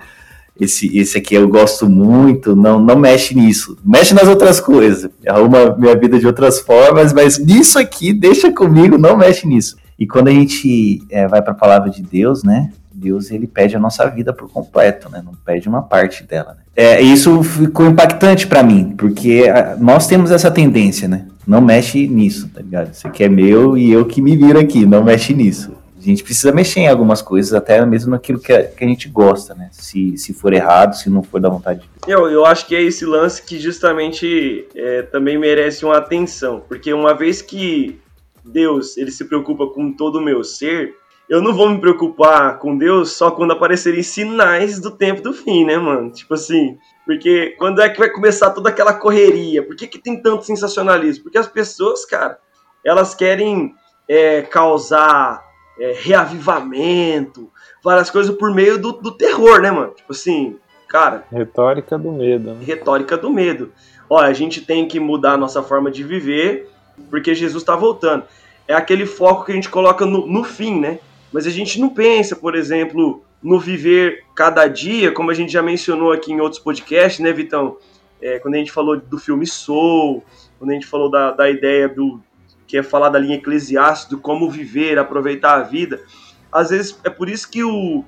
Esse, 0.60 0.98
esse 0.98 1.18
aqui 1.18 1.36
eu 1.36 1.48
gosto 1.48 1.88
muito, 1.90 2.54
não, 2.54 2.80
não 2.80 2.98
mexe 2.98 3.34
nisso. 3.34 3.78
Mexe 3.84 4.14
nas 4.14 4.28
outras 4.28 4.60
coisas, 4.60 5.10
arruma 5.26 5.76
minha 5.78 5.96
vida 5.96 6.20
de 6.20 6.28
outras 6.28 6.60
formas, 6.60 7.14
mas 7.14 7.40
nisso 7.40 7.80
aqui, 7.80 8.12
deixa 8.12 8.52
comigo, 8.52 8.98
não 8.98 9.16
mexe 9.16 9.48
nisso. 9.48 9.78
E 9.98 10.06
quando 10.06 10.28
a 10.28 10.32
gente 10.32 11.02
é, 11.10 11.28
vai 11.28 11.42
para 11.42 11.52
a 11.52 11.56
palavra 11.56 11.90
de 11.90 12.04
Deus, 12.04 12.44
né? 12.44 12.72
Deus 12.92 13.32
ele 13.32 13.48
pede 13.48 13.78
a 13.78 13.80
nossa 13.80 14.06
vida 14.10 14.34
por 14.34 14.52
completo, 14.52 15.10
né? 15.10 15.22
Não 15.24 15.34
pede 15.34 15.70
uma 15.70 15.82
parte 15.82 16.26
dela. 16.26 16.58
Né? 16.58 16.64
É, 16.76 17.02
isso 17.02 17.42
ficou 17.44 17.88
impactante 17.88 18.46
para 18.46 18.62
mim, 18.62 18.94
porque 18.98 19.46
nós 19.80 20.08
temos 20.08 20.32
essa 20.32 20.52
tendência, 20.52 21.08
né? 21.08 21.26
Não 21.50 21.62
mexe 21.62 22.08
nisso, 22.08 22.47
tá 22.54 22.62
ligado? 22.62 22.93
Isso 22.93 23.08
aqui 23.08 23.24
é 23.24 23.28
meu 23.28 23.76
e 23.76 23.91
eu 23.91 24.06
que 24.06 24.22
me 24.22 24.38
viro 24.38 24.60
aqui, 24.60 24.86
não 24.86 25.04
mexe 25.04 25.34
nisso. 25.34 25.76
A 25.97 26.00
gente 26.00 26.24
precisa 26.24 26.52
mexer 26.52 26.82
em 26.82 26.88
algumas 26.88 27.24
coisas, 27.24 27.54
até 27.56 27.84
mesmo 27.88 28.12
naquilo 28.12 28.39
que 28.39 28.54
a, 28.54 28.64
que 28.64 28.84
a 28.84 28.88
gente 28.88 29.10
gosta, 29.10 29.56
né? 29.56 29.68
Se, 29.72 30.16
se 30.16 30.32
for 30.32 30.54
errado, 30.54 30.93
se 30.93 31.10
não 31.10 31.24
for 31.24 31.41
da 31.41 31.50
vontade. 31.50 31.89
Eu, 32.08 32.30
eu 32.30 32.45
acho 32.45 32.68
que 32.68 32.76
é 32.76 32.84
esse 32.84 33.04
lance 33.04 33.41
que 33.41 33.58
justamente 33.58 34.68
é, 34.76 35.02
também 35.02 35.39
merece 35.39 35.84
uma 35.84 35.97
atenção, 35.97 36.62
porque 36.70 36.93
uma 36.93 37.16
vez 37.16 37.41
que 37.41 38.00
Deus 38.45 38.95
ele 38.95 39.10
se 39.10 39.26
preocupa 39.26 39.66
com 39.66 39.91
todo 39.91 40.20
o 40.20 40.24
meu 40.24 40.43
ser, 40.43 40.93
eu 41.28 41.41
não 41.41 41.52
vou 41.52 41.68
me 41.68 41.80
preocupar 41.82 42.60
com 42.60 42.78
Deus 42.78 43.14
só 43.14 43.32
quando 43.32 43.54
aparecerem 43.54 44.04
sinais 44.04 44.80
do 44.80 44.91
tempo 44.91 45.24
do 45.24 45.34
fim, 45.34 45.66
né, 45.66 45.80
mano? 45.80 46.12
Tipo 46.12 46.36
assim, 46.36 46.78
porque 47.10 47.55
quando 47.57 47.82
é 47.82 47.89
que 47.89 47.97
vai 47.97 48.12
começar 48.12 48.51
toda 48.51 48.70
aquela 48.70 48.93
correria? 48.93 49.64
Por 49.64 49.76
que, 49.76 49.88
que 49.88 49.97
tem 49.97 50.22
tanto 50.22 50.45
sensacionalismo? 50.45 51.24
Porque 51.24 51.39
as 51.39 51.47
pessoas, 51.47 52.05
cara, 52.05 52.38
elas 52.86 53.16
querem 53.16 53.74
é, 54.07 54.43
causar 54.43 55.43
é, 55.80 55.91
reavivamento, 55.99 57.49
várias 57.84 58.12
coisas 58.12 58.38
por 58.38 58.53
meio 58.53 58.78
do, 58.78 58.91
do 58.91 59.10
terror, 59.10 59.60
né, 59.60 59.72
mano? 59.72 59.91
Tipo 59.95 60.12
assim, 60.12 60.57
cara. 60.88 61.24
Retórica 61.32 61.97
do 61.97 62.12
medo. 62.12 62.53
Né? 62.53 62.64
Retórica 62.64 63.18
do 63.18 63.32
medo. 63.32 63.72
Olha, 64.07 64.28
a 64.28 64.34
gente 64.34 64.62
tem 64.62 64.88
que 64.88 64.99
mudar 64.99 65.32
a 65.32 65.38
nossa 65.38 65.64
forma 65.64 65.89
de 65.89 66.03
viver, 66.03 66.70
porque 67.10 67.34
Jesus 67.34 67.64
está 67.64 67.76
voltando. 67.76 68.24
É 68.68 68.76
aquele 68.76 69.07
foco 69.07 69.45
que 69.45 69.51
a 69.51 69.55
gente 69.55 69.70
coloca 69.70 70.05
no, 70.05 70.28
no 70.28 70.43
fim, 70.43 70.80
né? 70.80 70.99
Mas 71.34 71.47
a 71.47 71.49
gente 71.49 71.82
não 71.82 71.89
pensa, 71.89 72.36
por 72.36 72.53
exemplo, 72.53 73.24
no 73.42 73.60
viver 73.60 74.26
cada 74.36 74.68
dia, 74.68 75.12
como 75.12 75.32
a 75.32 75.34
gente 75.34 75.52
já 75.52 75.62
mencionou 75.62 76.12
aqui 76.12 76.32
em 76.32 76.42
outros 76.42 76.62
podcasts, 76.62 77.20
né, 77.20 77.32
Vitão? 77.32 77.78
É, 78.22 78.40
quando 78.40 78.56
a 78.56 78.58
gente 78.58 78.72
falou 78.72 79.00
do 79.00 79.18
filme 79.18 79.48
Soul, 79.48 80.24
quando 80.58 80.72
a 80.72 80.74
gente 80.74 80.86
falou 80.86 81.10
da, 81.10 81.32
da 81.32 81.50
ideia 81.50 81.88
do 81.88 82.22
que 82.70 82.78
é 82.78 82.84
falar 82.84 83.10
da 83.10 83.18
linha 83.18 83.38
eclesiástica, 83.38 84.16
do 84.16 84.22
como 84.22 84.48
viver, 84.48 85.00
aproveitar 85.00 85.56
a 85.56 85.64
vida. 85.64 86.04
Às 86.52 86.70
vezes 86.70 87.00
é 87.04 87.10
por 87.10 87.28
isso 87.28 87.50
que 87.50 87.64
o, 87.64 88.06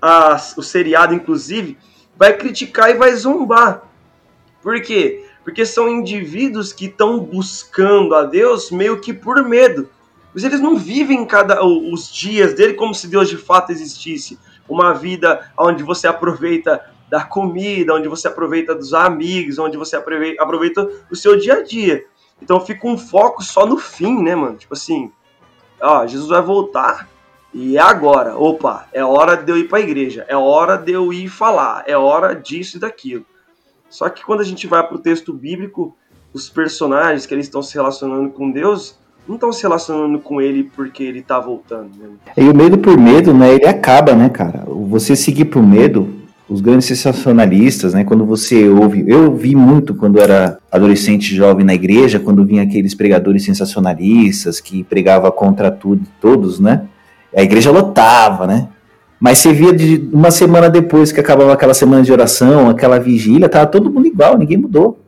a, 0.00 0.36
o 0.56 0.62
seriado, 0.62 1.12
inclusive, 1.12 1.76
vai 2.16 2.36
criticar 2.36 2.90
e 2.90 2.94
vai 2.94 3.12
zombar. 3.16 3.82
Por 4.62 4.80
quê? 4.80 5.24
Porque 5.42 5.66
são 5.66 5.88
indivíduos 5.88 6.72
que 6.72 6.86
estão 6.86 7.18
buscando 7.18 8.14
a 8.14 8.22
Deus 8.22 8.70
meio 8.70 9.00
que 9.00 9.12
por 9.12 9.42
medo. 9.42 9.88
Mas 10.32 10.44
eles 10.44 10.60
não 10.60 10.76
vivem 10.76 11.24
cada 11.26 11.64
os 11.64 12.12
dias 12.12 12.54
dele 12.54 12.74
como 12.74 12.94
se 12.94 13.08
Deus 13.08 13.28
de 13.28 13.36
fato 13.36 13.72
existisse. 13.72 14.38
Uma 14.68 14.92
vida 14.92 15.50
onde 15.58 15.82
você 15.82 16.06
aproveita 16.06 16.84
da 17.08 17.22
comida, 17.22 17.94
onde 17.94 18.08
você 18.08 18.28
aproveita 18.28 18.74
dos 18.74 18.94
amigos, 18.94 19.58
onde 19.58 19.76
você 19.76 19.96
aproveita, 19.96 20.88
o 21.10 21.16
seu 21.16 21.38
dia 21.38 21.54
a 21.54 21.62
dia. 21.62 22.04
Então 22.42 22.58
fica 22.60 22.86
um 22.86 22.98
foco 22.98 23.42
só 23.42 23.66
no 23.66 23.78
fim, 23.78 24.22
né, 24.22 24.34
mano? 24.34 24.56
Tipo 24.56 24.74
assim, 24.74 25.12
ó, 25.80 26.06
Jesus 26.06 26.28
vai 26.28 26.42
voltar 26.42 27.08
e 27.52 27.76
é 27.76 27.80
agora. 27.80 28.36
Opa, 28.36 28.88
é 28.92 29.04
hora 29.04 29.36
de 29.36 29.50
eu 29.50 29.56
ir 29.56 29.68
para 29.68 29.78
a 29.78 29.82
igreja, 29.82 30.26
é 30.28 30.36
hora 30.36 30.76
de 30.76 30.92
eu 30.92 31.12
ir 31.12 31.28
falar, 31.28 31.84
é 31.86 31.96
hora 31.96 32.34
disso 32.34 32.76
e 32.76 32.80
daquilo. 32.80 33.24
Só 33.88 34.08
que 34.08 34.24
quando 34.24 34.40
a 34.40 34.44
gente 34.44 34.66
vai 34.66 34.84
para 34.84 34.96
o 34.96 35.00
texto 35.00 35.32
bíblico, 35.32 35.96
os 36.32 36.48
personagens 36.48 37.26
que 37.26 37.32
eles 37.32 37.46
estão 37.46 37.62
se 37.62 37.74
relacionando 37.74 38.28
com 38.30 38.50
Deus, 38.50 38.98
não 39.26 39.36
estão 39.36 39.52
se 39.52 39.62
relacionando 39.62 40.18
com 40.18 40.40
ele 40.40 40.70
porque 40.76 41.02
ele 41.02 41.22
tá 41.22 41.40
voltando. 41.40 41.90
Né? 41.98 42.08
E 42.36 42.48
o 42.48 42.54
medo 42.54 42.78
por 42.78 42.96
medo, 42.98 43.32
né? 43.32 43.54
Ele 43.54 43.66
acaba, 43.66 44.14
né, 44.14 44.28
cara? 44.28 44.64
Você 44.66 45.16
seguir 45.16 45.46
por 45.46 45.62
medo, 45.62 46.08
os 46.48 46.60
grandes 46.60 46.86
sensacionalistas, 46.86 47.94
né? 47.94 48.04
Quando 48.04 48.24
você 48.26 48.68
ouve, 48.68 49.04
eu 49.06 49.34
vi 49.34 49.56
muito 49.56 49.94
quando 49.94 50.20
era 50.20 50.58
adolescente 50.70 51.34
jovem 51.34 51.64
na 51.64 51.74
igreja, 51.74 52.20
quando 52.20 52.44
vinha 52.44 52.62
aqueles 52.62 52.94
pregadores 52.94 53.44
sensacionalistas 53.44 54.60
que 54.60 54.84
pregava 54.84 55.32
contra 55.32 55.70
tudo, 55.70 56.02
todos, 56.20 56.60
né? 56.60 56.82
A 57.34 57.42
igreja 57.42 57.70
lotava, 57.70 58.46
né? 58.46 58.68
Mas 59.18 59.38
você 59.38 59.54
via 59.54 59.72
de 59.72 60.06
uma 60.12 60.30
semana 60.30 60.68
depois 60.68 61.10
que 61.10 61.18
acabava 61.18 61.54
aquela 61.54 61.72
semana 61.72 62.02
de 62.02 62.12
oração, 62.12 62.68
aquela 62.68 62.98
vigília, 62.98 63.48
tava 63.48 63.66
todo 63.66 63.90
mundo 63.90 64.06
igual, 64.06 64.36
ninguém 64.36 64.58
mudou. 64.58 64.98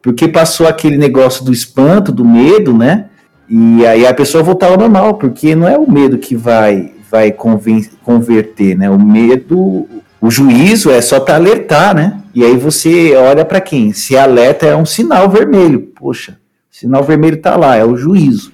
Porque 0.00 0.26
passou 0.26 0.66
aquele 0.66 0.96
negócio 0.96 1.44
do 1.44 1.52
espanto, 1.52 2.10
do 2.10 2.24
medo, 2.24 2.72
né? 2.72 3.06
E 3.48 3.86
aí 3.86 4.06
a 4.06 4.12
pessoa 4.12 4.42
voltava 4.42 4.74
ao 4.74 4.80
normal, 4.80 5.14
porque 5.14 5.54
não 5.54 5.66
é 5.66 5.76
o 5.76 5.90
medo 5.90 6.18
que 6.18 6.36
vai 6.36 6.92
vai 7.10 7.32
converter, 7.32 8.76
né? 8.76 8.90
O 8.90 9.00
medo, 9.00 9.88
o 10.20 10.30
juízo 10.30 10.90
é 10.90 11.00
só 11.00 11.18
para 11.18 11.36
alertar, 11.36 11.94
né? 11.94 12.20
E 12.34 12.44
aí 12.44 12.56
você 12.56 13.14
olha 13.16 13.44
para 13.44 13.60
quem? 13.60 13.92
Se 13.92 14.16
alerta 14.16 14.66
é 14.66 14.76
um 14.76 14.84
sinal 14.84 15.28
vermelho. 15.30 15.90
Poxa, 15.98 16.38
sinal 16.70 17.02
vermelho 17.02 17.36
está 17.36 17.56
lá, 17.56 17.76
é 17.76 17.84
o 17.84 17.96
juízo. 17.96 18.52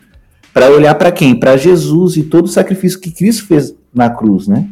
Para 0.52 0.70
olhar 0.70 0.94
para 0.94 1.10
quem? 1.10 1.34
Para 1.34 1.56
Jesus 1.56 2.16
e 2.16 2.22
todo 2.22 2.44
o 2.44 2.48
sacrifício 2.48 3.00
que 3.00 3.10
Cristo 3.10 3.46
fez 3.46 3.74
na 3.92 4.08
cruz, 4.08 4.46
né? 4.46 4.68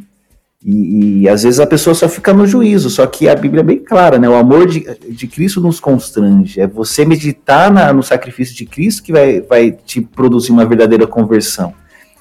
E, 0.64 1.22
e, 1.22 1.28
às 1.28 1.42
vezes 1.42 1.58
a 1.58 1.66
pessoa 1.66 1.92
só 1.92 2.08
fica 2.08 2.32
no 2.32 2.46
juízo, 2.46 2.88
só 2.88 3.04
que 3.04 3.28
a 3.28 3.34
Bíblia 3.34 3.60
é 3.60 3.64
bem 3.64 3.78
clara, 3.78 4.16
né? 4.16 4.28
O 4.28 4.34
amor 4.34 4.68
de, 4.68 4.86
de 5.10 5.26
Cristo 5.26 5.60
nos 5.60 5.80
constrange. 5.80 6.60
É 6.60 6.68
você 6.68 7.04
meditar 7.04 7.70
na, 7.72 7.92
no 7.92 8.02
sacrifício 8.02 8.54
de 8.54 8.64
Cristo 8.64 9.02
que 9.02 9.10
vai, 9.10 9.40
vai 9.40 9.72
te 9.72 10.00
produzir 10.00 10.52
uma 10.52 10.64
verdadeira 10.64 11.04
conversão. 11.04 11.74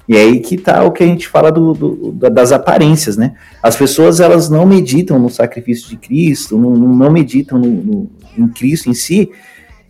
E 0.10 0.18
é 0.18 0.22
aí 0.22 0.40
que 0.40 0.58
tá 0.58 0.84
o 0.84 0.92
que 0.92 1.04
a 1.04 1.08
gente 1.08 1.28
fala 1.28 1.52
do, 1.52 1.74
do, 1.74 2.12
das 2.14 2.52
aparências, 2.52 3.16
né? 3.16 3.36
As 3.62 3.76
pessoas 3.76 4.20
elas 4.20 4.50
não 4.50 4.66
meditam 4.66 5.20
no 5.20 5.30
sacrifício 5.30 5.88
de 5.88 5.98
Cristo, 5.98 6.58
não, 6.58 6.72
não 6.72 7.12
meditam 7.12 7.60
no, 7.60 7.70
no, 7.70 8.12
em 8.36 8.48
Cristo 8.48 8.90
em 8.90 8.96
si, 8.96 9.30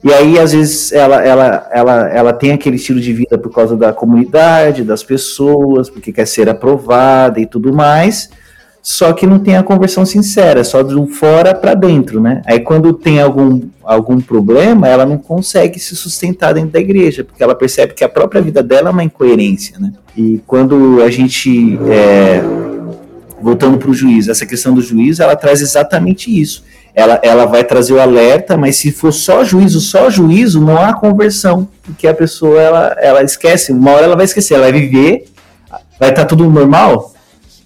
e 0.04 0.12
aí, 0.12 0.40
às 0.40 0.52
vezes, 0.52 0.92
ela, 0.92 1.24
ela, 1.24 1.70
ela, 1.72 2.10
ela 2.10 2.34
tem 2.34 2.52
aquele 2.52 2.76
estilo 2.76 3.00
de 3.00 3.14
vida 3.14 3.38
por 3.38 3.54
causa 3.54 3.78
da 3.78 3.94
comunidade, 3.94 4.84
das 4.84 5.04
pessoas, 5.04 5.92
porque 5.92 6.12
quer 6.12 6.26
ser 6.26 6.50
aprovada 6.50 7.40
e 7.40 7.46
tudo 7.46 7.72
mais 7.72 8.30
só 8.82 9.14
que 9.14 9.28
não 9.28 9.38
tem 9.38 9.56
a 9.56 9.64
conversão 9.64 10.06
sincera, 10.06 10.64
só 10.64 10.82
do 10.82 11.06
fora 11.06 11.54
para 11.54 11.76
dentro, 11.76 12.20
né? 12.20 12.42
Aí 12.48 12.60
quando 12.60 12.94
tem 12.94 13.22
algum, 13.22 13.62
algum 13.84 14.20
problema, 14.20 14.88
ela 14.88 15.06
não 15.06 15.20
consegue 15.20 15.80
se 15.80 15.96
sustentar 15.96 16.54
dentro 16.54 16.72
da 16.72 16.80
igreja, 16.80 17.24
porque 17.24 17.44
ela 17.44 17.54
percebe 17.54 17.94
que 17.94 18.04
a 18.04 18.10
própria 18.10 18.42
vida 18.42 18.64
dela 18.64 18.90
é 18.90 18.92
uma 18.92 19.04
incoerência, 19.04 19.78
né? 19.78 19.94
E 20.18 20.42
quando 20.48 21.02
a 21.04 21.12
gente, 21.12 21.80
é, 21.90 22.42
voltando 23.40 23.78
para 23.78 23.92
o 23.92 23.94
juiz, 23.94 24.28
essa 24.28 24.48
questão 24.48 24.74
do 24.74 24.82
juiz, 24.82 25.20
ela 25.20 25.36
traz 25.36 25.62
exatamente 25.62 26.32
isso. 26.42 26.64
Ela, 26.94 27.20
ela 27.24 27.46
vai 27.46 27.64
trazer 27.64 27.94
o 27.94 28.02
alerta, 28.02 28.58
mas 28.58 28.78
se 28.78 28.92
for 28.92 29.14
só 29.14 29.44
juízo, 29.44 29.80
só 29.80 30.10
juízo, 30.10 30.60
não 30.60 30.78
há 30.78 30.92
conversão, 30.92 31.70
porque 31.84 32.08
a 32.08 32.14
pessoa, 32.16 32.60
ela, 32.60 32.96
ela 33.00 33.24
esquece, 33.24 33.72
uma 33.72 33.92
hora 33.92 34.06
ela 34.06 34.16
vai 34.16 34.26
esquecer, 34.26 34.56
ela 34.56 34.64
vai 34.64 34.74
viver, 34.74 35.26
vai 36.00 36.10
estar 36.10 36.24
tá 36.24 36.26
tudo 36.26 36.50
normal, 36.50 37.14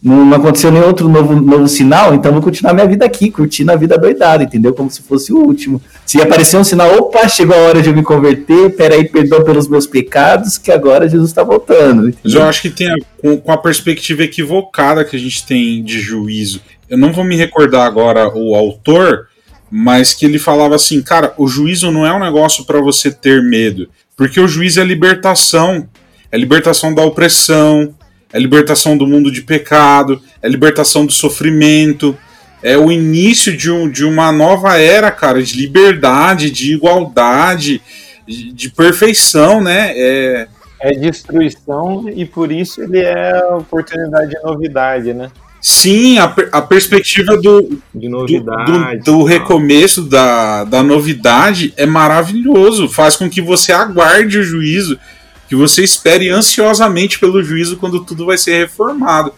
não, 0.06 0.32
aconteceu 0.36 0.72
nenhum 0.72 0.86
outro 0.86 1.10
novo, 1.10 1.36
novo 1.36 1.68
sinal, 1.68 2.14
então 2.14 2.32
vou 2.32 2.40
continuar 2.40 2.76
minha 2.76 2.86
vida 2.86 3.04
aqui, 3.04 3.32
curtindo 3.32 3.72
a 3.72 3.76
vida 3.76 3.98
doidada, 3.98 4.44
entendeu? 4.44 4.72
Como 4.72 4.88
se 4.88 5.02
fosse 5.02 5.34
o 5.34 5.38
último. 5.38 5.82
Se 6.06 6.22
aparecer 6.22 6.58
um 6.58 6.64
sinal, 6.64 6.96
opa, 6.96 7.28
chegou 7.28 7.56
a 7.56 7.62
hora 7.62 7.82
de 7.82 7.90
eu 7.90 7.96
me 7.96 8.04
converter, 8.04 8.76
peraí, 8.76 9.10
perdão 9.10 9.44
pelos 9.44 9.68
meus 9.68 9.88
pecados, 9.88 10.60
que 10.60 10.72
agora 10.72 11.10
Jesus 11.10 11.32
está 11.32 11.42
voltando. 11.42 12.10
Entendeu? 12.10 12.20
Mas 12.24 12.34
eu 12.36 12.44
acho 12.44 12.62
que 12.62 12.70
tem 12.70 12.88
a, 12.88 12.96
com, 13.20 13.36
com 13.36 13.52
a 13.52 13.58
perspectiva 13.58 14.22
equivocada 14.22 15.04
que 15.04 15.16
a 15.16 15.20
gente 15.20 15.44
tem 15.44 15.84
de 15.84 16.00
juízo. 16.00 16.62
Eu 16.88 17.00
não 17.00 17.12
vou 17.12 17.24
me 17.24 17.36
recordar 17.36 17.88
agora 17.88 18.32
o 18.32 18.54
autor, 18.54 19.28
mas 19.72 20.14
que 20.14 20.28
ele 20.28 20.38
falava 20.38 20.76
assim, 20.76 21.02
cara, 21.02 21.34
o 21.36 21.48
juízo 21.48 21.90
não 21.90 22.06
é 22.06 22.14
um 22.14 22.20
negócio 22.20 22.64
para 22.64 22.80
você 22.80 23.12
ter 23.12 23.42
medo, 23.42 23.90
porque 24.16 24.40
o 24.40 24.48
juízo 24.48 24.80
é 24.80 24.84
libertação, 24.84 25.90
é 26.32 26.38
libertação 26.38 26.94
da 26.94 27.02
opressão, 27.02 27.92
é 28.36 28.40
libertação 28.40 28.98
do 28.98 29.08
mundo 29.08 29.32
de 29.32 29.42
pecado, 29.42 30.22
é 30.42 30.50
libertação 30.50 31.06
do 31.06 31.14
sofrimento, 31.14 32.18
é 32.62 32.78
o 32.78 32.92
início 32.92 33.56
de, 33.56 33.72
um, 33.72 33.90
de 33.90 34.04
uma 34.04 34.30
nova 34.30 34.78
era, 34.78 35.10
cara, 35.10 35.42
de 35.42 35.56
liberdade, 35.56 36.52
de 36.52 36.74
igualdade, 36.74 37.82
de, 38.28 38.52
de 38.52 38.70
perfeição, 38.70 39.64
né? 39.64 39.94
É, 39.96 40.48
é 40.82 40.92
destruição 40.92 42.10
e 42.14 42.26
por 42.26 42.52
isso 42.52 42.84
ele 42.84 43.00
é 43.00 43.42
oportunidade 43.54 44.32
de 44.32 44.44
novidade, 44.44 45.14
né? 45.14 45.32
Sim, 45.62 46.20
a, 46.20 46.26
a 46.52 46.62
perspectiva 46.62 47.38
do, 47.38 47.80
de 47.94 48.10
novidade, 48.10 48.72
do, 48.72 48.98
do, 48.98 49.18
do 49.20 49.24
recomeço 49.24 50.04
da, 50.04 50.66
da 50.66 50.84
novidade 50.84 51.74
é 51.78 51.86
maravilhoso. 51.86 52.90
Faz 52.90 53.16
com 53.16 53.30
que 53.30 53.42
você 53.42 53.72
aguarde 53.72 54.38
o 54.38 54.44
juízo, 54.44 55.00
que 55.48 55.56
você 55.56 55.84
espere 55.84 56.30
ansiosamente 56.30 57.20
pelo 57.20 57.44
juízo 57.44 57.78
quando 57.78 58.04
tudo 58.04 58.26
vai 58.26 58.38
ser 58.38 58.60
reformado. 58.60 59.34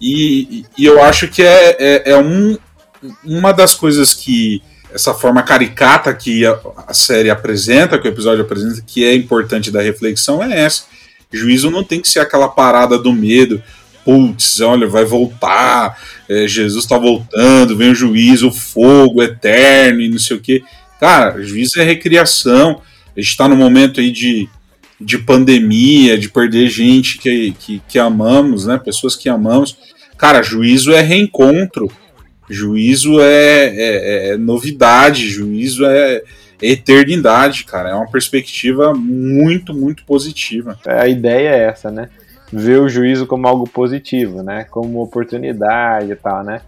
E, 0.00 0.64
e 0.76 0.84
eu 0.84 1.02
acho 1.02 1.28
que 1.28 1.42
é, 1.42 1.76
é, 1.78 2.10
é 2.12 2.16
um, 2.18 2.58
uma 3.24 3.52
das 3.52 3.74
coisas 3.74 4.12
que 4.12 4.62
essa 4.92 5.14
forma 5.14 5.42
caricata 5.42 6.12
que 6.12 6.44
a, 6.44 6.58
a, 6.88 6.94
série 6.94 7.30
apresenta, 7.30 7.98
que 7.98 8.08
o 8.08 8.10
episódio 8.10 8.42
apresenta, 8.42 8.82
que 8.86 9.04
é 9.04 9.14
importante 9.14 9.70
da 9.70 9.80
reflexão, 9.80 10.42
é 10.42 10.60
essa. 10.60 10.84
Juízo 11.32 11.70
não 11.70 11.82
tem 11.82 12.00
que 12.00 12.08
ser 12.08 12.20
aquela 12.20 12.48
parada 12.48 12.98
do 12.98 13.12
medo. 13.12 13.62
Putz, 14.04 14.60
olha, 14.60 14.86
vai 14.86 15.04
voltar, 15.04 15.96
é, 16.28 16.46
Jesus 16.46 16.84
está 16.84 16.98
voltando, 16.98 17.76
vem 17.76 17.92
o 17.92 17.94
juízo, 17.94 18.48
o 18.48 18.52
fogo 18.52 19.22
eterno 19.22 20.00
e 20.00 20.08
não 20.08 20.18
sei 20.18 20.36
o 20.36 20.40
que. 20.40 20.64
Cara, 21.00 21.40
juízo 21.42 21.80
é 21.80 21.84
recriação. 21.84 22.82
A 23.16 23.20
gente 23.20 23.30
está 23.30 23.48
no 23.48 23.56
momento 23.56 24.00
aí 24.00 24.10
de, 24.10 24.48
de 25.04 25.18
pandemia, 25.18 26.18
de 26.18 26.28
perder 26.28 26.68
gente 26.68 27.18
que, 27.18 27.52
que, 27.58 27.82
que 27.88 27.98
amamos, 27.98 28.66
né? 28.66 28.78
Pessoas 28.78 29.16
que 29.16 29.28
amamos. 29.28 29.76
Cara, 30.16 30.42
juízo 30.42 30.92
é 30.92 31.00
reencontro 31.00 31.90
Juízo 32.52 33.20
é, 33.20 33.66
é, 33.66 34.28
é 34.28 34.36
novidade, 34.36 35.28
juízo 35.28 35.86
é, 35.86 36.16
é 36.16 36.22
eternidade, 36.60 37.64
cara. 37.64 37.90
É 37.90 37.94
uma 37.94 38.10
perspectiva 38.10 38.92
muito, 38.94 39.72
muito 39.72 40.04
positiva. 40.04 40.78
A 40.84 41.08
ideia 41.08 41.48
é 41.48 41.64
essa, 41.64 41.90
né? 41.90 42.10
Ver 42.52 42.80
o 42.80 42.88
juízo 42.88 43.26
como 43.26 43.48
algo 43.48 43.66
positivo, 43.66 44.42
né? 44.42 44.64
Como 44.64 45.02
oportunidade 45.02 46.12
e 46.12 46.16
tal, 46.16 46.44
né? 46.44 46.60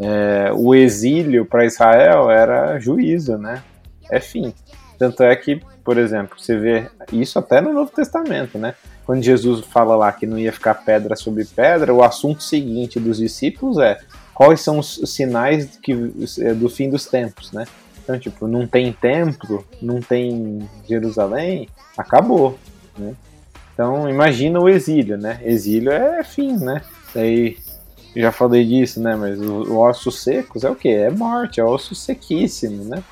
É, 0.00 0.50
o 0.54 0.74
exílio 0.74 1.44
para 1.44 1.66
Israel 1.66 2.30
era 2.30 2.78
juízo, 2.78 3.36
né? 3.36 3.62
É 4.10 4.20
fim. 4.20 4.54
Tanto 4.98 5.22
é 5.22 5.36
que, 5.36 5.60
por 5.86 5.98
exemplo, 5.98 6.36
você 6.36 6.58
vê 6.58 6.90
isso 7.12 7.38
até 7.38 7.60
no 7.60 7.72
Novo 7.72 7.92
Testamento, 7.92 8.58
né? 8.58 8.74
Quando 9.04 9.22
Jesus 9.22 9.64
fala 9.64 9.94
lá 9.94 10.10
que 10.10 10.26
não 10.26 10.36
ia 10.36 10.52
ficar 10.52 10.74
pedra 10.74 11.14
sobre 11.14 11.44
pedra, 11.44 11.94
o 11.94 12.02
assunto 12.02 12.42
seguinte 12.42 12.98
dos 12.98 13.18
discípulos 13.18 13.78
é 13.78 13.96
quais 14.34 14.60
são 14.60 14.80
os 14.80 15.00
sinais 15.06 15.78
que, 15.80 15.92
é, 16.40 16.52
do 16.52 16.68
fim 16.68 16.90
dos 16.90 17.06
tempos, 17.06 17.52
né? 17.52 17.66
Então, 18.02 18.18
tipo, 18.18 18.48
não 18.48 18.66
tem 18.66 18.92
templo, 18.92 19.64
não 19.80 20.00
tem 20.00 20.68
Jerusalém, 20.88 21.68
acabou, 21.96 22.58
né? 22.98 23.14
Então, 23.72 24.10
imagina 24.10 24.58
o 24.58 24.68
exílio, 24.68 25.16
né? 25.16 25.38
Exílio 25.44 25.92
é 25.92 26.24
fim, 26.24 26.56
né? 26.56 26.82
Daí, 27.14 27.56
já 28.16 28.32
falei 28.32 28.64
disso, 28.64 29.00
né? 29.00 29.14
Mas 29.14 29.38
o, 29.38 29.72
o 29.72 29.78
ossos 29.78 30.20
secos 30.20 30.64
é 30.64 30.70
o 30.70 30.74
quê? 30.74 30.88
É 30.88 31.10
morte, 31.10 31.60
é 31.60 31.64
osso 31.64 31.94
sequíssimo, 31.94 32.82
né? 32.84 33.04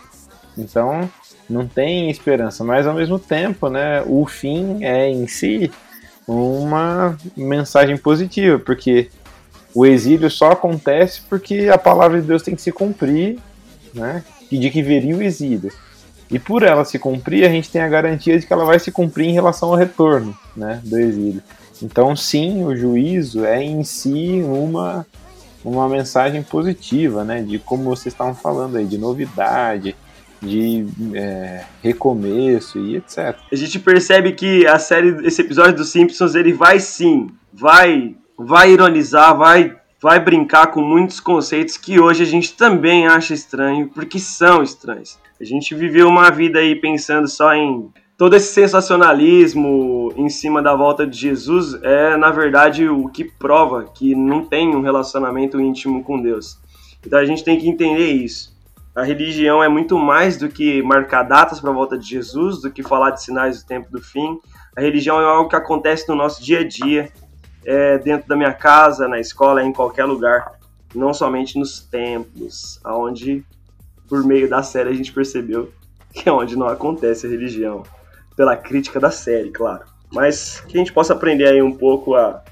Então, 0.58 1.08
não 1.48 1.66
tem 1.66 2.10
esperança, 2.10 2.64
mas 2.64 2.86
ao 2.86 2.94
mesmo 2.94 3.18
tempo, 3.18 3.68
né? 3.68 4.02
O 4.06 4.26
fim 4.26 4.84
é 4.84 5.08
em 5.08 5.26
si 5.26 5.70
uma 6.26 7.16
mensagem 7.36 7.96
positiva, 7.96 8.58
porque 8.58 9.10
o 9.74 9.84
exílio 9.84 10.30
só 10.30 10.52
acontece 10.52 11.22
porque 11.28 11.68
a 11.72 11.76
palavra 11.76 12.20
de 12.20 12.26
Deus 12.26 12.42
tem 12.42 12.54
que 12.54 12.62
se 12.62 12.72
cumprir, 12.72 13.38
né? 13.92 14.22
E 14.50 14.58
de 14.58 14.70
que 14.70 14.82
viria 14.82 15.16
o 15.16 15.22
exílio. 15.22 15.72
E 16.30 16.38
por 16.38 16.62
ela 16.62 16.84
se 16.84 16.98
cumprir, 16.98 17.44
a 17.44 17.48
gente 17.48 17.70
tem 17.70 17.82
a 17.82 17.88
garantia 17.88 18.38
de 18.38 18.46
que 18.46 18.52
ela 18.52 18.64
vai 18.64 18.78
se 18.78 18.90
cumprir 18.90 19.28
em 19.28 19.32
relação 19.32 19.68
ao 19.70 19.76
retorno, 19.76 20.36
né, 20.56 20.80
do 20.82 20.98
exílio. 20.98 21.42
Então, 21.82 22.16
sim, 22.16 22.64
o 22.64 22.74
juízo 22.74 23.44
é 23.44 23.62
em 23.62 23.84
si 23.84 24.42
uma 24.42 25.06
uma 25.64 25.88
mensagem 25.88 26.42
positiva, 26.42 27.24
né, 27.24 27.40
de 27.42 27.58
como 27.58 27.84
vocês 27.84 28.12
estavam 28.12 28.34
falando 28.34 28.76
aí, 28.76 28.84
de 28.84 28.98
novidade, 28.98 29.96
de 30.44 30.86
é, 31.14 31.64
recomeço 31.82 32.78
e 32.78 32.96
etc. 32.96 33.36
A 33.50 33.56
gente 33.56 33.78
percebe 33.78 34.32
que 34.32 34.66
a 34.66 34.78
série, 34.78 35.26
esse 35.26 35.40
episódio 35.40 35.76
dos 35.76 35.90
Simpsons, 35.90 36.34
ele 36.34 36.52
vai 36.52 36.78
sim, 36.78 37.28
vai 37.52 38.16
vai 38.36 38.72
ironizar, 38.72 39.36
vai, 39.36 39.76
vai 40.00 40.20
brincar 40.20 40.68
com 40.68 40.82
muitos 40.82 41.20
conceitos 41.20 41.76
que 41.76 42.00
hoje 42.00 42.22
a 42.22 42.26
gente 42.26 42.54
também 42.54 43.06
acha 43.06 43.34
estranho, 43.34 43.88
porque 43.88 44.18
são 44.18 44.62
estranhos. 44.62 45.18
A 45.40 45.44
gente 45.44 45.74
viveu 45.74 46.08
uma 46.08 46.30
vida 46.30 46.58
aí 46.58 46.76
pensando 46.76 47.28
só 47.28 47.54
em 47.54 47.90
todo 48.16 48.36
esse 48.36 48.52
sensacionalismo 48.52 50.12
em 50.16 50.28
cima 50.28 50.62
da 50.62 50.74
volta 50.74 51.06
de 51.06 51.18
Jesus 51.18 51.74
é, 51.82 52.16
na 52.16 52.30
verdade, 52.30 52.88
o 52.88 53.08
que 53.08 53.24
prova 53.24 53.84
que 53.84 54.14
não 54.14 54.44
tem 54.44 54.74
um 54.74 54.82
relacionamento 54.82 55.60
íntimo 55.60 56.02
com 56.04 56.20
Deus. 56.20 56.58
Então 57.04 57.18
a 57.18 57.24
gente 57.24 57.44
tem 57.44 57.58
que 57.58 57.68
entender 57.68 58.12
isso. 58.12 58.53
A 58.94 59.02
religião 59.02 59.62
é 59.62 59.68
muito 59.68 59.98
mais 59.98 60.36
do 60.36 60.48
que 60.48 60.80
marcar 60.82 61.24
datas 61.24 61.60
para 61.60 61.70
a 61.70 61.74
volta 61.74 61.98
de 61.98 62.06
Jesus, 62.06 62.60
do 62.60 62.70
que 62.70 62.82
falar 62.82 63.10
de 63.10 63.22
sinais 63.22 63.60
do 63.60 63.66
tempo 63.66 63.90
do 63.90 64.00
fim. 64.00 64.38
A 64.76 64.80
religião 64.80 65.20
é 65.20 65.24
algo 65.24 65.48
que 65.48 65.56
acontece 65.56 66.08
no 66.08 66.14
nosso 66.14 66.42
dia 66.42 66.60
a 66.60 66.68
dia, 66.68 67.10
é, 67.64 67.98
dentro 67.98 68.28
da 68.28 68.36
minha 68.36 68.52
casa, 68.52 69.08
na 69.08 69.18
escola, 69.18 69.64
em 69.64 69.72
qualquer 69.72 70.04
lugar, 70.04 70.52
não 70.94 71.12
somente 71.12 71.58
nos 71.58 71.80
templos, 71.80 72.78
aonde 72.84 73.44
por 74.08 74.24
meio 74.24 74.48
da 74.48 74.62
série 74.62 74.90
a 74.90 74.94
gente 74.94 75.12
percebeu 75.12 75.72
que 76.14 76.28
é 76.28 76.32
onde 76.32 76.56
não 76.56 76.68
acontece 76.68 77.26
a 77.26 77.30
religião, 77.30 77.82
pela 78.36 78.56
crítica 78.56 79.00
da 79.00 79.10
série, 79.10 79.50
claro. 79.50 79.84
Mas 80.12 80.60
que 80.60 80.76
a 80.76 80.78
gente 80.78 80.92
possa 80.92 81.12
aprender 81.12 81.48
aí 81.48 81.60
um 81.60 81.76
pouco 81.76 82.14
a, 82.14 82.42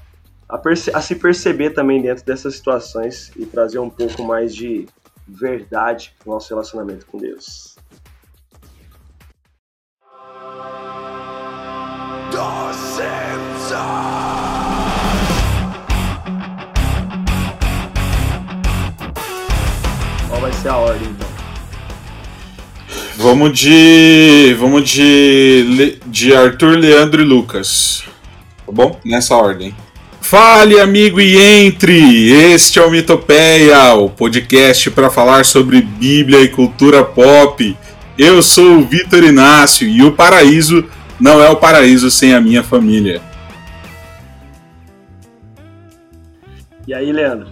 a, 0.49 0.61
a 0.93 1.01
se 1.01 1.15
perceber 1.15 1.69
também 1.69 2.01
dentro 2.01 2.25
dessas 2.25 2.55
situações 2.55 3.31
e 3.37 3.45
trazer 3.45 3.79
um 3.79 3.89
pouco 3.89 4.21
mais 4.23 4.53
de 4.53 4.85
verdade 5.27 6.13
no 6.25 6.33
nosso 6.33 6.49
relacionamento 6.49 7.05
com 7.05 7.17
Deus. 7.17 7.73
vai 20.43 20.51
ser 20.51 20.67
a 20.67 20.77
ordem, 20.77 21.07
então? 21.09 21.27
Vamos 23.15 23.57
de. 23.57 24.53
Vamos 24.59 24.89
de. 24.89 25.99
De 26.05 26.35
Arthur, 26.35 26.77
Leandro 26.77 27.21
e 27.21 27.25
Lucas. 27.25 28.03
Tá 28.65 28.71
bom? 28.71 28.99
Nessa 29.05 29.35
ordem. 29.35 29.73
Fale, 30.33 30.79
amigo, 30.79 31.21
e 31.21 31.37
entre! 31.39 32.31
Este 32.31 32.79
é 32.79 32.83
o 32.83 32.89
Mitopeia, 32.89 33.93
o 33.93 34.09
podcast 34.09 34.89
para 34.89 35.07
falar 35.07 35.45
sobre 35.45 35.79
Bíblia 35.83 36.41
e 36.41 36.47
cultura 36.47 37.03
pop. 37.03 37.77
Eu 38.17 38.41
sou 38.41 38.79
o 38.79 38.81
Vitor 38.83 39.23
Inácio 39.23 39.87
e 39.87 40.01
o 40.01 40.11
paraíso 40.11 40.85
não 41.19 41.39
é 41.39 41.51
o 41.51 41.55
paraíso 41.57 42.09
sem 42.09 42.33
a 42.33 42.41
minha 42.41 42.63
família. 42.63 43.21
E 46.87 46.95
aí, 46.95 47.11
Leandro? 47.11 47.49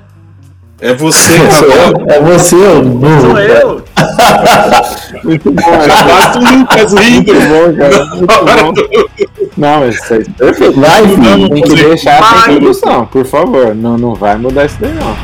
É 0.80 0.96
você, 0.96 1.38
cara. 1.38 2.16
É 2.16 2.20
você, 2.20 2.56
burro. 2.56 3.22
Sou 3.22 3.40
eu. 3.40 3.86
Muito 5.24 5.52
bom, 5.52 5.82
já 5.86 6.04
basta 6.04 6.40
o 6.40 6.58
Lucas 6.58 6.94
rindo. 6.94 7.32
Muito 7.32 7.48
bom, 7.48 7.78
cara. 7.78 8.06
Muito 8.66 8.90
bom. 8.90 9.41
Não, 9.62 9.82
mas 9.82 9.94
isso 9.94 10.12
é 10.16 10.24
perfeito. 10.24 10.82
Vai, 10.82 11.08
filho. 11.08 11.50
Tem 11.50 11.62
que 11.62 11.76
deixar 11.76 12.20
a 12.20 12.52
introdução, 12.52 13.06
por 13.06 13.24
favor. 13.28 13.76
Não, 13.76 13.96
não 13.96 14.16
vai 14.16 14.36
mudar 14.36 14.66
isso 14.66 14.78
daí, 14.82 14.92
não. 14.92 15.16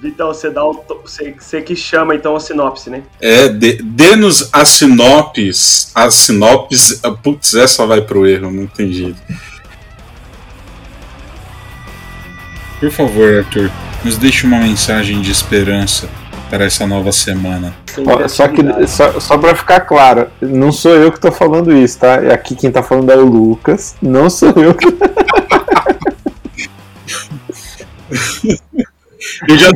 Vitão, 0.00 0.34
você 0.34 0.50
dá 0.50 0.64
o. 0.64 0.84
Você, 1.04 1.36
você 1.38 1.62
que 1.62 1.76
chama 1.76 2.16
então 2.16 2.34
a 2.34 2.40
sinopse, 2.40 2.90
né? 2.90 3.04
É, 3.20 3.48
dê-nos 3.48 4.48
a 4.52 4.64
sinopse. 4.64 5.92
A 5.94 6.10
sinopse. 6.10 7.00
Putz, 7.22 7.54
essa 7.54 7.86
vai 7.86 8.00
pro 8.00 8.26
erro, 8.26 8.50
não 8.50 8.66
tem 8.66 8.92
jeito. 8.92 9.22
Por 12.80 12.90
favor, 12.90 13.36
Arthur, 13.36 13.70
nos 14.04 14.18
deixe 14.18 14.48
uma 14.48 14.58
mensagem 14.58 15.20
de 15.20 15.30
esperança 15.30 16.08
para 16.52 16.66
essa 16.66 16.86
nova 16.86 17.10
semana. 17.12 17.74
só 18.28 18.46
que 18.46 18.62
só, 18.86 19.18
só 19.18 19.38
para 19.38 19.56
ficar 19.56 19.80
claro, 19.80 20.26
não 20.38 20.70
sou 20.70 20.94
eu 20.94 21.10
que 21.10 21.16
estou 21.16 21.32
falando 21.32 21.74
isso, 21.74 21.98
tá? 21.98 22.16
Aqui 22.30 22.54
quem 22.54 22.68
está 22.68 22.82
falando 22.82 23.10
é 23.10 23.16
o 23.16 23.24
Lucas, 23.24 23.94
não 24.02 24.28
sou 24.28 24.50
eu 24.50 24.74
que. 24.74 24.86
Eu 29.48 29.56
já, 29.56 29.70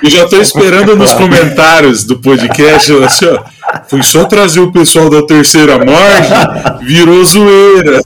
eu 0.00 0.10
já 0.10 0.28
tô 0.28 0.40
esperando 0.40 0.96
nos 0.96 1.12
comentários 1.12 2.04
do 2.04 2.20
podcast, 2.20 2.92
assim, 3.02 3.26
ó, 3.26 3.42
foi 3.88 4.02
só 4.02 4.24
trazer 4.24 4.60
o 4.60 4.70
pessoal 4.70 5.10
da 5.10 5.26
terceira 5.26 5.84
margem, 5.84 6.86
virou 6.86 7.24
zoeira. 7.24 8.00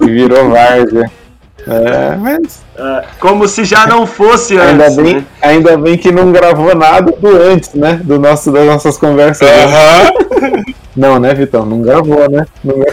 Virou 0.00 0.48
várzea. 0.48 1.10
É, 1.68 2.16
mas 2.16 2.68
Uh, 2.78 3.02
como 3.18 3.48
se 3.48 3.64
já 3.64 3.88
não 3.88 4.06
fosse 4.06 4.56
antes. 4.56 4.70
Ainda 4.70 5.02
bem, 5.02 5.14
né? 5.16 5.24
ainda 5.42 5.76
bem 5.76 5.98
que 5.98 6.12
não 6.12 6.30
gravou 6.30 6.72
nada 6.76 7.10
do 7.10 7.36
antes, 7.36 7.74
né? 7.74 8.00
Do 8.04 8.20
nosso, 8.20 8.52
das 8.52 8.64
nossas 8.64 8.96
conversas. 8.96 9.48
Uhum. 9.50 10.62
Não, 10.96 11.18
né, 11.18 11.34
Vitão? 11.34 11.66
Não 11.66 11.82
gravou, 11.82 12.30
né? 12.30 12.46
Não... 12.62 12.76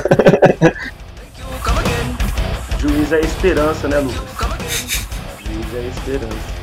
Juiz 2.80 3.14
é 3.14 3.20
esperança, 3.20 3.88
né, 3.88 4.00
Lucas? 4.00 5.06
Juiz 5.46 5.68
é 5.76 5.88
esperança. 5.88 6.56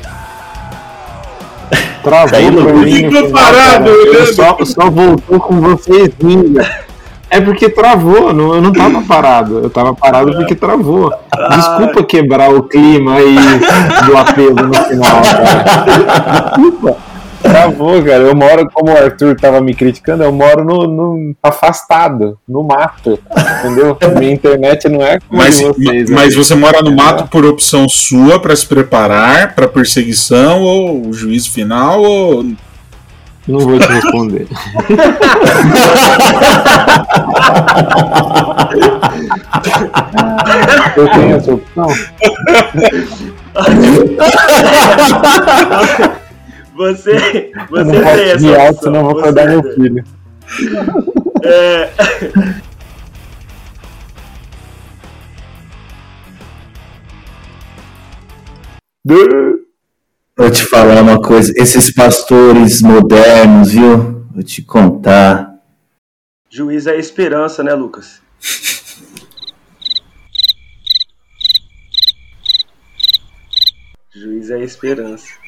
Travou. 2.03 2.83
Ficou 2.83 3.29
parado, 3.31 3.89
só, 4.33 4.57
só 4.65 4.89
voltou 4.89 5.39
com 5.39 5.61
vocês 5.61 6.09
vindo. 6.19 6.59
É 7.33 7.41
porque 7.41 7.67
travou, 7.67 8.31
não, 8.31 8.53
eu 8.53 8.61
não 8.61 8.71
tava 8.71 9.01
parado. 9.07 9.59
Eu 9.63 9.69
tava 9.69 9.95
parado 9.95 10.33
porque 10.33 10.53
travou. 10.53 11.11
Desculpa 11.49 12.03
quebrar 12.03 12.53
o 12.53 12.63
clima 12.63 13.15
aí 13.15 13.35
do 14.05 14.15
apelo 14.15 14.55
no 14.55 14.73
final, 14.73 15.21
cara. 15.23 16.49
Desculpa. 16.49 16.95
Travou, 17.41 18.01
cara. 18.03 18.19
Eu 18.19 18.35
moro, 18.35 18.69
como 18.71 18.91
o 18.91 18.95
Arthur 18.95 19.35
tava 19.35 19.59
me 19.59 19.73
criticando, 19.73 20.23
eu 20.23 20.31
moro 20.31 20.63
no, 20.63 20.85
no 20.85 21.35
afastado, 21.41 22.37
no 22.47 22.61
mato. 22.61 23.19
Entendeu? 23.59 23.97
Minha 24.17 24.33
internet 24.33 24.87
não 24.87 25.01
é 25.01 25.19
como 25.19 25.41
mas, 25.41 25.59
vocês. 25.59 26.09
Mas 26.11 26.35
você 26.35 26.53
mora 26.53 26.83
no 26.83 26.95
mato 26.95 27.27
por 27.29 27.43
opção 27.45 27.89
sua 27.89 28.39
para 28.39 28.55
se 28.55 28.67
preparar 28.67 29.55
para 29.55 29.67
perseguição 29.67 30.61
ou 30.61 31.07
o 31.07 31.13
juízo 31.13 31.51
final 31.51 32.01
ou 32.03 32.45
não 33.47 33.59
vou 33.59 33.79
te 33.79 33.87
responder. 33.87 34.47
Eu 40.95 41.09
tenho 41.09 41.35
essa 41.35 41.53
opção. 41.53 41.87
Você, 46.75 47.51
você 47.69 47.83
não 47.83 48.01
tem 48.01 48.31
essa 48.31 48.47
opção. 48.47 48.61
Alto, 48.61 48.83
senão 48.83 49.03
vou 49.03 49.19
acordar 49.19 49.47
meu 49.47 49.63
filho. 49.73 50.03
É... 51.43 51.89
Vou 60.35 60.49
te 60.49 60.65
falar 60.65 60.99
uma 60.99 61.21
coisa, 61.21 61.53
esses 61.55 61.93
pastores 61.93 62.81
modernos, 62.81 63.71
viu? 63.71 64.25
Vou 64.33 64.41
te 64.41 64.63
contar. 64.63 65.53
Juiz 66.49 66.87
é 66.87 66.97
esperança, 66.97 67.61
né, 67.63 67.75
Lucas? 67.75 68.19
Juiz 74.11 74.49
é 74.49 74.59
esperança. 74.63 75.42